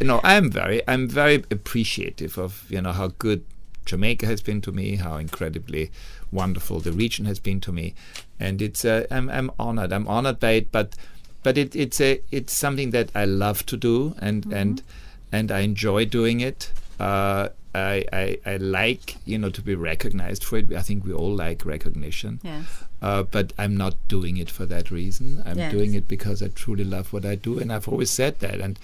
You 0.02 0.08
know, 0.08 0.20
I'm 0.24 0.50
very, 0.50 0.82
I'm 0.88 1.06
very 1.08 1.44
appreciative 1.52 2.36
of 2.36 2.66
you 2.68 2.80
know 2.80 2.90
how 2.90 3.12
good 3.20 3.44
Jamaica 3.86 4.26
has 4.26 4.42
been 4.42 4.60
to 4.62 4.72
me, 4.72 4.96
how 4.96 5.14
incredibly 5.16 5.92
wonderful 6.32 6.80
the 6.80 6.90
region 6.90 7.24
has 7.26 7.38
been 7.38 7.60
to 7.60 7.70
me, 7.70 7.94
and 8.40 8.60
it's 8.60 8.84
uh, 8.84 9.06
I'm 9.12 9.28
I'm 9.30 9.52
honored. 9.60 9.92
I'm 9.92 10.08
honored 10.08 10.40
by 10.40 10.50
it, 10.62 10.72
but 10.72 10.96
but 11.44 11.56
it, 11.56 11.76
it's 11.76 12.00
a 12.00 12.20
it's 12.32 12.52
something 12.52 12.90
that 12.90 13.10
I 13.14 13.26
love 13.26 13.64
to 13.66 13.76
do, 13.76 14.16
and 14.18 14.52
and 14.52 14.82
and 15.30 15.52
I 15.52 15.60
enjoy 15.60 16.04
doing 16.06 16.40
it. 16.40 16.72
Uh, 16.98 17.50
I, 17.72 18.04
I 18.12 18.38
I 18.44 18.56
like 18.56 19.18
you 19.24 19.38
know 19.38 19.50
to 19.50 19.62
be 19.62 19.76
recognized 19.76 20.42
for 20.42 20.56
it. 20.58 20.72
I 20.72 20.82
think 20.82 21.04
we 21.04 21.12
all 21.12 21.32
like 21.36 21.64
recognition. 21.64 22.40
Yes. 22.42 22.64
Uh, 23.00 23.22
but 23.22 23.52
I'm 23.56 23.76
not 23.76 23.94
doing 24.08 24.36
it 24.36 24.50
for 24.50 24.66
that 24.66 24.90
reason. 24.90 25.42
I'm 25.46 25.58
Yes. 25.58 25.72
doing 25.72 25.94
it 25.94 26.08
because 26.08 26.42
I 26.42 26.48
truly 26.48 26.84
love 26.84 27.12
what 27.12 27.24
I 27.24 27.36
do, 27.36 27.60
and 27.60 27.72
I've 27.72 27.86
always 27.86 28.10
said 28.10 28.40
that. 28.40 28.60
And 28.60 28.78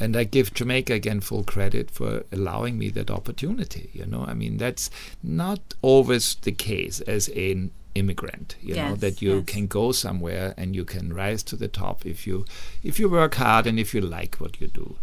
and 0.00 0.16
I 0.16 0.24
give 0.24 0.54
Jamaica 0.54 0.94
again 0.94 1.20
full 1.20 1.44
credit 1.44 1.90
for 1.90 2.24
allowing 2.32 2.78
me 2.78 2.88
that 2.90 3.10
opportunity. 3.10 3.90
You 3.92 4.06
know, 4.06 4.24
I 4.26 4.34
mean 4.34 4.56
that's 4.56 4.90
not 5.22 5.74
always 5.82 6.34
the 6.36 6.52
case 6.52 7.00
as 7.02 7.28
an 7.28 7.70
immigrant. 7.94 8.56
You 8.62 8.76
know 8.76 8.94
that 8.96 9.20
you 9.20 9.36
yes. 9.36 9.44
can 9.46 9.66
go 9.66 9.92
somewhere 9.92 10.54
and 10.56 10.74
you 10.74 10.84
can 10.84 11.12
rise 11.12 11.42
to 11.44 11.56
the 11.56 11.68
top 11.68 12.06
if 12.06 12.26
you 12.26 12.44
if 12.82 12.98
you 12.98 13.08
work 13.08 13.34
hard 13.34 13.66
and 13.66 13.78
if 13.78 13.94
you 13.94 14.00
like 14.00 14.36
what 14.36 14.60
you 14.60 14.68
do. 14.68 14.96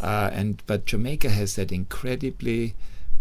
Uh, 0.00 0.30
and 0.32 0.62
but 0.66 0.84
Jamaica 0.84 1.30
has 1.30 1.56
that 1.56 1.70
incredibly 1.70 2.74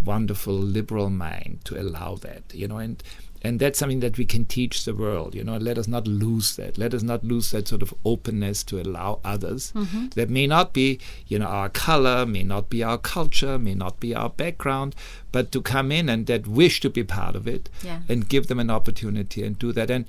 wonderful 0.03 0.53
liberal 0.53 1.09
mind 1.09 1.59
to 1.65 1.79
allow 1.79 2.15
that. 2.15 2.43
You 2.53 2.67
know, 2.67 2.77
and 2.77 3.03
and 3.41 3.59
that's 3.59 3.79
something 3.79 3.99
that 4.01 4.17
we 4.17 4.25
can 4.25 4.43
teach 4.45 4.83
the 4.85 4.93
world 4.93 5.33
you 5.35 5.43
know 5.43 5.57
let 5.57 5.77
us 5.77 5.87
not 5.87 6.05
lose 6.07 6.55
that. 6.57 6.77
Let 6.77 6.93
us 6.93 7.03
not 7.03 7.23
lose 7.23 7.51
that 7.51 7.67
sort 7.67 7.81
of 7.81 7.93
openness 8.05 8.63
to 8.65 8.81
allow 8.81 9.19
others. 9.23 9.71
Mm-hmm. 9.75 10.07
That 10.15 10.29
may 10.29 10.45
not 10.47 10.73
be 10.73 10.99
you 11.27 11.39
know 11.39 11.45
our 11.47 11.69
color 11.69 12.25
may 12.25 12.43
not 12.43 12.69
be 12.69 12.83
our 12.83 12.97
culture 12.97 13.57
may 13.59 13.75
not 13.75 13.99
be 13.99 14.13
our 14.15 14.29
background 14.29 14.95
but 15.31 15.51
to 15.53 15.61
come 15.61 15.91
in 15.91 16.09
and 16.09 16.25
that 16.27 16.47
wish 16.47 16.79
to 16.81 16.89
be 16.89 17.03
part 17.03 17.35
of 17.35 17.47
it 17.47 17.69
Yeah. 17.83 18.01
and 18.09 18.27
give 18.27 18.47
them 18.47 18.59
an 18.59 18.69
opportunity 18.69 19.43
and 19.43 19.57
do 19.59 19.71
that. 19.73 19.89
And 19.91 20.05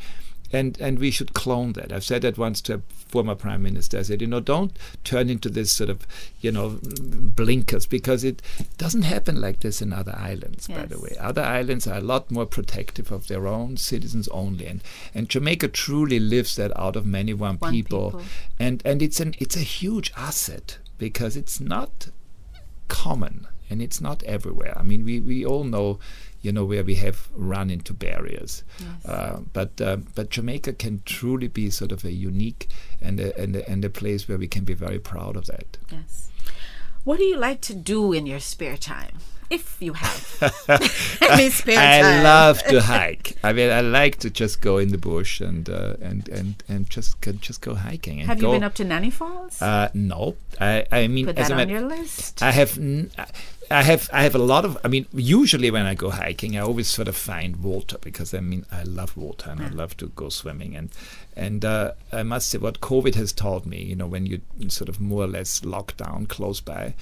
and 0.53 0.81
and 0.81 0.99
we 0.99 1.11
should 1.11 1.35
clone 1.35 1.73
that. 1.75 1.93
I've 1.93 2.05
said 2.05 2.23
that 2.23 2.39
once 2.39 2.61
to 2.63 2.75
a 2.75 2.81
former 3.09 3.35
prime 3.35 3.63
minister. 3.63 3.99
I 3.99 4.03
said, 4.03 4.21
you 4.21 4.27
know, 4.27 4.41
don't 4.41 4.77
turn 5.05 5.29
into 5.29 5.49
this 5.49 5.73
sort 5.73 5.91
of, 5.91 6.07
you 6.41 6.53
know, 6.53 6.79
blinkers 6.83 7.87
because 7.87 8.23
it 8.25 8.41
doesn't 8.79 9.03
happen 9.03 9.41
like 9.41 9.61
this 9.61 9.83
in 9.83 9.93
other 9.93 10.15
islands. 10.17 10.69
By 10.69 10.87
the 10.87 10.99
way, 11.01 11.17
other 11.19 11.43
islands 11.43 11.87
are 11.87 11.99
a 11.99 12.03
lot 12.03 12.31
more 12.31 12.47
protective 12.47 13.11
of 13.11 13.27
their 13.27 13.47
own 13.47 13.77
citizens 13.77 14.29
only, 14.29 14.67
and 14.67 14.83
and 15.15 15.29
Jamaica 15.29 15.69
truly 15.69 16.19
lives 16.21 16.57
that 16.57 16.77
out 16.79 16.97
of 16.97 17.05
many 17.07 17.35
one, 17.35 17.57
One 17.59 17.73
people, 17.73 18.11
people. 18.13 18.23
and 18.59 18.83
and 18.85 19.03
it's 19.03 19.21
an 19.21 19.35
it's 19.39 19.57
a 19.57 19.61
huge 19.61 20.13
asset 20.17 20.79
because 20.99 21.37
it's 21.37 21.61
not 21.61 22.09
common 22.89 23.47
and 23.71 23.81
it's 23.81 24.01
not 24.01 24.23
everywhere. 24.25 24.77
I 24.77 24.83
mean, 24.83 25.05
we, 25.05 25.21
we 25.21 25.47
all 25.47 25.63
know, 25.65 26.01
you 26.43 26.53
know, 26.53 26.65
where 26.65 26.83
we 26.85 26.95
have 26.97 27.29
run 27.35 27.71
into 27.71 27.93
barriers. 27.93 28.63
Uh, 29.05 29.41
but 29.53 29.81
uh, 29.81 29.97
but 30.15 30.31
Jamaica 30.31 30.73
can 30.75 31.03
truly 31.05 31.49
be 31.49 31.71
sort 31.71 31.93
of 31.93 32.05
a 32.05 32.13
unique 32.13 32.69
and 33.01 33.21
a, 33.21 33.39
and 33.39 33.57
a, 33.57 33.69
and 33.69 33.85
a 33.85 33.91
place 33.91 34.27
where 34.29 34.39
we 34.39 34.49
can 34.49 34.65
be 34.65 34.75
very 34.75 34.99
proud 34.99 35.37
of 35.37 35.47
that. 35.47 35.79
Yes. 35.91 36.31
What 37.05 37.19
do 37.19 37.25
you 37.25 37.37
like 37.39 37.61
to 37.63 37.75
do 37.75 38.13
in 38.13 38.27
your 38.27 38.41
spare 38.41 38.77
time? 38.77 39.19
If 39.51 39.79
you 39.81 39.95
have 39.95 40.55
any 41.21 41.51
spare 41.51 41.75
time. 41.75 42.05
I 42.05 42.23
love 42.23 42.63
to 42.65 42.81
hike. 42.97 43.37
I 43.43 43.53
mean, 43.53 43.69
I 43.71 43.81
like 43.81 44.17
to 44.21 44.31
just 44.31 44.61
go 44.61 44.79
in 44.79 44.91
the 44.93 44.99
bush 44.99 45.41
and 45.41 45.69
uh, 45.69 45.97
and 46.01 46.29
and 46.29 46.63
and 46.69 46.89
just 46.89 47.21
go, 47.21 47.33
just 47.33 47.61
go 47.61 47.75
hiking. 47.75 48.21
And 48.21 48.29
Have 48.29 48.39
you 48.39 48.43
go, 48.43 48.53
been 48.53 48.63
up 48.63 48.75
to 48.75 48.85
Nanny 48.85 49.11
Falls? 49.11 49.61
Uh, 49.61 49.89
no, 49.93 50.37
I 50.61 50.87
I 50.93 51.09
mean, 51.09 51.27
Put 51.27 51.35
that 51.37 51.51
on 51.51 51.69
your 51.69 51.81
list. 51.81 52.41
I 52.43 52.53
have 52.53 52.79
n- 52.79 53.11
I 53.71 53.83
have 53.85 54.11
I 54.13 54.25
have 54.25 54.35
a 54.35 54.39
lot 54.39 54.65
of 54.65 54.77
I 54.83 54.89
mean 54.89 55.07
usually 55.13 55.71
when 55.71 55.87
I 55.87 55.95
go 55.95 56.11
hiking 56.11 56.57
I 56.57 56.61
always 56.61 56.89
sort 56.89 57.07
of 57.07 57.17
find 57.17 57.63
water 57.63 57.99
because 58.01 58.35
I 58.35 58.41
mean 58.41 58.67
I 58.73 58.83
love 58.83 59.17
water 59.17 59.51
and 59.51 59.63
I 59.63 59.69
love 59.69 59.97
to 59.99 60.09
go 60.09 60.29
swimming. 60.29 60.75
And 60.75 60.91
and 61.37 61.65
uh, 61.65 61.93
I 62.13 62.25
must 62.25 62.49
say 62.49 62.59
what 62.59 62.81
COVID 62.81 63.15
has 63.15 63.33
taught 63.33 63.67
me 63.67 63.83
you 63.83 63.95
know 63.95 64.09
when 64.09 64.27
you 64.27 64.41
sort 64.69 64.89
of 64.89 65.01
more 65.01 65.23
or 65.23 65.29
less 65.29 65.65
locked 65.65 65.99
down 65.99 66.27
close 66.27 66.61
by 66.61 66.95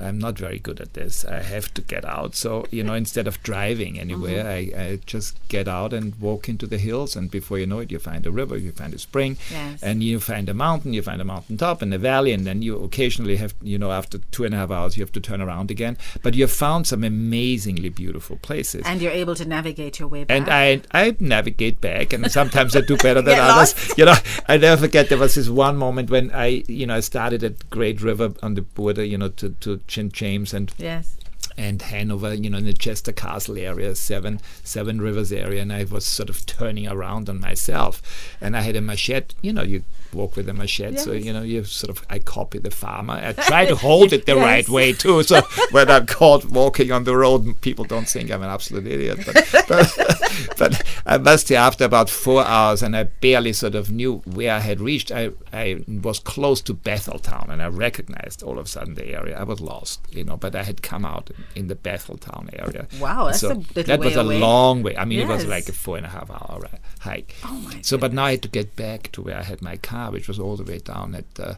I'm 0.00 0.18
not 0.18 0.38
very 0.38 0.58
good 0.58 0.80
at 0.80 0.94
this 0.94 1.24
I 1.24 1.40
have 1.42 1.72
to 1.74 1.82
get 1.82 2.04
out 2.04 2.34
so 2.34 2.66
you 2.70 2.82
know 2.82 2.94
instead 2.94 3.26
of 3.26 3.42
driving 3.42 3.98
anywhere 3.98 4.44
Mm-hmm. 4.44 4.78
I, 4.78 4.82
I 4.82 4.98
just 5.06 5.36
get 5.48 5.68
out 5.68 5.92
and 5.92 6.14
walk 6.20 6.48
into 6.48 6.66
the 6.66 6.78
hills 6.78 7.16
and 7.16 7.30
before 7.30 7.58
you 7.58 7.66
know 7.66 7.78
it 7.80 7.90
you 7.90 7.98
find 7.98 8.26
a 8.26 8.30
river 8.30 8.56
you 8.56 8.72
find 8.72 8.92
a 8.94 8.98
spring 8.98 9.36
Yes. 9.50 9.82
and 9.82 10.02
you 10.02 10.20
find 10.20 10.48
a 10.48 10.54
mountain, 10.54 10.92
you 10.92 11.02
find 11.02 11.20
a 11.20 11.24
mountain 11.24 11.56
top 11.56 11.82
and 11.82 11.92
a 11.94 11.98
valley, 11.98 12.32
and 12.32 12.46
then 12.46 12.62
you 12.62 12.76
occasionally 12.82 13.36
have, 13.36 13.54
you 13.62 13.78
know, 13.78 13.90
after 13.92 14.18
two 14.30 14.44
and 14.44 14.54
a 14.54 14.58
half 14.58 14.70
hours, 14.70 14.96
you 14.96 15.02
have 15.02 15.12
to 15.12 15.20
turn 15.20 15.40
around 15.40 15.70
again. 15.70 15.96
But 16.22 16.34
you 16.34 16.42
have 16.44 16.52
found 16.52 16.86
some 16.86 17.02
amazingly 17.04 17.88
beautiful 17.88 18.36
places. 18.36 18.82
and 18.86 19.00
you're 19.00 19.12
able 19.12 19.34
to 19.34 19.44
navigate 19.44 19.98
your 19.98 20.08
way 20.08 20.24
back. 20.24 20.36
And 20.36 20.48
I, 20.50 20.82
I 20.92 21.16
navigate 21.20 21.80
back, 21.80 22.12
and 22.12 22.30
sometimes 22.30 22.74
I 22.76 22.80
do 22.80 22.96
better 22.96 23.22
than 23.22 23.38
others. 23.40 23.74
lost. 23.74 23.98
You 23.98 24.04
know, 24.06 24.14
I 24.48 24.56
never 24.56 24.80
forget 24.82 25.08
there 25.08 25.18
was 25.18 25.34
this 25.34 25.48
one 25.48 25.76
moment 25.76 26.10
when 26.10 26.30
I, 26.32 26.64
you 26.68 26.86
know, 26.86 26.96
I 26.96 27.00
started 27.00 27.42
at 27.44 27.68
Great 27.70 28.00
River 28.02 28.32
on 28.42 28.54
the 28.54 28.62
border, 28.62 29.04
you 29.04 29.18
know, 29.18 29.28
to, 29.30 29.50
to 29.60 29.80
St. 29.88 30.12
James 30.12 30.52
and 30.52 30.72
yes. 30.78 31.16
and 31.56 31.80
Hanover, 31.82 32.34
you 32.34 32.50
know, 32.50 32.58
in 32.58 32.64
the 32.64 32.72
Chester 32.72 33.12
Castle 33.12 33.58
area, 33.58 33.94
Seven 33.94 34.40
Seven 34.62 35.00
Rivers 35.00 35.32
area, 35.32 35.62
and 35.62 35.72
I 35.72 35.84
was 35.84 36.06
sort 36.06 36.28
of 36.28 36.44
turning 36.46 36.88
around 36.88 37.28
on 37.28 37.40
myself, 37.40 38.02
and 38.40 38.56
I 38.56 38.60
had 38.62 38.76
a 38.76 38.80
machete. 38.80 39.34
You 39.42 39.52
know, 39.52 39.62
you 39.62 39.84
walk 40.16 40.36
with 40.36 40.48
a 40.48 40.54
machete. 40.54 40.96
So 40.98 41.12
you 41.12 41.32
know, 41.32 41.42
you 41.42 41.64
sort 41.64 41.90
of 41.96 42.04
I 42.10 42.18
copy 42.18 42.58
the 42.58 42.70
farmer. 42.70 43.14
I 43.14 43.32
try 43.50 43.66
to 43.66 43.76
hold 43.76 44.12
it 44.12 44.26
the 44.26 44.34
Yes. 44.36 44.44
right 44.44 44.68
way 44.68 44.92
too. 44.92 45.22
So 45.22 45.40
when 45.70 45.90
I'm 45.90 46.06
caught 46.06 46.44
walking 46.46 46.90
on 46.92 47.04
the 47.04 47.16
road, 47.16 47.60
people 47.60 47.84
don't 47.84 48.08
think 48.08 48.30
I'm 48.30 48.42
an 48.42 48.50
absolute 48.50 48.86
idiot. 48.86 49.18
But, 49.26 49.64
but, 49.68 49.86
but 50.58 50.82
I 51.06 51.18
must 51.18 51.46
say, 51.48 51.56
after 51.56 51.84
about 51.84 52.10
four 52.10 52.44
hours, 52.44 52.82
and 52.82 52.96
I 52.96 53.04
barely 53.04 53.52
sort 53.52 53.74
of 53.74 53.90
knew 53.90 54.18
where 54.26 54.52
I 54.54 54.58
had 54.60 54.80
reached, 54.80 55.10
I, 55.12 55.30
I 55.52 55.84
was 56.02 56.18
close 56.18 56.60
to 56.62 56.74
Bethel 56.74 57.18
town, 57.18 57.48
and 57.50 57.62
I 57.62 57.68
recognized 57.68 58.42
all 58.42 58.58
of 58.58 58.66
a 58.66 58.68
sudden 58.68 58.94
the 58.94 59.06
area. 59.14 59.38
I 59.38 59.44
was 59.44 59.60
lost, 59.60 60.00
you 60.10 60.24
know, 60.24 60.36
but 60.36 60.54
I 60.54 60.62
had 60.64 60.82
come 60.82 61.04
out 61.04 61.30
in 61.54 61.68
the 61.68 61.74
Bethel 61.74 62.16
town 62.18 62.48
area. 62.52 62.86
Wow, 63.00 63.26
that's 63.26 63.40
so 63.40 63.50
a 63.76 63.82
that 63.84 64.00
was 64.00 64.14
way 64.16 64.20
a 64.20 64.22
long 64.24 64.82
way. 64.82 64.96
I 64.96 65.04
mean, 65.04 65.20
it 65.20 65.28
was 65.28 65.46
like 65.46 65.68
a 65.68 65.72
four 65.72 65.96
and 65.96 66.06
a 66.06 66.10
half 66.10 66.30
hour 66.30 66.58
ri- 66.62 66.78
hike. 67.10 67.34
Oh 67.44 67.58
my 67.66 67.80
So, 67.82 67.96
but 67.98 68.12
now 68.12 68.24
I 68.28 68.32
had 68.32 68.42
to 68.42 68.48
get 68.58 68.68
back 68.76 69.10
to 69.12 69.22
where 69.22 69.38
I 69.38 69.44
had 69.52 69.60
my 69.62 69.76
car, 69.90 70.10
which 70.10 70.28
was 70.28 70.38
all 70.38 70.56
the 70.60 70.64
way 70.70 70.78
down 70.78 71.14
at 71.14 71.30
uh, 71.48 71.54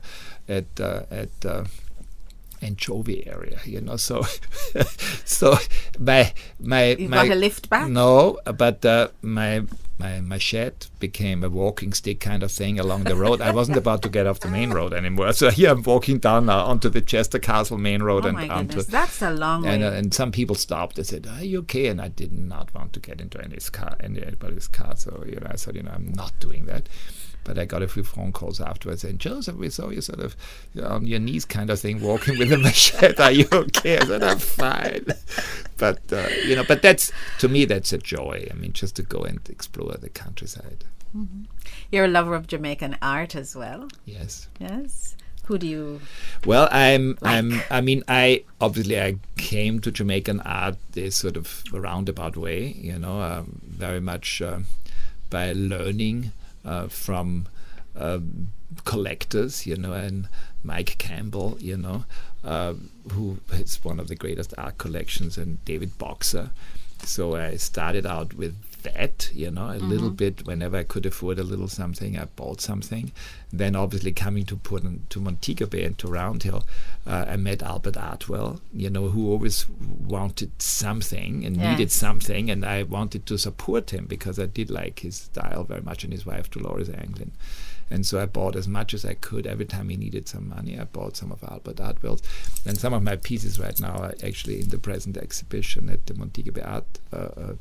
at 0.49 0.71
uh, 0.81 1.03
at. 1.11 1.35
Uh, 1.45 1.65
anchovy 2.61 3.25
area 3.35 3.61
you 3.65 3.81
know 3.81 3.95
so 3.97 4.17
so 5.25 5.57
my 5.97 6.33
my 6.59 6.97
You 6.99 7.09
my 7.09 7.23
got 7.29 7.37
a 7.37 7.39
lift 7.39 7.71
back? 7.71 7.87
no 7.89 8.39
but 8.65 8.85
uh, 8.85 9.09
my 9.23 9.63
my 9.99 10.21
machete 10.21 10.89
became 11.01 11.43
a 11.43 11.49
walking 11.49 11.93
stick 11.93 12.21
kind 12.21 12.43
of 12.43 12.53
thing 12.53 12.79
along 12.79 13.05
the 13.05 13.17
road. 13.17 13.41
I 13.41 13.51
wasn't 13.51 13.79
about 13.79 14.03
to 14.03 14.09
get 14.09 14.27
off 14.27 14.41
the 14.41 14.49
main 14.49 14.71
road 14.71 14.93
anymore, 14.93 15.33
so 15.41 15.51
here 15.51 15.71
I'm 15.71 15.83
walking 15.83 16.19
down 16.19 16.47
now 16.47 16.65
onto 16.67 16.89
the 16.89 17.01
Chester 17.01 17.39
Castle 17.39 17.79
main 17.79 18.03
road 18.03 18.25
Oh 18.25 18.29
and 18.29 18.37
my 18.37 18.49
onto 18.49 18.77
goodness, 18.77 18.87
that's 18.87 19.23
a 19.23 19.31
long 19.31 19.67
and, 19.67 19.83
way. 19.83 19.89
uh, 19.89 19.93
and 19.93 20.15
some 20.15 20.31
people 20.33 20.55
stopped. 20.55 20.97
They 20.97 21.03
said, 21.03 21.27
"Are 21.27 21.45
you 21.45 21.59
okay?" 21.61 21.89
And 21.89 22.01
I 22.01 22.09
did 22.09 22.33
not 22.33 22.73
want 22.75 22.93
to 22.95 23.01
get 23.01 23.21
into 23.21 23.39
anybody's 23.39 23.71
car, 23.71 23.97
anybody's 24.01 24.69
car. 24.69 24.95
So 24.97 25.25
you 25.27 25.37
know, 25.41 25.49
I 25.51 25.57
said, 25.57 25.75
"You 25.75 25.83
know, 25.83 25.93
I'm 25.93 26.13
not 26.13 26.33
doing 26.41 26.67
that." 26.67 26.89
But 27.45 27.59
I 27.59 27.65
got 27.65 27.83
a 27.83 27.89
few 27.89 28.03
phone 28.03 28.33
calls 28.33 28.61
afterwards 28.61 29.03
saying, 29.03 29.19
"Josef, 29.19 29.55
we 29.57 29.71
saw 29.71 29.89
you 29.89 30.01
sort 30.01 30.21
of 30.21 30.37
you 30.75 30.83
know, 30.83 30.89
on 30.89 31.07
your 31.07 31.19
knees, 31.19 31.45
kind 31.45 31.71
of 31.71 31.81
thing, 31.81 32.01
walking 32.01 32.39
with 32.39 32.53
a 32.53 32.59
machete. 32.69 33.23
Are 33.23 33.33
you 33.33 33.49
okay?" 33.53 33.99
I 33.99 34.05
said, 34.05 34.23
"I'm 34.23 34.39
fine." 34.39 35.07
But 35.79 36.13
uh, 36.13 36.29
you 36.45 36.57
know, 36.57 36.65
but 36.67 36.83
that's 36.83 37.13
to 37.39 37.49
me, 37.49 37.65
that's 37.65 37.93
a 37.93 37.99
joy. 37.99 38.49
I 38.51 38.55
mean, 38.55 38.73
just 38.73 38.97
to 38.97 39.03
go 39.03 39.23
and 39.23 39.41
explore 39.49 39.95
the 39.95 40.09
countryside. 40.11 40.85
You're 41.91 42.05
a 42.05 42.09
lover 42.09 42.35
of 42.35 42.47
Jamaican 42.47 42.99
art 43.01 43.35
as 43.35 43.57
well. 43.57 43.89
Yes. 44.05 44.49
Yes. 44.59 45.17
Who 45.45 45.57
do 45.57 45.67
you? 45.67 46.01
Well, 46.45 46.69
I'm, 46.71 47.17
I'm, 47.23 47.63
I 47.71 47.81
mean, 47.81 48.03
I 48.07 48.45
obviously 48.61 49.01
I 49.01 49.17
came 49.39 49.81
to 49.81 49.91
Jamaican 49.91 50.41
art 50.41 50.77
this 50.93 51.17
sort 51.17 51.39
of 51.39 51.65
roundabout 51.73 52.37
way, 52.37 52.75
you 52.79 52.99
know, 52.99 53.23
um, 53.23 53.63
very 53.65 54.01
much 54.01 54.43
uh, 54.43 54.59
by 55.31 55.53
learning 55.53 56.33
from 56.89 57.47
um 57.97 58.49
collectors, 58.85 59.67
you 59.67 59.77
know, 59.77 59.93
and 59.93 60.29
Mike 60.63 60.97
Campbell, 60.99 61.57
you 61.61 61.77
know, 61.77 62.05
uh, 62.45 62.75
who 63.13 63.39
has 63.51 63.83
one 63.85 63.99
of 64.01 64.09
the 64.09 64.15
greatest 64.15 64.55
art 64.59 64.79
collections, 64.79 65.39
and 65.39 65.65
David 65.65 65.97
Boxer. 65.99 66.51
So 67.03 67.37
I 67.37 67.57
started 67.57 68.07
out 68.07 68.35
with 68.35 68.55
that, 68.83 69.31
you 69.33 69.51
know, 69.51 69.71
a 69.71 69.79
little 69.79 70.11
bit 70.11 70.47
whenever 70.47 70.77
I 70.77 70.85
could 70.85 71.07
afford 71.07 71.39
a 71.39 71.45
little 71.45 71.69
something, 71.69 72.19
I 72.19 72.25
bought 72.25 72.61
something. 72.61 73.13
Then 73.53 73.75
obviously 73.75 74.13
coming 74.13 74.45
to 74.47 74.57
Port 74.57 74.85
to 75.11 75.21
Montego 75.21 75.67
Bay 75.67 75.85
and 75.85 75.99
to 75.99 76.09
Round 76.09 76.43
Hill, 76.43 76.65
uh, 77.07 77.27
I 77.29 77.37
met 77.37 77.63
Albert 77.63 77.95
Artwell, 77.95 78.61
you 78.73 78.91
know, 78.91 79.09
who 79.09 79.31
always 79.31 79.67
wanted 79.69 80.51
something 80.61 81.45
and 81.45 81.57
needed 81.57 81.91
something, 81.91 82.51
and 82.51 82.65
I 82.65 82.83
wanted 82.83 83.27
to 83.27 83.39
support 83.39 83.91
him 83.91 84.07
because 84.07 84.39
I 84.39 84.47
did 84.47 84.71
like 84.71 85.01
his 85.01 85.17
style 85.17 85.65
very 85.65 85.83
much, 85.83 86.05
and 86.05 86.13
his 86.13 86.27
wife 86.27 86.51
Dolores 86.51 86.91
Anglin. 86.91 87.33
And 87.91 88.07
so 88.07 88.21
I 88.21 88.27
bought 88.27 88.55
as 88.55 88.69
much 88.69 88.93
as 88.93 89.05
I 89.05 89.15
could. 89.15 89.47
Every 89.47 89.65
time 89.65 89.89
he 89.89 89.97
needed 89.97 90.29
some 90.29 90.49
money, 90.49 90.79
I 90.79 90.85
bought 90.85 91.17
some 91.17 91.33
of 91.33 91.43
Albert 91.43 91.77
Artwell's. 91.77 92.23
And 92.67 92.77
some 92.77 92.93
of 92.93 93.03
my 93.03 93.17
pieces 93.17 93.59
right 93.59 93.79
now 93.81 93.93
are 93.93 94.15
actually 94.23 94.61
in 94.61 94.69
the 94.69 94.79
present 94.79 95.17
exhibition 95.17 95.89
at 95.89 96.07
the 96.07 96.15
Montego 96.15 96.53
Bay 96.53 96.61
Art, 96.61 96.99
uh, 97.13 97.17
uh, 97.17 97.55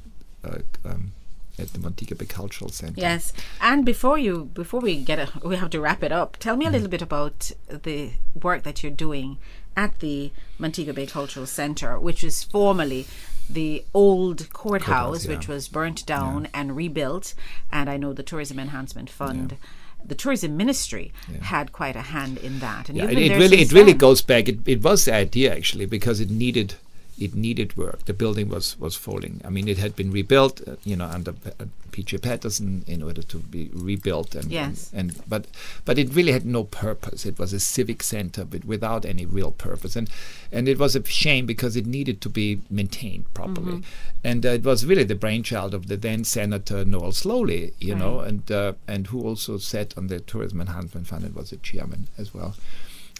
um, 0.86 1.12
at 1.60 1.74
the 1.74 1.80
Montego 1.80 2.16
Bay 2.16 2.26
Cultural 2.26 2.70
Center. 2.70 3.00
Yes. 3.00 3.34
And 3.60 3.86
before 3.86 4.18
you, 4.18 4.45
before 4.54 4.80
we 4.80 5.04
get 5.04 5.20
a, 5.20 5.48
we 5.48 5.56
have 5.56 5.70
to 5.72 5.82
wrap 5.82 6.04
it 6.04 6.12
up. 6.12 6.38
Tell 6.38 6.56
me 6.56 6.66
a 6.66 6.70
little 6.70 6.88
bit 6.88 7.02
about 7.02 7.52
the 7.68 8.12
work 8.41 8.64
that 8.64 8.84
you're 8.84 8.91
doing 8.91 9.38
at 9.76 10.00
the 10.00 10.32
Montego 10.58 10.93
Bay 10.93 11.06
Cultural 11.06 11.45
Center, 11.45 12.00
which 12.00 12.24
is 12.24 12.43
formerly 12.43 13.08
the 13.50 13.84
old 13.93 14.52
courthouse, 14.52 14.89
Courthouse, 14.89 15.26
yeah. 15.26 15.36
which 15.36 15.48
was 15.48 15.68
burnt 15.68 16.06
down 16.06 16.48
and 16.54 16.76
rebuilt. 16.76 17.34
And 17.72 17.89
I 17.89 17.98
know 17.98 18.14
the 18.14 18.24
Tourism 18.24 18.60
Enhancement 18.60 19.10
Fund. 19.10 19.58
The 20.06 20.16
tourism 20.16 20.56
ministry 20.56 21.12
had 21.41 21.74
quite 21.74 21.98
a 21.98 22.02
hand 22.02 22.38
in 22.38 22.60
that, 22.60 22.88
and 22.88 22.98
Yeah, 22.98 23.06
it, 23.06 23.10
been 23.10 23.18
it 23.18 23.30
there 23.30 23.39
really 23.39 23.62
it 23.62 23.74
really 23.74 23.93
goes 23.93 24.22
back. 24.22 24.48
It, 24.48 24.60
it 24.66 24.82
was 24.82 25.04
the 25.04 25.14
idea 25.14 25.54
actually 25.54 25.86
because 25.86 26.22
it 26.22 26.30
needed 26.30 26.76
it 27.20 27.34
needed 27.36 27.76
work. 27.78 28.05
The 28.05 28.13
building 28.13 28.49
was 28.49 28.80
was 28.80 28.95
falling. 28.95 29.41
I 29.45 29.49
mean, 29.49 29.68
it 29.68 29.78
had 29.78 29.95
been 29.95 30.11
rebuilt, 30.11 30.61
uh, 30.68 30.76
you 30.84 30.95
know, 30.95 31.05
under 31.05 31.34
P- 31.34 31.51
uh, 31.59 31.65
P.J. 31.91 32.18
Patterson 32.20 32.84
in 32.86 33.01
order 33.01 33.24
to 33.24 33.38
be 33.39 33.72
rebuilt, 33.74 34.36
and, 34.36 34.51
Yes. 34.51 34.91
and 34.93 35.11
and 35.11 35.22
but 35.28 35.47
but 35.86 35.97
it 35.97 36.13
really 36.13 36.32
had 36.32 36.45
no 36.45 36.63
purpose. 36.63 37.26
It 37.26 37.39
was 37.39 37.53
a 37.53 37.59
civic 37.59 38.03
center, 38.03 38.45
but 38.45 38.65
without 38.65 39.03
any 39.05 39.26
real 39.26 39.51
purpose, 39.51 39.95
and 39.95 40.09
and 40.51 40.68
it 40.68 40.78
was 40.78 40.95
a 40.95 41.03
shame 41.05 41.45
because 41.47 41.76
it 41.76 41.86
needed 41.88 42.22
to 42.22 42.30
be 42.30 42.61
maintained 42.70 43.26
properly, 43.34 43.82
and 44.24 44.45
uh, 44.45 44.49
it 44.49 44.63
was 44.63 44.86
really 44.86 45.03
the 45.05 45.15
brainchild 45.15 45.74
of 45.74 45.88
the 45.88 45.97
then 45.97 46.24
Senator 46.24 46.86
Noel 46.86 47.11
Sloley, 47.13 47.74
you 47.80 47.95
know, 47.95 48.20
and 48.20 48.51
uh, 48.51 48.74
and 48.88 49.07
who 49.07 49.24
also 49.24 49.57
sat 49.57 49.97
on 49.97 50.07
the 50.07 50.20
Tourism 50.20 50.61
Enhancement 50.61 51.07
Fund 51.07 51.24
and 51.26 51.34
was 51.36 51.49
the 51.49 51.57
chairman 51.57 52.07
as 52.18 52.34
well 52.34 52.55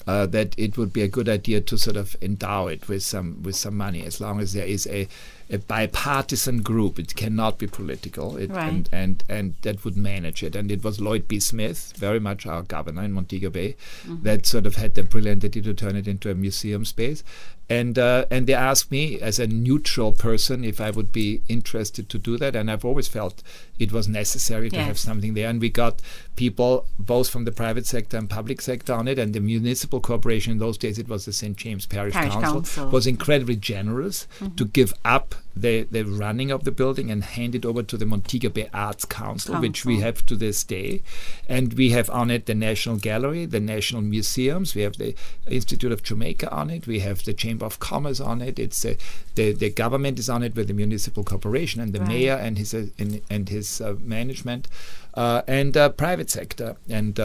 uh, 0.08 0.26
that 0.28 0.58
it 0.58 0.78
would 0.78 0.94
be 0.94 1.02
a 1.02 1.08
good 1.08 1.28
idea 1.28 1.62
to 1.62 1.78
sort 1.78 1.98
of 1.98 2.16
endow 2.22 2.68
it 2.68 2.88
with 2.88 3.04
some 3.04 3.44
with 3.44 3.56
some 3.56 3.76
money, 3.76 4.04
as 4.04 4.22
long 4.22 4.40
as 4.40 4.54
there 4.54 4.66
is 4.66 4.88
a, 4.88 5.08
a 5.50 5.58
bipartisan 5.58 6.62
group. 6.62 7.00
It 7.00 7.16
cannot 7.16 7.58
be 7.58 7.68
political, 7.68 8.38
it, 8.38 8.50
Right. 8.50 8.68
and, 8.74 8.90
and 8.92 9.24
and 9.30 9.56
that 9.62 9.84
would 9.86 9.96
manage 9.98 10.44
it. 10.44 10.56
And 10.56 10.72
it 10.72 10.84
was 10.84 11.00
Lloyd 11.00 11.28
B. 11.28 11.40
Smith, 11.40 11.94
very 11.98 12.20
much 12.20 12.46
our 12.46 12.62
governor 12.64 13.04
in 13.04 13.14
Montego 13.14 13.50
Bay, 13.50 13.76
that 14.24 14.46
sort 14.46 14.66
of 14.66 14.76
had 14.76 14.96
the 14.96 15.04
brilliant 15.04 15.44
idea 15.46 15.64
to 15.64 15.74
turn 15.74 15.96
it 15.96 16.08
into 16.08 16.30
a 16.30 16.36
museum 16.36 16.84
space. 16.86 17.24
And 17.70 18.00
uh, 18.00 18.26
and 18.32 18.48
they 18.48 18.54
asked 18.54 18.92
me 18.92 19.20
as 19.20 19.40
a 19.40 19.48
neutral 19.48 20.14
person 20.14 20.64
if 20.64 20.80
I 20.80 20.90
would 20.90 21.12
be 21.12 21.42
interested 21.50 22.08
to 22.10 22.18
do 22.18 22.38
that, 22.38 22.56
and 22.56 22.72
I've 22.72 22.86
always 22.86 23.10
felt 23.10 23.44
it 23.78 23.92
was 23.92 24.08
necessary 24.08 24.70
to 24.70 24.82
have 24.82 24.98
something 24.98 25.34
there. 25.34 25.50
And 25.50 25.60
we 25.60 25.70
got 25.70 26.02
people 26.38 26.86
both 26.98 27.30
from 27.30 27.44
the 27.44 27.52
private 27.52 27.86
sector 27.86 28.16
and 28.18 28.30
public 28.30 28.62
sector 28.62 28.94
on 28.94 29.08
it, 29.10 29.20
and 29.20 29.34
the 29.34 29.42
municipal 29.42 30.00
corporation 30.00 30.54
in 30.54 30.60
those 30.60 30.78
days 30.78 30.98
it 30.98 31.10
was 31.10 31.26
the 31.26 31.34
St 31.34 31.58
James 31.58 31.86
Parish, 31.86 32.14
Parish 32.14 32.32
Council, 32.32 32.54
Council. 32.62 32.90
was 32.90 33.06
incredibly 33.06 33.58
generous 33.58 34.28
to 34.56 34.64
give 34.66 34.94
up 35.04 35.36
the 35.56 35.84
the 35.92 36.04
running 36.04 36.52
of 36.52 36.64
the 36.64 36.72
building 36.72 37.10
and 37.12 37.24
hand 37.24 37.56
it 37.56 37.66
over 37.66 37.84
to 37.84 37.98
the 37.98 38.06
Montego 38.06 38.50
Bay 38.50 38.70
Arts 38.74 39.06
Council, 39.06 39.56
which 39.60 39.86
we 39.86 40.00
have 40.02 40.26
to 40.28 40.36
this 40.36 40.64
day, 40.64 41.02
and 41.50 41.74
we 41.74 41.90
have 41.92 42.10
on 42.10 42.30
it 42.30 42.46
the 42.46 42.54
National 42.56 42.98
Gallery, 42.98 43.46
the 43.46 43.60
National 43.60 44.02
Museums, 44.02 44.76
we 44.76 44.84
have 44.84 44.98
the 44.98 45.16
Institute 45.48 45.92
of 45.92 46.04
Jamaica 46.04 46.50
on 46.52 46.70
it, 46.70 46.86
we 46.88 47.00
have 47.00 47.24
the 47.24 47.34
Chamber 47.34 47.66
of 47.66 47.80
Commerce 47.80 48.20
on 48.20 48.42
it. 48.42 48.60
It's 48.60 48.86
uh, 48.86 48.96
the 49.36 49.52
the 49.54 49.70
government 49.70 50.20
is 50.20 50.30
on 50.30 50.44
it 50.44 50.56
with 50.56 50.68
the 50.68 50.74
municipal 50.74 51.24
corporation 51.24 51.82
and 51.82 51.94
the 51.94 52.00
Right. 52.00 52.10
mayor 52.10 52.34
and 52.36 52.58
his 52.58 52.74
uh, 52.74 52.88
and, 53.00 53.22
and 53.30 53.50
his 53.50 53.82
uh, 53.82 53.96
management, 54.00 54.68
uh, 55.16 55.42
and 55.48 55.76
uh, 55.76 55.90
private 55.90 56.30
sector 56.30 56.76
and. 56.90 57.20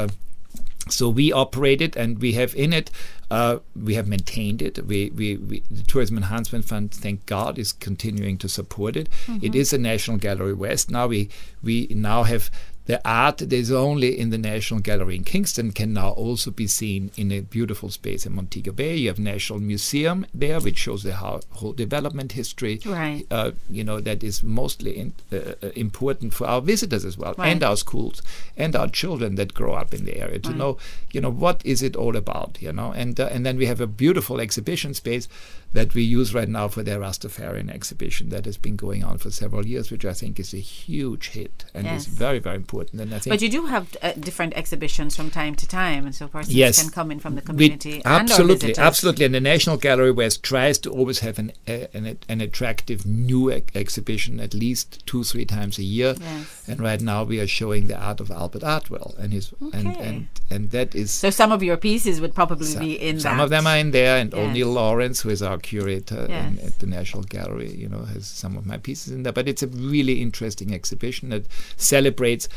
So 0.88 1.08
we 1.08 1.32
operate 1.32 1.80
it 1.80 1.96
and 1.96 2.20
we 2.20 2.32
have 2.32 2.54
in 2.54 2.72
it 2.72 2.90
uh, 3.32 3.60
we 3.74 3.94
have 3.94 4.06
maintained 4.06 4.60
it. 4.60 4.84
We, 4.86 5.08
we, 5.08 5.36
we 5.38 5.62
the 5.70 5.82
tourism 5.84 6.18
enhancement 6.18 6.66
fund 6.66 6.90
thank 6.90 7.24
god 7.24 7.58
is 7.58 7.72
continuing 7.72 8.36
to 8.38 8.48
support 8.48 8.94
it. 8.94 9.08
It 9.40 9.54
is 9.54 9.72
a 9.72 9.78
national 9.78 10.18
gallery 10.18 10.52
west. 10.52 10.90
Now 10.90 11.06
we 11.06 11.30
we 11.62 11.86
now 11.90 12.24
have 12.24 12.50
the 12.86 13.00
art 13.08 13.38
that 13.38 13.52
is 13.52 13.70
only 13.70 14.18
in 14.18 14.30
the 14.30 14.38
National 14.38 14.80
Gallery 14.80 15.16
in 15.16 15.24
Kingston 15.24 15.70
can 15.70 15.92
now 15.92 16.10
also 16.10 16.50
be 16.50 16.66
seen 16.66 17.10
in 17.16 17.30
a 17.30 17.40
beautiful 17.40 17.90
space 17.90 18.26
in 18.26 18.32
Montego 18.34 18.72
Bay. 18.72 18.96
You 18.96 19.08
have 19.08 19.18
National 19.20 19.60
Museum 19.60 20.26
there, 20.34 20.58
which 20.60 20.78
shows 20.78 21.04
the 21.04 21.12
whole 21.14 21.72
development 21.72 22.32
history. 22.32 22.80
Right. 22.84 23.24
Uh, 23.30 23.52
you 23.70 23.84
know 23.84 24.00
that 24.00 24.24
is 24.24 24.42
mostly 24.42 24.98
in, 24.98 25.14
uh, 25.32 25.36
uh, 25.62 25.68
important 25.76 26.34
for 26.34 26.46
our 26.46 26.60
visitors 26.60 27.04
as 27.04 27.16
well, 27.16 27.34
Right. 27.38 27.50
and 27.52 27.62
our 27.62 27.76
schools 27.76 28.20
and 28.56 28.74
our 28.74 28.88
children 28.88 29.36
that 29.36 29.54
grow 29.54 29.74
up 29.74 29.94
in 29.94 30.04
the 30.04 30.16
area 30.18 30.38
to 30.40 30.52
know, 30.52 30.76
you 31.12 31.20
know, 31.20 31.30
what 31.30 31.62
is 31.64 31.82
it 31.82 31.94
all 31.96 32.16
about, 32.16 32.58
you 32.60 32.72
know, 32.72 32.92
and 32.92 33.18
uh, 33.20 33.28
and 33.30 33.46
then 33.46 33.56
we 33.56 33.66
have 33.66 33.80
a 33.80 33.86
beautiful 33.86 34.40
exhibition 34.40 34.92
space 34.94 35.28
that 35.72 35.94
we 35.94 36.02
use 36.02 36.34
right 36.34 36.48
now 36.48 36.68
for 36.68 36.82
their 36.82 36.98
Rastafarian 37.00 37.70
exhibition 37.70 38.28
that 38.28 38.44
has 38.44 38.56
been 38.58 38.76
going 38.76 39.02
on 39.02 39.18
for 39.18 39.30
several 39.30 39.66
years, 39.66 39.90
which 39.90 40.04
I 40.04 40.12
think 40.12 40.38
is 40.38 40.52
a 40.52 40.58
huge 40.58 41.28
hit 41.30 41.64
and 41.74 41.84
Yes. 41.86 42.02
is 42.02 42.06
very 42.08 42.38
very 42.38 42.56
important. 42.56 43.00
And 43.00 43.14
I 43.14 43.18
think 43.18 43.32
But 43.32 43.42
you 43.42 43.48
do 43.48 43.66
have 43.66 43.96
uh, 44.02 44.12
different 44.12 44.52
exhibitions 44.54 45.16
from 45.16 45.30
time 45.30 45.54
to 45.56 45.66
time, 45.66 46.04
and 46.06 46.14
so 46.14 46.28
persons 46.28 46.54
Yes. 46.54 46.80
can 46.82 46.90
come 46.90 47.10
in 47.10 47.18
from 47.20 47.34
the 47.36 47.42
community. 47.42 48.02
and 48.04 48.06
or 48.06 48.08
absolutely, 48.32 48.76
absolutely. 48.76 49.24
And 49.24 49.34
the 49.34 49.40
National 49.40 49.76
Gallery 49.76 50.12
West 50.12 50.42
tries 50.42 50.78
to 50.80 50.90
always 50.90 51.20
have 51.20 51.38
an 51.38 51.52
a, 51.66 51.88
an, 51.96 52.18
an 52.28 52.40
attractive 52.40 53.06
new 53.06 53.50
ex- 53.50 53.74
exhibition 53.74 54.40
at 54.40 54.52
least 54.54 55.04
two, 55.06 55.24
three 55.24 55.44
times 55.44 55.78
a 55.78 55.82
year. 55.82 56.14
Yes. 56.20 56.64
And 56.68 56.80
right 56.80 57.00
now 57.00 57.24
we 57.24 57.40
are 57.40 57.46
showing 57.46 57.86
the 57.86 57.96
art 57.98 58.20
of 58.20 58.30
Albert 58.30 58.62
Artwell, 58.62 59.16
and 59.18 59.32
his 59.32 59.52
and, 59.72 59.96
and 59.96 60.28
and 60.50 60.70
that 60.70 60.94
is 60.94 61.10
So 61.10 61.30
some 61.30 61.50
of 61.52 61.62
your 61.62 61.76
pieces 61.76 62.20
would 62.20 62.34
probably 62.34 62.66
some, 62.66 62.82
be 62.84 62.92
in 63.08 63.20
some 63.20 63.38
that. 63.38 63.44
of 63.44 63.50
them 63.50 63.66
are 63.66 63.78
in 63.78 63.90
there, 63.92 64.18
and 64.18 64.32
Yes. 64.32 64.40
O'Neill 64.40 64.68
Lawrence, 64.72 65.22
who 65.22 65.30
is 65.30 65.42
our 65.42 65.58
curator 65.62 66.26
in, 66.26 66.58
at 66.58 66.78
the 66.80 66.86
National 66.86 67.22
Gallery, 67.22 67.70
you 67.74 67.88
know, 67.88 68.02
has 68.04 68.26
some 68.26 68.56
of 68.56 68.66
my 68.66 68.76
pieces 68.78 69.12
in 69.12 69.22
there. 69.22 69.32
But 69.32 69.48
it's 69.48 69.62
a 69.62 69.68
really 69.68 70.20
interesting 70.20 70.74
exhibition 70.74 71.30
that 71.30 71.46
celebrates 71.76 72.48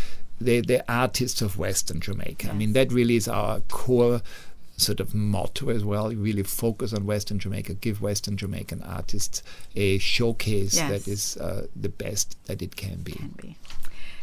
the 0.42 0.62
the 0.62 0.84
artists 0.92 1.42
of 1.42 1.58
Western 1.58 2.00
Jamaica. 2.02 2.50
I 2.50 2.54
mean, 2.54 2.74
that 2.74 2.92
really 2.92 3.16
is 3.16 3.28
our 3.28 3.62
core 3.62 4.22
sort 4.78 5.00
of 5.00 5.14
motto 5.16 5.70
as 5.70 5.84
well. 5.86 6.10
Really 6.10 6.44
focus 6.44 6.94
on 6.94 7.06
Western 7.06 7.40
Jamaica, 7.40 7.76
give 7.76 8.02
Western 8.02 8.36
Jamaican 8.36 8.82
artists 8.84 9.42
a 9.76 9.98
showcase 10.00 10.76
Yes. 10.76 10.90
that 10.90 11.08
is 11.12 11.38
uh, 11.38 11.68
the 11.76 11.88
best 11.90 12.36
that 12.48 12.62
it 12.62 12.76
can 12.76 12.98
be. 13.02 13.14
can 13.14 13.34
be. 13.42 13.56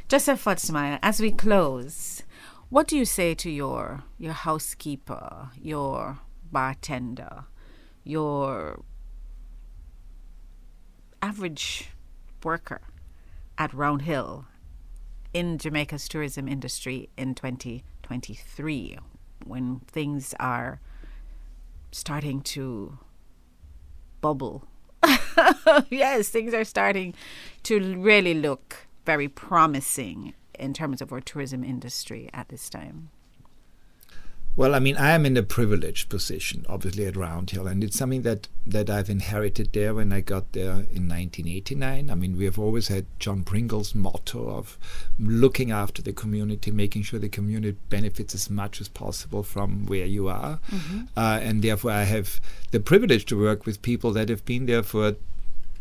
Josef 0.09 0.45
Forstmayr, 0.45 0.99
as 1.03 1.21
we 1.21 1.31
close, 1.31 2.23
what 2.69 2.87
do 2.87 2.97
you 2.99 3.07
say 3.07 3.35
to 3.35 3.49
your 3.51 4.03
your 4.19 4.35
housekeeper, 4.35 5.49
your 5.63 6.19
bartender, 6.53 7.45
your 8.05 8.83
average 11.21 11.91
worker 12.43 12.83
at 13.57 13.73
Round 13.73 14.03
Hill 14.03 14.47
in 15.33 15.59
Jamaica's 15.59 16.09
tourism 16.09 16.49
industry 16.49 17.09
in 17.17 17.35
2023 17.35 18.99
when 19.45 19.81
things 19.87 20.35
are 20.41 20.81
starting 21.91 22.41
to 22.43 22.99
bubble? 24.21 24.65
yes, 25.91 26.29
things 26.29 26.55
are 26.55 26.65
starting 26.65 27.15
to 27.65 27.97
really 27.97 28.35
look 28.35 28.87
very 29.05 29.29
promising 29.29 30.35
in 30.59 30.73
terms 30.73 31.01
of 31.03 31.13
our 31.13 31.21
tourism 31.21 31.65
industry 31.65 32.29
at 32.33 32.49
this 32.49 32.69
time. 32.69 33.11
Well, 34.55 34.75
I 34.75 34.81
mean, 34.81 34.99
I 34.99 35.13
am 35.13 35.25
in 35.25 35.39
a 35.39 35.43
privileged 35.43 36.11
position, 36.11 36.67
obviously, 36.69 37.07
at 37.07 37.17
Round 37.17 37.49
Hill, 37.49 37.67
and 37.67 37.83
it's 37.83 37.97
something 37.97 38.21
that, 38.23 38.49
that 38.67 38.91
I've 38.91 39.09
inherited 39.09 39.73
there 39.73 39.95
when 39.95 40.13
I 40.13 40.21
got 40.21 40.53
there 40.53 40.73
in 40.73 41.09
1989. 41.09 42.11
I 42.11 42.15
mean, 42.15 42.37
we 42.37 42.45
have 42.45 42.59
always 42.59 42.89
had 42.89 43.07
John 43.19 43.45
Pringle's 43.45 43.95
motto 43.95 44.51
of 44.51 44.77
looking 45.19 45.71
after 45.71 46.03
the 46.03 46.13
community, 46.13 46.71
making 46.71 47.05
sure 47.05 47.19
the 47.19 47.31
community 47.31 47.79
benefits 47.89 48.35
as 48.35 48.51
much 48.51 48.79
as 48.83 48.89
possible 48.89 49.43
from 49.43 49.87
where 49.87 50.05
you 50.05 50.29
are. 50.29 50.61
Uh, 51.17 51.39
and 51.43 51.63
therefore, 51.63 51.93
I 51.93 52.03
have 52.03 52.39
the 52.73 52.81
privilege 52.81 53.25
to 53.27 53.41
work 53.41 53.65
with 53.65 53.81
people 53.81 54.13
that 54.13 54.29
have 54.29 54.45
been 54.45 54.67
there 54.67 54.83
for 54.83 55.17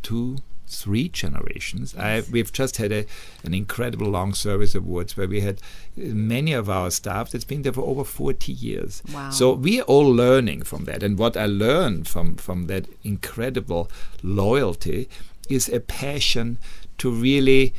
two, 0.01 0.37
three 0.71 1.09
generations. 1.09 1.95
I, 1.95 2.23
we've 2.31 2.51
just 2.51 2.77
had 2.77 2.91
a, 2.91 3.05
an 3.43 3.53
incredible 3.53 4.07
long 4.07 4.33
service 4.33 4.73
awards 4.73 5.15
where 5.15 5.27
we 5.27 5.41
had 5.41 5.61
many 5.95 6.53
of 6.53 6.69
our 6.69 6.89
staff 6.91 7.31
that's 7.31 7.43
been 7.43 7.61
there 7.61 7.73
for 7.73 7.81
over 7.81 8.03
40 8.03 8.51
years. 8.51 9.03
Wow. 9.13 9.29
So 9.29 9.53
we 9.53 9.79
are 9.79 9.83
all 9.83 10.09
learning 10.09 10.63
from 10.63 10.85
that. 10.85 11.03
And 11.03 11.17
what 11.17 11.37
I 11.37 11.45
learned 11.45 12.07
from, 12.07 12.35
from 12.35 12.67
that 12.67 12.85
incredible 13.03 13.89
loyalty 14.23 15.09
is 15.49 15.69
a 15.69 15.79
passion 15.79 16.57
to 16.97 17.11
really 17.11 17.73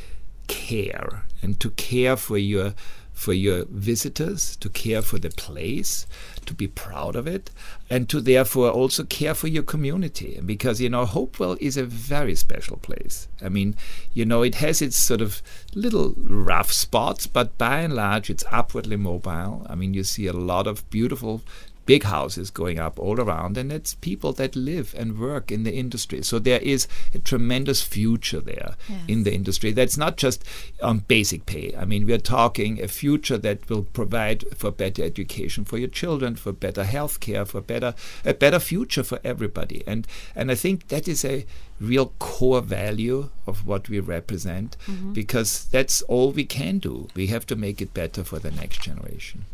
care 0.47 1.23
and 1.41 1.59
to 1.59 1.71
care 1.71 2.15
for 2.15 2.37
your 2.37 2.73
for 3.13 3.33
your 3.33 3.65
visitors, 3.69 4.55
to 4.57 4.69
care 4.69 5.01
for 5.01 5.19
the 5.19 5.29
place, 5.29 6.05
to 6.45 6.53
be 6.53 6.67
proud 6.67 7.15
of 7.15 7.27
it, 7.27 7.51
and 7.89 8.09
to 8.09 8.19
therefore 8.19 8.69
also 8.69 9.03
care 9.03 9.33
for 9.33 9.47
your 9.47 9.63
community. 9.63 10.39
Because, 10.45 10.81
you 10.81 10.89
know, 10.89 11.05
Hopewell 11.05 11.57
is 11.61 11.77
a 11.77 11.85
very 11.85 12.35
special 12.35 12.77
place. 12.77 13.27
I 13.41 13.49
mean, 13.49 13.75
you 14.13 14.25
know, 14.25 14.41
it 14.41 14.55
has 14.55 14.81
its 14.81 14.97
sort 14.97 15.21
of 15.21 15.41
little 15.73 16.15
rough 16.17 16.71
spots, 16.71 17.27
but 17.27 17.57
by 17.57 17.81
and 17.81 17.93
large, 17.93 18.29
it's 18.29 18.43
upwardly 18.51 18.97
mobile. 18.97 19.65
I 19.69 19.75
mean, 19.75 19.93
you 19.93 20.03
see 20.03 20.27
a 20.27 20.33
lot 20.33 20.67
of 20.67 20.89
beautiful 20.89 21.43
big 21.85 22.03
houses 22.03 22.49
going 22.49 22.79
up 22.79 22.99
all 22.99 23.19
around, 23.19 23.57
and 23.57 23.71
it's 23.71 23.93
people 23.95 24.33
that 24.33 24.55
live 24.55 24.95
and 24.97 25.19
work 25.19 25.51
in 25.51 25.63
the 25.63 25.73
industry. 25.73 26.21
So 26.23 26.39
there 26.39 26.59
is 26.59 26.87
a 27.13 27.19
tremendous 27.19 27.81
future 27.81 28.41
there 28.41 28.75
in 29.07 29.23
the 29.23 29.33
industry. 29.33 29.71
That's 29.71 29.97
not 29.97 30.17
just 30.17 30.43
on 30.81 30.99
basic 30.99 31.45
pay. 31.45 31.75
I 31.77 31.85
mean, 31.85 32.05
we're 32.05 32.17
talking 32.17 32.81
a 32.81 32.87
future 32.87 33.37
that 33.37 33.69
will 33.69 33.83
provide 33.83 34.45
for 34.55 34.71
better 34.71 35.03
education 35.03 35.65
for 35.65 35.77
your 35.77 35.89
children, 35.89 36.35
for 36.35 36.51
better 36.51 36.83
health 36.83 37.19
care, 37.19 37.45
for 37.45 37.61
better 37.61 37.93
a 38.25 38.33
better 38.33 38.59
future 38.59 39.03
for 39.03 39.19
everybody. 39.23 39.83
And 39.85 40.07
and 40.35 40.51
I 40.51 40.55
think 40.55 40.87
that 40.87 41.07
is 41.07 41.25
a 41.25 41.45
real 41.79 42.13
core 42.19 42.61
value 42.61 43.29
of 43.45 43.67
what 43.67 43.89
we 43.89 43.99
represent 43.99 44.77
mm-hmm. 44.85 45.13
because 45.13 45.65
that's 45.65 46.01
all 46.03 46.31
we 46.31 46.45
can 46.45 46.79
do. 46.79 47.07
We 47.15 47.27
have 47.27 47.45
to 47.47 47.55
make 47.55 47.81
it 47.81 47.93
better 47.93 48.23
for 48.23 48.39
the 48.39 48.51
next 48.51 48.81
generation. 48.81 49.45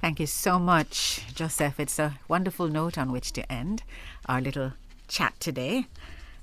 Thank 0.00 0.18
you 0.18 0.26
so 0.26 0.58
much, 0.58 1.26
Josef. 1.34 1.78
It's 1.78 1.98
a 1.98 2.18
wonderful 2.26 2.68
note 2.68 2.96
on 2.96 3.12
which 3.12 3.32
to 3.32 3.52
end 3.52 3.82
our 4.26 4.40
little 4.40 4.72
chat 5.08 5.38
today. 5.38 5.86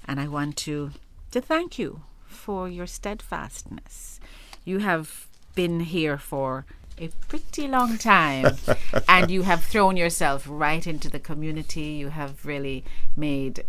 And 0.06 0.20
I 0.20 0.28
want 0.28 0.58
to, 0.58 0.92
to 1.32 1.42
thank 1.42 1.80
you 1.80 2.02
for 2.28 2.70
your 2.70 2.86
steadfastness. 2.86 4.20
You 4.64 4.80
have 4.80 5.26
been 5.56 5.80
here 5.80 6.20
for 6.20 6.66
a 7.00 7.10
pretty 7.28 7.68
long 7.68 7.98
time 7.98 8.58
and 9.10 9.32
you 9.32 9.42
have 9.42 9.64
thrown 9.64 9.98
yourself 9.98 10.46
right 10.48 10.86
into 10.86 11.10
the 11.10 11.20
community. 11.20 11.82
You 11.82 12.10
have 12.10 12.46
really 12.46 12.84
made 13.16 13.64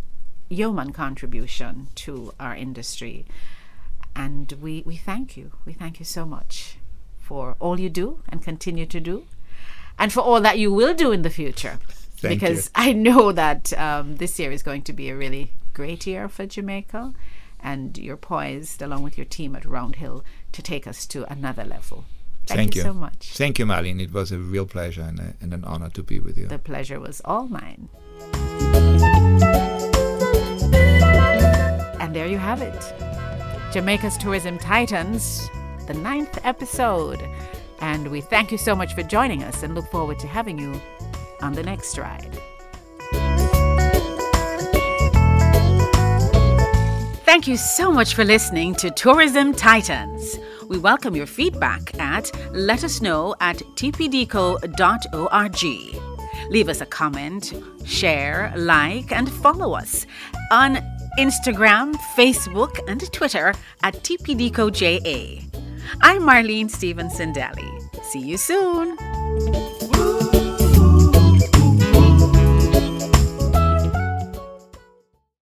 yeoman 0.51 0.93
contribution 0.93 1.89
to 1.95 2.34
our 2.39 2.55
industry. 2.55 3.24
And 4.14 4.53
we, 4.61 4.82
we 4.84 4.97
thank 4.97 5.36
you. 5.36 5.53
We 5.64 5.72
thank 5.72 5.99
you 5.99 6.05
so 6.05 6.26
much 6.26 6.76
for 7.18 7.57
all 7.59 7.80
you 7.80 7.89
do 7.89 8.20
and 8.28 8.43
continue 8.43 8.86
to 8.86 9.01
do, 9.01 9.24
and 9.99 10.12
for 10.12 10.20
all 10.20 10.40
that 10.40 10.59
you 10.59 10.72
will 10.72 10.94
do 10.94 11.12
in 11.12 11.22
the 11.22 11.30
future. 11.30 11.78
Thank 12.18 12.40
because 12.40 12.66
you. 12.66 12.70
I 12.74 12.92
know 12.92 13.32
that 13.32 13.72
um, 13.78 14.16
this 14.16 14.38
year 14.38 14.51
is 14.51 14.62
going 14.62 14.82
to 14.82 14.92
be 14.92 15.09
a 15.09 15.16
really 15.16 15.53
great 15.72 16.07
year 16.07 16.28
for 16.28 16.46
Jamaica, 16.46 17.12
and 17.61 17.96
you're 17.96 18.16
poised, 18.16 18.82
along 18.82 19.03
with 19.03 19.16
your 19.16 19.24
team 19.24 19.55
at 19.55 19.64
Round 19.64 19.96
Hill, 19.96 20.24
to 20.53 20.62
take 20.62 20.86
us 20.86 21.07
to 21.07 21.30
another 21.30 21.64
level. 21.64 22.05
Thank, 22.46 22.76
you 22.76 22.82
so 22.82 22.94
much. 22.94 23.34
Thank 23.34 23.59
you, 23.59 23.66
Marlene. 23.66 24.01
It 24.01 24.12
was 24.12 24.32
a 24.32 24.38
real 24.38 24.64
pleasure 24.64 25.03
and, 25.03 25.20
a, 25.20 25.34
and 25.40 25.53
an 25.53 25.64
honor 25.64 25.90
to 25.90 26.03
be 26.03 26.18
with 26.18 26.38
you. 26.38 26.46
The 26.46 26.59
pleasure 26.59 26.99
was 26.99 27.20
all 27.24 27.46
mine. 27.46 27.90
And 32.01 32.16
there 32.16 32.26
you 32.26 32.38
have 32.38 32.62
it 32.62 32.94
Jamaica's 33.70 34.16
Tourism 34.16 34.59
Titans, 34.59 35.51
the 35.86 35.94
ninth 35.94 36.38
episode. 36.42 37.22
And 37.81 38.09
we 38.09 38.20
thank 38.20 38.51
you 38.53 38.59
so 38.59 38.74
much 38.74 38.95
for 38.95 39.03
joining 39.03 39.43
us 39.43 39.62
and 39.62 39.74
look 39.74 39.91
forward 39.91 40.18
to 40.20 40.26
having 40.26 40.59
you 40.59 40.81
on 41.41 41.53
the 41.53 41.62
next 41.62 41.97
ride. 41.99 42.39
Thank 47.24 47.47
you 47.47 47.57
so 47.57 47.93
much 47.93 48.14
for 48.14 48.24
listening 48.24 48.74
to 48.76 48.91
Tourism 48.91 49.53
Titans. 49.53 50.39
We 50.66 50.79
welcome 50.79 51.14
your 51.14 51.26
feedback 51.26 51.99
at 52.01 52.31
let 52.53 52.85
us 52.85 53.01
know 53.01 53.35
at 53.41 53.59
tpdco.org. 53.76 54.68
Leave 56.51 56.68
us 56.68 56.81
a 56.81 56.87
comment, 56.87 57.53
share, 57.85 58.53
like, 58.57 59.12
and 59.12 59.31
follow 59.31 59.74
us 59.74 60.07
on 60.51 60.79
Instagram, 61.18 61.95
Facebook, 62.16 62.81
and 62.89 63.12
Twitter 63.12 63.53
at 63.83 63.95
tpdcoja. 63.95 65.47
I'm 66.01 66.22
Marlene 66.22 66.70
Stevenson 66.70 67.32
Daly. 67.32 67.70
See 68.03 68.20
you 68.20 68.36
soon. 68.36 68.97